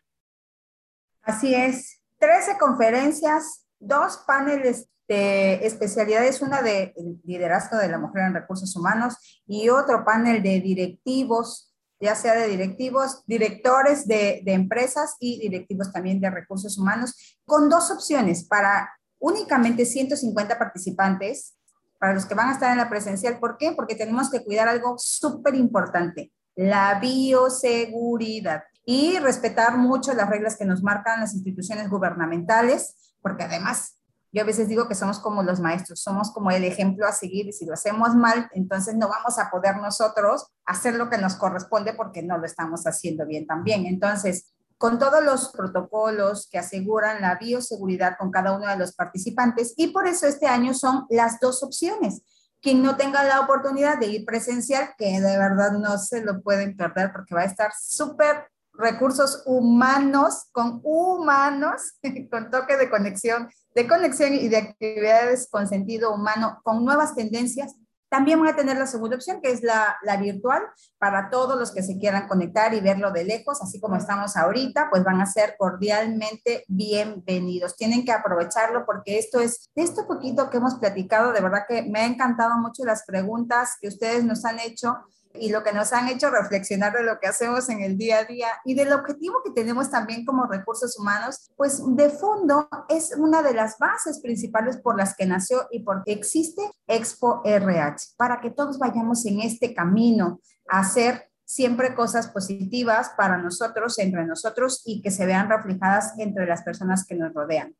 Así 1.21 1.53
es, 1.53 2.01
13 2.17 2.57
conferencias, 2.59 3.67
dos 3.79 4.17
paneles 4.25 4.89
de 5.07 5.65
especialidades, 5.65 6.41
una 6.41 6.63
de 6.63 6.95
liderazgo 7.23 7.77
de 7.77 7.89
la 7.89 7.99
mujer 7.99 8.23
en 8.23 8.33
recursos 8.33 8.75
humanos 8.75 9.41
y 9.45 9.69
otro 9.69 10.03
panel 10.03 10.41
de 10.41 10.61
directivos 10.61 11.74
ya 11.99 12.15
sea 12.15 12.33
de 12.35 12.47
directivos, 12.47 13.23
directores 13.25 14.07
de, 14.07 14.43
empresas 14.45 15.15
y 15.19 15.39
directivos 15.39 15.91
también 15.91 16.19
de 16.19 16.29
recursos 16.29 16.77
humanos, 16.77 17.39
con 17.45 17.69
dos 17.69 17.91
opciones 17.91 18.45
para 18.45 18.89
únicamente 19.19 19.85
150 19.85 20.57
participantes, 20.57 21.55
para 21.99 22.13
los 22.13 22.25
que 22.25 22.35
van 22.35 22.49
a 22.49 22.53
estar 22.53 22.71
en 22.71 22.77
la 22.77 22.89
presencial. 22.89 23.39
¿Por 23.39 23.57
qué? 23.57 23.71
Porque 23.71 23.95
tenemos 23.95 24.29
que 24.29 24.43
cuidar 24.43 24.67
algo 24.67 24.95
súper 24.97 25.55
importante, 25.55 26.31
la 26.55 26.99
bioseguridad 26.99 28.63
y 28.85 29.17
respetar 29.19 29.77
mucho 29.77 30.13
las 30.13 30.29
reglas 30.29 30.57
que 30.57 30.65
nos 30.65 30.83
marcan 30.83 31.21
las 31.21 31.33
instituciones 31.33 31.89
gubernamentales, 31.89 33.15
porque 33.21 33.43
además 33.43 33.94
yo 34.35 34.41
a 34.41 34.45
veces 34.45 34.67
digo 34.67 34.89
que 34.89 34.95
somos 34.95 35.19
como 35.19 35.43
los 35.43 35.61
maestros, 35.61 36.01
somos 36.01 36.29
como 36.33 36.51
el 36.51 36.65
ejemplo 36.65 37.07
a 37.07 37.13
seguir 37.13 37.47
y 37.47 37.53
si 37.53 37.65
lo 37.65 37.73
hacemos 37.73 38.15
mal, 38.15 38.49
entonces 38.51 38.93
no 38.93 39.07
vamos 39.07 39.39
a 39.39 39.49
poder 39.49 39.77
nosotros 39.77 40.47
hacer 40.65 40.95
lo 40.95 41.09
que 41.09 41.17
nos 41.17 41.35
corresponde 41.35 41.93
porque 41.93 42.21
no 42.21 42.37
lo 42.37 42.45
estamos 42.45 42.85
haciendo 42.85 43.25
bien 43.25 43.47
también. 43.47 43.85
Entonces, 43.85 44.53
con 44.77 44.99
todos 44.99 45.23
los 45.23 45.53
protocolos 45.53 46.49
que 46.51 46.57
aseguran 46.57 47.21
la 47.21 47.35
bioseguridad 47.35 48.17
con 48.19 48.29
cada 48.29 48.51
uno 48.51 48.67
de 48.67 48.75
los 48.75 48.93
participantes 48.93 49.73
y 49.77 49.87
por 49.87 50.05
eso 50.05 50.27
este 50.27 50.47
año 50.47 50.73
son 50.73 51.05
las 51.09 51.39
dos 51.39 51.63
opciones. 51.63 52.21
Quien 52.61 52.83
no 52.83 52.97
tenga 52.97 53.23
la 53.23 53.39
oportunidad 53.39 53.97
de 53.99 54.07
ir 54.07 54.25
presencial, 54.25 54.89
que 54.97 55.21
de 55.21 55.37
verdad 55.37 55.71
no 55.79 55.97
se 55.97 56.21
lo 56.25 56.41
pueden 56.41 56.75
perder 56.75 57.13
porque 57.13 57.35
va 57.35 57.43
a 57.43 57.45
estar 57.45 57.71
súper 57.79 58.49
recursos 58.73 59.43
humanos, 59.45 60.49
con 60.51 60.81
humanos, 60.83 61.93
con 62.29 62.49
toque 62.49 62.75
de 62.75 62.89
conexión, 62.89 63.47
de 63.75 63.87
conexión 63.87 64.33
y 64.33 64.47
de 64.47 64.57
actividades 64.57 65.47
con 65.51 65.67
sentido 65.67 66.13
humano, 66.13 66.59
con 66.63 66.83
nuevas 66.85 67.13
tendencias. 67.13 67.75
También 68.07 68.39
voy 68.39 68.47
a 68.47 68.55
tener 68.55 68.77
la 68.77 68.87
segunda 68.87 69.17
opción, 69.17 69.41
que 69.41 69.51
es 69.51 69.61
la, 69.61 69.97
la, 70.03 70.15
virtual, 70.15 70.61
para 70.97 71.29
todos 71.29 71.59
los 71.59 71.73
que 71.73 71.83
se 71.83 71.97
quieran 71.97 72.29
conectar 72.29 72.73
y 72.73 72.79
verlo 72.79 73.11
de 73.11 73.25
lejos, 73.25 73.61
así 73.61 73.81
como 73.81 73.97
estamos 73.97 74.37
ahorita, 74.37 74.87
pues 74.89 75.03
van 75.03 75.19
a 75.19 75.25
ser 75.25 75.55
cordialmente 75.57 76.63
bienvenidos. 76.69 77.75
Tienen 77.75 78.05
que 78.05 78.13
aprovecharlo 78.13 78.85
porque 78.85 79.17
esto 79.17 79.41
es, 79.41 79.69
de 79.75 79.83
esto 79.83 80.07
poquito 80.07 80.49
que 80.49 80.57
hemos 80.57 80.75
platicado, 80.75 81.33
de 81.33 81.41
verdad 81.41 81.65
que 81.67 81.81
me 81.83 81.99
ha 81.99 82.05
encantado 82.05 82.57
mucho 82.57 82.85
las 82.85 83.03
preguntas 83.05 83.73
que 83.81 83.89
ustedes 83.89 84.23
nos 84.23 84.45
han 84.45 84.59
hecho 84.59 84.95
y 85.39 85.49
lo 85.49 85.63
que 85.63 85.73
nos 85.73 85.93
han 85.93 86.07
hecho 86.07 86.29
reflexionar 86.29 86.93
de 86.93 87.03
lo 87.03 87.19
que 87.19 87.27
hacemos 87.27 87.69
en 87.69 87.81
el 87.81 87.97
día 87.97 88.19
a 88.19 88.23
día 88.25 88.47
y 88.63 88.73
del 88.75 88.93
objetivo 88.93 89.41
que 89.43 89.51
tenemos 89.51 89.89
también 89.89 90.25
como 90.25 90.45
recursos 90.45 90.97
humanos, 90.97 91.51
pues 91.55 91.81
de 91.95 92.09
fondo 92.09 92.67
es 92.89 93.15
una 93.17 93.41
de 93.41 93.53
las 93.53 93.77
bases 93.77 94.19
principales 94.21 94.77
por 94.77 94.97
las 94.97 95.15
que 95.15 95.25
nació 95.25 95.67
y 95.71 95.79
por 95.79 96.03
existe 96.05 96.61
Expo 96.87 97.41
RH, 97.43 98.13
para 98.17 98.39
que 98.41 98.51
todos 98.51 98.77
vayamos 98.77 99.25
en 99.25 99.41
este 99.41 99.73
camino 99.73 100.39
a 100.69 100.79
hacer 100.79 101.29
siempre 101.45 101.95
cosas 101.95 102.27
positivas 102.27 103.11
para 103.15 103.37
nosotros, 103.37 103.97
entre 103.99 104.25
nosotros 104.25 104.81
y 104.85 105.01
que 105.01 105.11
se 105.11 105.25
vean 105.25 105.49
reflejadas 105.49 106.13
entre 106.17 106.45
las 106.47 106.63
personas 106.63 107.05
que 107.05 107.15
nos 107.15 107.33
rodean. 107.33 107.75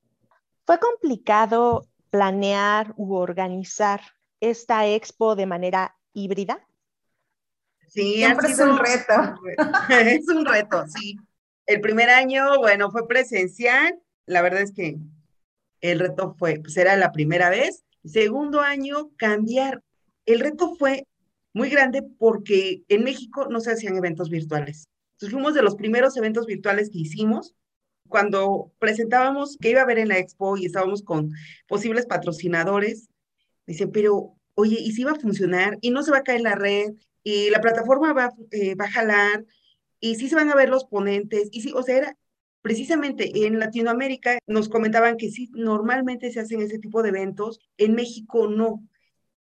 ¿Fue 0.66 0.80
complicado 0.80 1.88
planear 2.10 2.94
u 2.96 3.16
organizar 3.16 4.02
esta 4.40 4.88
expo 4.88 5.36
de 5.36 5.46
manera 5.46 5.96
híbrida? 6.14 6.66
Sí, 7.96 8.16
Siempre 8.16 8.50
es 8.50 8.60
un 8.60 8.78
reto. 8.78 9.14
es 9.90 10.28
un 10.28 10.46
reto, 10.46 10.84
sí. 10.88 11.18
El 11.66 11.80
primer 11.80 12.10
año, 12.10 12.58
bueno, 12.60 12.92
fue 12.92 13.08
presencial. 13.08 13.98
La 14.26 14.42
verdad 14.42 14.62
es 14.62 14.74
que 14.74 14.98
el 15.80 16.00
reto 16.00 16.36
fue, 16.38 16.60
pues 16.60 16.76
era 16.76 16.98
la 16.98 17.14
primera 17.14 17.50
vez. 17.50 17.86
Segundo 18.04 18.60
año, 18.60 19.12
cambiar. 19.16 19.82
El 20.26 20.42
reto 20.42 20.76
fue 20.76 21.08
muy 21.54 21.70
grande 21.70 22.04
porque 22.20 22.84
en 22.90 23.06
México 23.06 23.48
no 23.50 23.62
se 23.62 23.72
hacían 23.72 23.96
eventos 23.96 24.30
virtuales. 24.30 24.90
Entonces 25.14 25.32
fuimos 25.32 25.54
de 25.54 25.62
los 25.62 25.76
primeros 25.76 26.18
eventos 26.18 26.48
virtuales 26.48 26.90
que 26.90 27.00
hicimos. 27.00 27.56
Cuando 28.10 28.74
presentábamos 28.78 29.58
que 29.58 29.70
iba 29.70 29.80
a 29.80 29.84
haber 29.84 30.00
en 30.00 30.10
la 30.10 30.18
expo 30.18 30.58
y 30.58 30.66
estábamos 30.66 31.02
con 31.02 31.32
posibles 31.66 32.06
patrocinadores, 32.08 33.08
dicen, 33.66 33.90
pero 33.94 34.36
oye, 34.54 34.78
¿y 34.82 34.92
si 34.92 35.06
va 35.06 35.12
a 35.12 35.20
funcionar? 35.20 35.78
¿Y 35.80 35.92
no 35.92 36.04
se 36.04 36.12
va 36.12 36.18
a 36.18 36.24
caer 36.24 36.42
la 36.42 36.56
red? 36.56 36.94
Y 37.26 37.50
la 37.50 37.60
plataforma 37.60 38.14
va, 38.14 38.32
eh, 38.52 38.76
va 38.76 38.86
a 38.86 38.92
jalar 38.92 39.46
y 40.00 40.16
sí 40.16 40.30
se 40.30 40.36
van 40.36 40.50
a 40.52 40.56
ver 40.56 40.70
los 40.70 40.86
ponentes 40.86 41.50
y 41.52 41.62
sí, 41.62 41.72
o 41.76 41.82
sea, 41.82 41.98
era 41.98 42.18
precisamente 42.62 43.46
en 43.46 43.60
Latinoamérica 43.60 44.38
nos 44.46 44.70
comentaban 44.70 45.18
que 45.18 45.32
sí, 45.32 45.50
normalmente 45.54 46.32
se 46.32 46.40
hacen 46.40 46.62
ese 46.62 46.78
tipo 46.78 47.02
de 47.02 47.10
eventos, 47.10 47.60
en 47.78 47.96
México 47.96 48.48
no, 48.48 48.88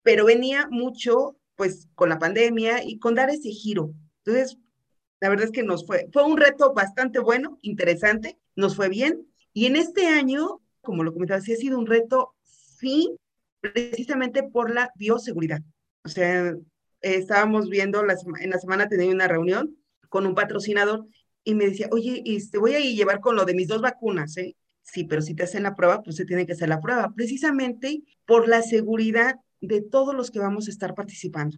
pero 0.04 0.24
venía 0.26 0.68
mucho 0.70 1.36
pues 1.56 1.90
con 1.96 2.10
la 2.10 2.20
pandemia 2.20 2.84
y 2.84 3.00
con 3.00 3.16
dar 3.16 3.32
ese 3.32 3.50
giro. 3.50 3.94
Entonces, 4.24 4.58
la 5.20 5.30
verdad 5.30 5.46
es 5.46 5.52
que 5.52 5.64
nos 5.64 5.86
fue, 5.88 6.10
fue 6.14 6.24
un 6.24 6.38
reto 6.38 6.74
bastante 6.74 7.20
bueno, 7.20 7.58
interesante, 7.62 8.40
nos 8.56 8.76
fue 8.76 8.90
bien. 8.90 9.28
Y 9.52 9.66
en 9.66 9.78
este 9.78 10.08
año, 10.08 10.62
como 10.82 11.04
lo 11.04 11.14
comentaba, 11.14 11.42
sí 11.42 11.54
ha 11.54 11.58
sido 11.58 11.80
un 11.80 11.88
reto, 11.88 12.36
sí, 12.44 13.16
precisamente 13.62 14.44
por 14.44 14.72
la 14.72 14.92
bioseguridad. 14.96 15.62
O 16.04 16.10
sea, 16.10 16.56
estábamos 17.04 17.70
viendo, 17.70 18.02
en 18.02 18.50
la 18.50 18.60
semana 18.60 18.88
tenía 18.88 19.12
una 19.12 19.28
reunión 19.28 19.78
con 20.10 20.26
un 20.26 20.34
patrocinador 20.34 21.06
y 21.44 21.56
me 21.56 21.66
decía, 21.66 21.88
oye, 21.92 22.24
este, 22.26 22.58
voy 22.58 22.76
a 22.76 22.80
llevar 22.80 23.20
con 23.20 23.36
lo 23.36 23.46
de 23.46 23.54
mis 23.54 23.68
dos 23.68 23.82
vacunas, 23.82 24.38
¿eh? 24.38 24.56
Sí, 24.82 25.06
pero 25.06 25.22
si 25.22 25.34
te 25.34 25.44
hacen 25.44 25.64
la 25.64 25.76
prueba, 25.76 26.02
pues 26.04 26.16
se 26.16 26.26
tiene 26.26 26.46
que 26.46 26.54
hacer 26.54 26.70
la 26.70 26.82
prueba, 26.82 27.14
precisamente 27.16 28.04
por 28.26 28.48
la 28.48 28.62
seguridad 28.62 29.40
de 29.62 29.82
todos 29.82 30.14
los 30.14 30.30
que 30.30 30.40
vamos 30.40 30.68
a 30.68 30.72
estar 30.72 30.94
participando. 30.94 31.58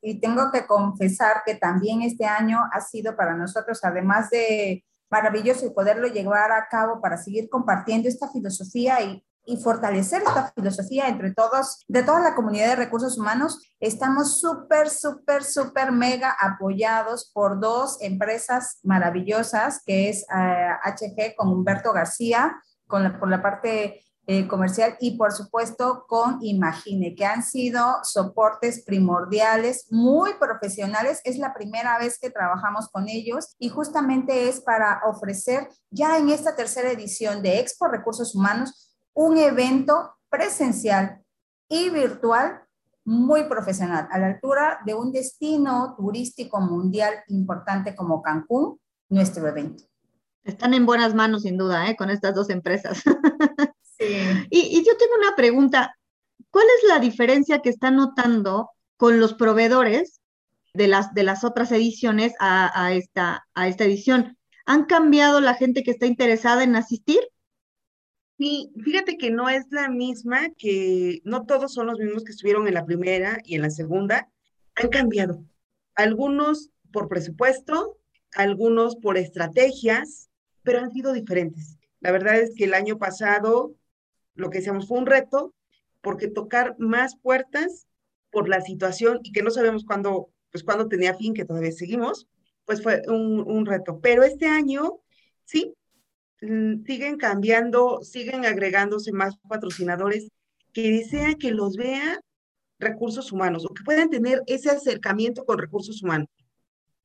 Y 0.00 0.20
tengo 0.20 0.50
que 0.52 0.66
confesar 0.66 1.42
que 1.44 1.54
también 1.54 2.02
este 2.02 2.24
año 2.24 2.58
ha 2.72 2.80
sido 2.80 3.14
para 3.14 3.36
nosotros, 3.36 3.80
además 3.84 4.30
de 4.30 4.84
maravilloso 5.10 5.66
y 5.66 5.70
poderlo 5.70 6.08
llevar 6.08 6.50
a 6.50 6.66
cabo 6.70 7.00
para 7.00 7.18
seguir 7.18 7.48
compartiendo 7.50 8.08
esta 8.08 8.28
filosofía 8.30 9.02
y, 9.02 9.22
y 9.44 9.56
fortalecer 9.56 10.22
esta 10.22 10.52
filosofía 10.54 11.08
entre 11.08 11.32
todos, 11.32 11.84
de 11.88 12.02
toda 12.02 12.20
la 12.20 12.34
comunidad 12.34 12.68
de 12.68 12.76
recursos 12.76 13.18
humanos, 13.18 13.58
estamos 13.80 14.40
súper, 14.40 14.88
súper, 14.88 15.44
súper 15.44 15.92
mega 15.92 16.36
apoyados 16.38 17.30
por 17.32 17.60
dos 17.60 17.98
empresas 18.00 18.78
maravillosas, 18.82 19.82
que 19.84 20.08
es 20.08 20.24
HG 20.28 21.14
eh, 21.18 21.34
con 21.36 21.48
Humberto 21.48 21.92
García, 21.92 22.56
con 22.86 23.18
por 23.18 23.28
la 23.28 23.42
parte 23.42 24.02
eh, 24.28 24.46
comercial 24.46 24.96
y 25.00 25.16
por 25.16 25.32
supuesto 25.32 26.04
con 26.06 26.38
Imagine, 26.42 27.16
que 27.16 27.26
han 27.26 27.42
sido 27.42 27.98
soportes 28.04 28.84
primordiales, 28.84 29.86
muy 29.90 30.34
profesionales. 30.34 31.20
Es 31.24 31.38
la 31.38 31.52
primera 31.52 31.98
vez 31.98 32.20
que 32.20 32.30
trabajamos 32.30 32.88
con 32.88 33.08
ellos 33.08 33.56
y 33.58 33.68
justamente 33.68 34.48
es 34.48 34.60
para 34.60 35.00
ofrecer 35.06 35.68
ya 35.90 36.18
en 36.18 36.28
esta 36.28 36.54
tercera 36.54 36.92
edición 36.92 37.42
de 37.42 37.58
Expo 37.58 37.88
Recursos 37.88 38.36
Humanos 38.36 38.91
un 39.14 39.38
evento 39.38 40.16
presencial 40.28 41.22
y 41.68 41.90
virtual 41.90 42.62
muy 43.04 43.44
profesional, 43.44 44.08
a 44.10 44.18
la 44.18 44.26
altura 44.28 44.80
de 44.86 44.94
un 44.94 45.10
destino 45.10 45.94
turístico 45.96 46.60
mundial 46.60 47.14
importante 47.28 47.96
como 47.96 48.22
Cancún, 48.22 48.78
nuestro 49.08 49.46
evento. 49.48 49.84
Están 50.44 50.74
en 50.74 50.86
buenas 50.86 51.14
manos, 51.14 51.42
sin 51.42 51.56
duda, 51.56 51.88
¿eh? 51.88 51.96
con 51.96 52.10
estas 52.10 52.34
dos 52.34 52.50
empresas. 52.50 53.02
Y, 54.50 54.82
yo 54.84 54.96
tengo 54.96 55.14
una 55.16 55.36
pregunta. 55.36 55.96
¿Cuál 56.50 56.64
es 56.78 56.88
la 56.88 56.98
diferencia 56.98 57.60
que 57.60 57.68
están 57.68 57.94
notando 57.94 58.70
con 58.96 59.20
los 59.20 59.34
proveedores 59.34 60.20
de 60.74 60.88
las, 60.88 61.14
de 61.14 61.22
las 61.22 61.44
otras 61.44 61.70
ediciones 61.70 62.34
a, 62.40 62.92
esta, 62.92 63.46
a 63.54 63.68
esta 63.68 63.84
edición? 63.84 64.36
¿Han 64.66 64.86
cambiado 64.86 65.40
la 65.40 65.54
gente 65.54 65.84
que 65.84 65.92
está 65.92 66.06
interesada 66.06 66.64
en 66.64 66.74
asistir? 66.74 67.20
Sí, 68.38 68.72
fíjate 68.82 69.16
que 69.18 69.30
no 69.30 69.48
es 69.48 69.66
la 69.70 69.88
misma, 69.88 70.50
que 70.56 71.20
no 71.24 71.44
todos 71.46 71.74
son 71.74 71.86
los 71.86 71.98
mismos 71.98 72.24
que 72.24 72.32
estuvieron 72.32 72.66
en 72.66 72.74
la 72.74 72.84
primera 72.84 73.38
y 73.44 73.54
en 73.54 73.62
la 73.62 73.70
segunda. 73.70 74.28
Han 74.74 74.88
cambiado. 74.88 75.44
Algunos 75.94 76.70
por 76.92 77.08
presupuesto, 77.08 77.98
algunos 78.34 78.96
por 78.96 79.16
estrategias, 79.16 80.30
pero 80.62 80.80
han 80.80 80.92
sido 80.92 81.12
diferentes. 81.12 81.78
La 82.00 82.12
verdad 82.12 82.38
es 82.38 82.54
que 82.54 82.64
el 82.64 82.74
año 82.74 82.98
pasado 82.98 83.74
lo 84.34 84.50
que 84.50 84.58
decíamos 84.58 84.88
fue 84.88 84.98
un 84.98 85.06
reto, 85.06 85.54
porque 86.00 86.28
tocar 86.28 86.74
más 86.78 87.16
puertas 87.16 87.86
por 88.30 88.48
la 88.48 88.60
situación 88.60 89.20
y 89.22 89.32
que 89.32 89.42
no 89.42 89.50
sabemos 89.50 89.84
cuándo, 89.84 90.30
pues 90.50 90.64
cuándo 90.64 90.88
tenía 90.88 91.14
fin, 91.14 91.34
que 91.34 91.44
todavía 91.44 91.72
seguimos, 91.72 92.26
pues 92.64 92.82
fue 92.82 93.02
un, 93.08 93.66
reto. 93.66 94.00
Pero 94.00 94.22
este 94.22 94.46
año, 94.46 95.00
sí, 95.44 95.74
siguen 96.42 97.16
cambiando, 97.18 98.00
siguen 98.02 98.44
agregándose 98.44 99.12
más 99.12 99.36
patrocinadores 99.48 100.28
que 100.72 100.90
desean 100.90 101.34
que 101.34 101.52
los 101.52 101.76
vea 101.76 102.20
recursos 102.78 103.30
humanos 103.30 103.64
o 103.64 103.72
que 103.72 103.84
puedan 103.84 104.10
tener 104.10 104.42
ese 104.46 104.70
acercamiento 104.70 105.44
con 105.44 105.58
recursos 105.58 106.02
humanos. 106.02 106.28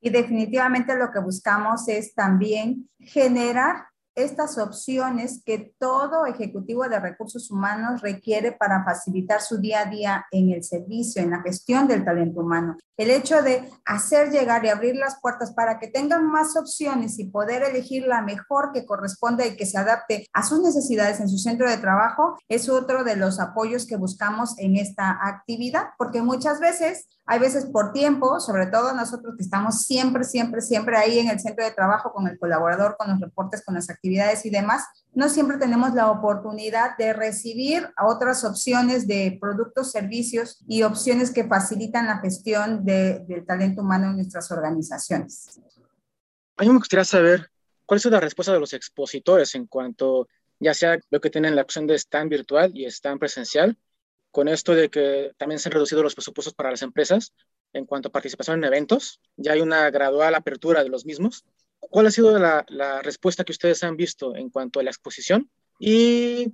Y 0.00 0.10
definitivamente 0.10 0.96
lo 0.96 1.10
que 1.10 1.20
buscamos 1.20 1.88
es 1.88 2.14
también 2.14 2.88
generar 2.98 3.86
estas 4.18 4.58
opciones 4.58 5.42
que 5.44 5.74
todo 5.78 6.26
ejecutivo 6.26 6.88
de 6.88 6.98
recursos 6.98 7.50
humanos 7.50 8.00
requiere 8.00 8.52
para 8.52 8.84
facilitar 8.84 9.40
su 9.40 9.58
día 9.58 9.82
a 9.82 9.84
día 9.86 10.26
en 10.32 10.50
el 10.50 10.64
servicio, 10.64 11.22
en 11.22 11.30
la 11.30 11.40
gestión 11.42 11.86
del 11.86 12.04
talento 12.04 12.40
humano. 12.40 12.76
El 12.96 13.10
hecho 13.10 13.42
de 13.42 13.70
hacer 13.84 14.30
llegar 14.30 14.64
y 14.64 14.70
abrir 14.70 14.96
las 14.96 15.20
puertas 15.20 15.52
para 15.52 15.78
que 15.78 15.86
tengan 15.86 16.26
más 16.26 16.56
opciones 16.56 17.18
y 17.20 17.26
poder 17.26 17.62
elegir 17.62 18.06
la 18.06 18.22
mejor 18.22 18.72
que 18.72 18.84
corresponde 18.84 19.46
y 19.46 19.56
que 19.56 19.66
se 19.66 19.78
adapte 19.78 20.26
a 20.32 20.42
sus 20.42 20.60
necesidades 20.60 21.20
en 21.20 21.28
su 21.28 21.38
centro 21.38 21.70
de 21.70 21.76
trabajo 21.76 22.36
es 22.48 22.68
otro 22.68 23.04
de 23.04 23.14
los 23.14 23.38
apoyos 23.38 23.86
que 23.86 23.96
buscamos 23.96 24.58
en 24.58 24.76
esta 24.76 25.16
actividad, 25.22 25.90
porque 25.96 26.22
muchas 26.22 26.58
veces 26.58 27.06
hay 27.30 27.38
veces 27.38 27.66
por 27.66 27.92
tiempo, 27.92 28.40
sobre 28.40 28.68
todo 28.68 28.94
nosotros 28.94 29.36
que 29.36 29.42
estamos 29.42 29.82
siempre, 29.82 30.24
siempre, 30.24 30.62
siempre 30.62 30.96
ahí 30.96 31.18
en 31.18 31.28
el 31.28 31.38
centro 31.38 31.62
de 31.62 31.72
trabajo 31.72 32.10
con 32.10 32.26
el 32.26 32.38
colaborador, 32.38 32.96
con 32.98 33.10
los 33.10 33.20
reportes, 33.20 33.62
con 33.62 33.74
las 33.74 33.90
actividades 33.90 34.46
y 34.46 34.50
demás, 34.50 34.84
no 35.12 35.28
siempre 35.28 35.58
tenemos 35.58 35.92
la 35.92 36.10
oportunidad 36.10 36.96
de 36.96 37.12
recibir 37.12 37.86
otras 38.02 38.44
opciones 38.44 39.06
de 39.06 39.36
productos, 39.38 39.92
servicios 39.92 40.64
y 40.66 40.84
opciones 40.84 41.30
que 41.30 41.44
facilitan 41.44 42.06
la 42.06 42.18
gestión 42.20 42.86
del 42.86 43.44
talento 43.46 43.82
humano 43.82 44.06
en 44.06 44.16
nuestras 44.16 44.50
organizaciones. 44.50 45.60
A 46.56 46.62
mí 46.62 46.70
me 46.70 46.78
gustaría 46.78 47.04
saber 47.04 47.50
cuál 47.84 47.98
es 47.98 48.06
la 48.06 48.20
respuesta 48.20 48.54
de 48.54 48.60
los 48.60 48.72
expositores 48.72 49.54
en 49.54 49.66
cuanto, 49.66 50.28
ya 50.60 50.72
sea 50.72 50.98
lo 51.10 51.20
que 51.20 51.28
tienen 51.28 51.56
la 51.56 51.62
opción 51.62 51.86
de 51.86 51.96
stand 51.96 52.30
virtual 52.30 52.72
y 52.74 52.86
stand 52.86 53.20
presencial, 53.20 53.76
con 54.30 54.48
esto 54.48 54.74
de 54.74 54.90
que 54.90 55.32
también 55.36 55.58
se 55.58 55.68
han 55.68 55.72
reducido 55.72 56.02
los 56.02 56.14
presupuestos 56.14 56.54
para 56.54 56.70
las 56.70 56.82
empresas 56.82 57.32
en 57.72 57.86
cuanto 57.86 58.08
a 58.08 58.12
participación 58.12 58.58
en 58.58 58.64
eventos, 58.64 59.20
ya 59.36 59.52
hay 59.52 59.60
una 59.60 59.90
gradual 59.90 60.34
apertura 60.34 60.82
de 60.82 60.88
los 60.88 61.04
mismos. 61.04 61.44
¿Cuál 61.78 62.06
ha 62.06 62.10
sido 62.10 62.38
la, 62.38 62.64
respuesta 63.02 63.44
que 63.44 63.52
ustedes 63.52 63.82
han 63.84 63.96
visto 63.96 64.34
en 64.34 64.50
cuanto 64.50 64.80
a 64.80 64.82
la 64.82 64.90
exposición? 64.90 65.50
Y 65.78 66.52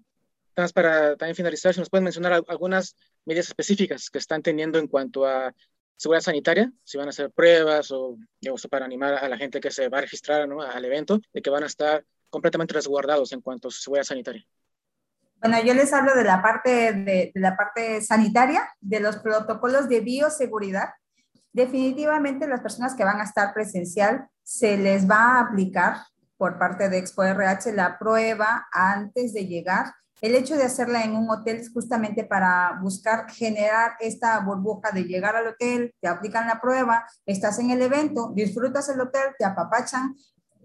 para 0.74 1.16
también 1.16 1.34
finalizar, 1.34 1.74
si 1.74 1.80
nos 1.80 1.90
pueden 1.90 2.04
mencionar 2.04 2.44
algunas 2.46 2.96
medidas 3.24 3.48
específicas 3.48 4.10
que 4.10 4.18
están 4.18 4.42
teniendo 4.42 4.78
en 4.78 4.86
cuanto 4.86 5.26
a 5.26 5.54
seguridad 5.96 6.22
sanitaria, 6.22 6.72
si 6.84 6.98
van 6.98 7.06
a 7.06 7.10
hacer 7.10 7.30
pruebas 7.30 7.90
o 7.90 8.16
para 8.70 8.84
animar 8.84 9.14
a 9.14 9.28
la 9.28 9.38
gente 9.38 9.60
que 9.60 9.70
se 9.70 9.88
va 9.88 9.98
a 9.98 10.02
registrar 10.02 10.42
al 10.42 10.84
evento, 10.84 11.20
de 11.32 11.42
que 11.42 11.50
van 11.50 11.62
a 11.62 11.66
estar 11.66 12.04
completamente 12.30 12.74
resguardados 12.74 13.32
en 13.32 13.40
cuanto 13.40 13.68
a 13.68 13.70
su 13.70 13.80
seguridad 13.80 14.04
sanitaria. 14.04 14.46
Bueno, 15.40 15.62
yo 15.62 15.74
les 15.74 15.92
hablo 15.92 16.14
de 16.14 16.24
la 16.24 16.40
parte, 16.40 16.92
de, 16.92 17.32
la 17.34 17.56
parte 17.56 18.00
sanitaria, 18.00 18.68
de 18.80 19.00
los 19.00 19.18
protocolos 19.18 19.88
de 19.88 20.00
bioseguridad. 20.00 20.90
Definitivamente 21.52 22.48
las 22.48 22.60
personas 22.60 22.94
que 22.94 23.04
van 23.04 23.20
a 23.20 23.24
estar 23.24 23.52
presencial 23.52 24.26
se 24.42 24.76
les 24.76 25.08
va 25.08 25.16
a 25.16 25.40
aplicar 25.40 25.98
por 26.36 26.58
parte 26.58 26.88
de 26.88 26.98
Expo 26.98 27.22
RH 27.22 27.72
la 27.72 27.98
prueba 27.98 28.66
antes 28.72 29.32
de 29.32 29.46
llegar. 29.46 29.92
El 30.20 30.34
hecho 30.34 30.56
de 30.56 30.64
hacerla 30.64 31.04
en 31.04 31.14
un 31.14 31.28
hotel 31.28 31.56
es 31.56 31.72
justamente 31.72 32.24
para 32.24 32.78
buscar 32.80 33.30
generar 33.30 33.92
esta 34.00 34.38
burbuja 34.40 34.90
de 34.90 35.04
llegar 35.04 35.36
al 35.36 35.48
hotel, 35.48 35.94
te 36.00 36.08
aplican 36.08 36.46
la 36.46 36.60
prueba, 36.60 37.06
estás 37.26 37.58
en 37.58 37.70
el 37.70 37.82
evento, 37.82 38.32
disfrutas 38.34 38.88
el 38.88 39.00
hotel, 39.00 39.34
te 39.38 39.44
apapachan 39.44 40.14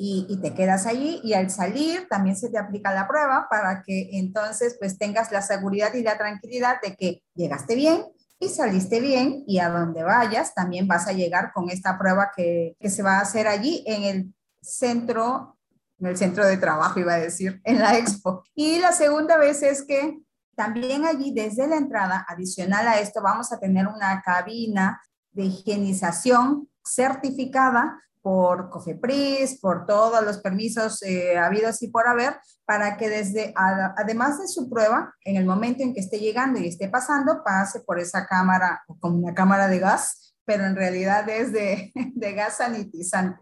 y, 0.02 0.39
te 0.41 0.54
quedas 0.54 0.86
allí 0.86 1.20
y 1.26 1.34
al 1.34 1.50
salir 1.50 2.08
también 2.10 2.38
se 2.38 2.50
te 2.50 2.58
aplica 2.58 2.93
la 2.93 3.06
prueba 3.06 3.47
para 3.50 3.84
que 3.84 4.10
entonces 4.14 4.78
pues 4.80 4.97
tengas 4.97 5.30
la 5.34 5.41
seguridad 5.41 5.93
y 5.93 6.04
la 6.04 6.18
tranquilidad 6.18 6.78
de 6.82 6.95
que 6.95 7.22
llegaste 7.36 7.76
bien 7.76 8.06
y 8.39 8.47
saliste 8.47 9.02
bien 9.02 9.43
y 9.45 9.60
a 9.60 9.68
donde 9.68 10.04
vayas 10.04 10.56
también 10.56 10.88
vas 10.88 11.10
a 11.10 11.12
llegar 11.12 11.52
con 11.54 11.70
esta 11.70 11.97
prueba 11.97 12.32
que, 12.34 12.78
que 12.80 12.89
se 12.89 13.04
va 13.04 13.18
a 13.18 13.22
hacer 13.22 13.50
allí 13.50 13.84
en 13.86 14.04
el 14.04 14.34
centro, 14.62 15.58
en 16.00 16.08
el 16.08 16.16
centro 16.16 16.47
de 16.47 16.56
trabajo 16.56 17.02
iba 17.02 17.16
a 17.16 17.20
decir, 17.20 17.60
en 17.66 17.80
la 17.80 17.97
expo. 17.97 18.43
Y 18.56 18.80
la 18.80 18.93
segunda 18.93 19.38
vez 19.38 19.62
es 19.64 19.84
que 19.84 20.18
también 20.56 21.06
allí 21.06 21.34
desde 21.34 21.68
la 21.68 21.76
entrada, 21.76 22.26
adicional 22.30 22.88
a 22.88 23.02
esto, 23.02 23.22
vamos 23.22 23.52
a 23.52 23.60
tener 23.60 23.88
una 23.88 24.22
cabina 24.22 25.02
de 25.32 25.43
higienización 25.43 26.70
certificada 26.86 28.02
por 28.30 28.70
COFEPRIS, 28.70 29.60
por 29.60 29.88
todos 29.88 30.24
los 30.24 30.38
permisos 30.38 31.02
eh, 31.02 31.36
habidos 31.36 31.82
y 31.82 31.88
por 31.88 32.08
haber, 32.08 32.36
para 32.64 32.96
que 32.96 33.10
desde, 33.10 33.56
además 33.56 34.40
de 34.40 34.48
su 34.48 34.70
prueba, 34.70 35.16
en 35.26 35.36
el 35.36 35.48
momento 35.48 35.82
en 35.82 35.96
que 35.96 36.00
esté 36.00 36.20
llegando 36.20 36.60
y 36.60 36.68
esté 36.68 36.90
pasando, 36.90 37.44
pase 37.44 37.80
por 37.80 37.98
esa 37.98 38.28
cámara, 38.28 38.84
como 39.00 39.18
una 39.18 39.34
cámara 39.34 39.68
de 39.68 39.80
gas, 39.80 40.36
pero 40.46 40.64
en 40.66 40.76
realidad 40.76 41.28
es 41.28 41.52
de, 41.52 41.92
de 42.14 42.34
gas 42.34 42.58
sanitizante. 42.58 43.40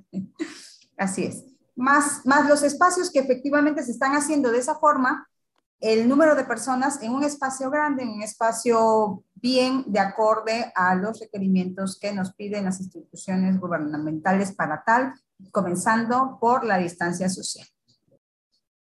Así 0.97 1.25
es. 1.25 1.43
Más, 1.75 2.25
más 2.25 2.47
los 2.47 2.63
espacios 2.63 3.11
que 3.11 3.19
efectivamente 3.19 3.83
se 3.83 3.91
están 3.91 4.13
haciendo 4.13 4.53
de 4.53 4.59
esa 4.59 4.75
forma, 4.75 5.27
el 5.81 6.07
número 6.07 6.33
de 6.33 6.45
personas 6.45 7.03
en 7.03 7.11
un 7.11 7.25
espacio 7.25 7.69
grande, 7.69 8.03
en 8.03 8.09
un 8.09 8.23
espacio 8.23 9.21
bien 9.41 9.83
de 9.87 9.99
acorde 9.99 10.71
a 10.75 10.95
los 10.95 11.19
requerimientos 11.19 11.99
que 11.99 12.13
nos 12.13 12.33
piden 12.33 12.65
las 12.65 12.79
instituciones 12.79 13.59
gubernamentales 13.59 14.55
para 14.55 14.83
tal, 14.85 15.13
comenzando 15.51 16.37
por 16.39 16.65
la 16.65 16.77
distancia 16.77 17.29
social. 17.29 17.67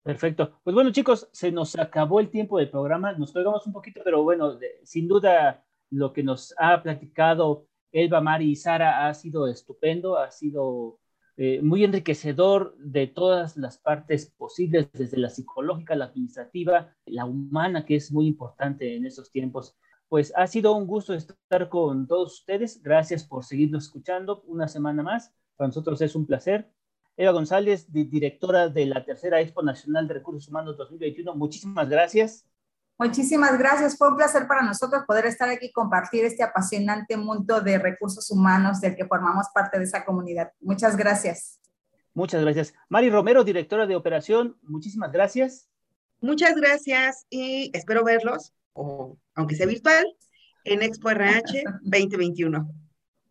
Perfecto. 0.03 0.59
Pues 0.63 0.73
bueno, 0.73 0.91
chicos, 0.91 1.29
se 1.31 1.51
nos 1.51 1.77
acabó 1.77 2.19
el 2.19 2.29
tiempo 2.29 2.57
del 2.57 2.69
programa. 2.69 3.13
Nos 3.13 3.31
pegamos 3.31 3.65
un 3.65 3.73
poquito, 3.73 4.01
pero 4.03 4.21
bueno, 4.23 4.57
sin 4.83 5.07
duda 5.07 5.63
lo 5.89 6.11
que 6.11 6.23
nos 6.23 6.53
ha 6.57 6.81
platicado 6.83 7.67
Elba, 7.93 8.19
Mari 8.19 8.51
y 8.51 8.55
Sara 8.55 9.07
ha 9.07 9.13
sido 9.13 9.47
estupendo, 9.47 10.17
ha 10.17 10.31
sido 10.31 10.99
eh, 11.37 11.61
muy 11.61 11.83
enriquecedor 11.83 12.75
de 12.77 13.07
todas 13.07 13.55
las 13.55 13.77
partes 13.77 14.31
posibles, 14.35 14.91
desde 14.91 15.17
la 15.17 15.29
psicológica, 15.29 15.95
la 15.95 16.05
administrativa, 16.05 16.95
la 17.05 17.25
humana, 17.25 17.85
que 17.85 17.95
es 17.95 18.11
muy 18.11 18.27
importante 18.27 18.95
en 18.95 19.05
estos 19.05 19.31
tiempos. 19.31 19.77
Pues 20.13 20.31
ha 20.35 20.45
sido 20.45 20.75
un 20.75 20.85
gusto 20.85 21.15
estar 21.15 21.69
con 21.69 22.05
todos 22.05 22.33
ustedes. 22.33 22.83
Gracias 22.83 23.23
por 23.23 23.43
seguirnos 23.43 23.85
escuchando 23.85 24.43
una 24.45 24.67
semana 24.67 25.01
más. 25.01 25.33
Para 25.55 25.69
nosotros 25.69 25.99
es 26.01 26.13
un 26.13 26.27
placer. 26.27 26.71
Eva 27.17 27.31
González, 27.31 27.91
directora 27.91 28.69
de 28.69 28.85
la 28.85 29.03
Tercera 29.03 29.41
Expo 29.41 29.63
Nacional 29.63 30.07
de 30.07 30.13
Recursos 30.13 30.47
Humanos 30.47 30.77
2021, 30.77 31.33
muchísimas 31.33 31.89
gracias. 31.89 32.45
Muchísimas 32.99 33.57
gracias. 33.57 33.97
Fue 33.97 34.07
un 34.07 34.15
placer 34.15 34.47
para 34.47 34.61
nosotros 34.61 35.01
poder 35.07 35.25
estar 35.25 35.49
aquí 35.49 35.65
y 35.65 35.71
compartir 35.71 36.25
este 36.25 36.43
apasionante 36.43 37.17
mundo 37.17 37.61
de 37.61 37.79
recursos 37.79 38.29
humanos 38.29 38.81
del 38.81 38.95
que 38.95 39.07
formamos 39.07 39.47
parte 39.51 39.79
de 39.79 39.85
esa 39.85 40.05
comunidad. 40.05 40.51
Muchas 40.61 40.95
gracias. 40.95 41.59
Muchas 42.13 42.43
gracias. 42.43 42.75
Mari 42.87 43.09
Romero, 43.09 43.43
directora 43.43 43.87
de 43.87 43.95
operación, 43.95 44.59
muchísimas 44.61 45.11
gracias. 45.11 45.71
Muchas 46.21 46.55
gracias 46.55 47.25
y 47.31 47.71
espero 47.73 48.03
verlos, 48.03 48.53
o 48.73 49.17
aunque 49.35 49.55
sea 49.55 49.65
virtual, 49.65 50.05
en 50.63 50.81
Expo 50.81 51.09
RH 51.09 51.63
2021. 51.83 52.69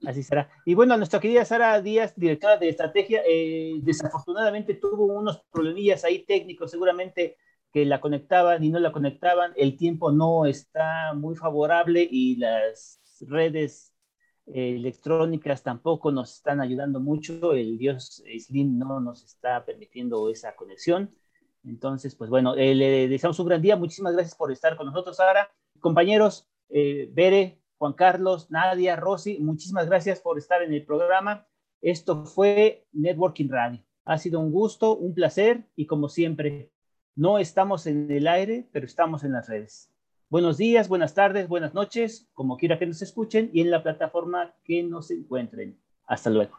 Así 0.06 0.22
será. 0.22 0.50
Y 0.64 0.74
bueno, 0.74 0.96
nuestra 0.96 1.20
querida 1.20 1.44
Sara 1.44 1.80
Díaz, 1.80 2.14
directora 2.16 2.56
de 2.56 2.68
estrategia, 2.68 3.22
eh, 3.26 3.74
desafortunadamente 3.82 4.74
tuvo 4.74 5.04
unos 5.06 5.44
problemillas 5.52 6.04
ahí 6.04 6.24
técnicos, 6.24 6.72
seguramente 6.72 7.36
que 7.72 7.84
la 7.86 8.00
conectaban 8.00 8.62
y 8.62 8.70
no 8.70 8.80
la 8.80 8.92
conectaban, 8.92 9.52
el 9.56 9.76
tiempo 9.76 10.12
no 10.12 10.44
está 10.44 11.14
muy 11.14 11.36
favorable 11.36 12.06
y 12.10 12.36
las 12.36 13.00
redes 13.20 13.94
eh, 14.46 14.74
electrónicas 14.76 15.62
tampoco 15.62 16.10
nos 16.10 16.34
están 16.34 16.60
ayudando 16.60 17.00
mucho, 17.00 17.54
el 17.54 17.78
Dios 17.78 18.22
Slim 18.38 18.78
no 18.78 19.00
nos 19.00 19.24
está 19.24 19.64
permitiendo 19.64 20.28
esa 20.28 20.54
conexión. 20.54 21.10
Entonces, 21.64 22.14
pues 22.14 22.30
bueno, 22.30 22.54
eh, 22.56 22.74
le 22.74 23.08
deseamos 23.08 23.38
un 23.38 23.46
gran 23.46 23.62
día, 23.62 23.76
muchísimas 23.76 24.14
gracias 24.14 24.34
por 24.34 24.50
estar 24.50 24.76
con 24.76 24.86
nosotros, 24.86 25.16
Sara. 25.16 25.50
Compañeros, 25.80 26.48
eh, 26.68 27.10
Bere, 27.12 27.60
Juan 27.78 27.92
Carlos, 27.92 28.50
Nadia, 28.50 28.96
Rosy, 28.96 29.38
muchísimas 29.38 29.86
gracias 29.86 30.20
por 30.20 30.38
estar 30.38 30.62
en 30.62 30.72
el 30.72 30.84
programa. 30.84 31.46
Esto 31.80 32.24
fue 32.24 32.86
Networking 32.92 33.48
Radio. 33.48 33.84
Ha 34.04 34.18
sido 34.18 34.40
un 34.40 34.52
gusto, 34.52 34.96
un 34.96 35.14
placer 35.14 35.64
y 35.76 35.86
como 35.86 36.08
siempre, 36.08 36.70
no 37.14 37.38
estamos 37.38 37.86
en 37.86 38.10
el 38.10 38.26
aire, 38.26 38.68
pero 38.72 38.86
estamos 38.86 39.22
en 39.24 39.32
las 39.32 39.48
redes. 39.48 39.92
Buenos 40.30 40.56
días, 40.56 40.88
buenas 40.88 41.12
tardes, 41.12 41.46
buenas 41.46 41.74
noches, 41.74 42.28
como 42.32 42.56
quiera 42.56 42.78
que 42.78 42.86
nos 42.86 43.02
escuchen 43.02 43.50
y 43.52 43.60
en 43.60 43.70
la 43.70 43.82
plataforma 43.82 44.54
que 44.64 44.82
nos 44.82 45.10
encuentren. 45.10 45.78
Hasta 46.06 46.30
luego. 46.30 46.58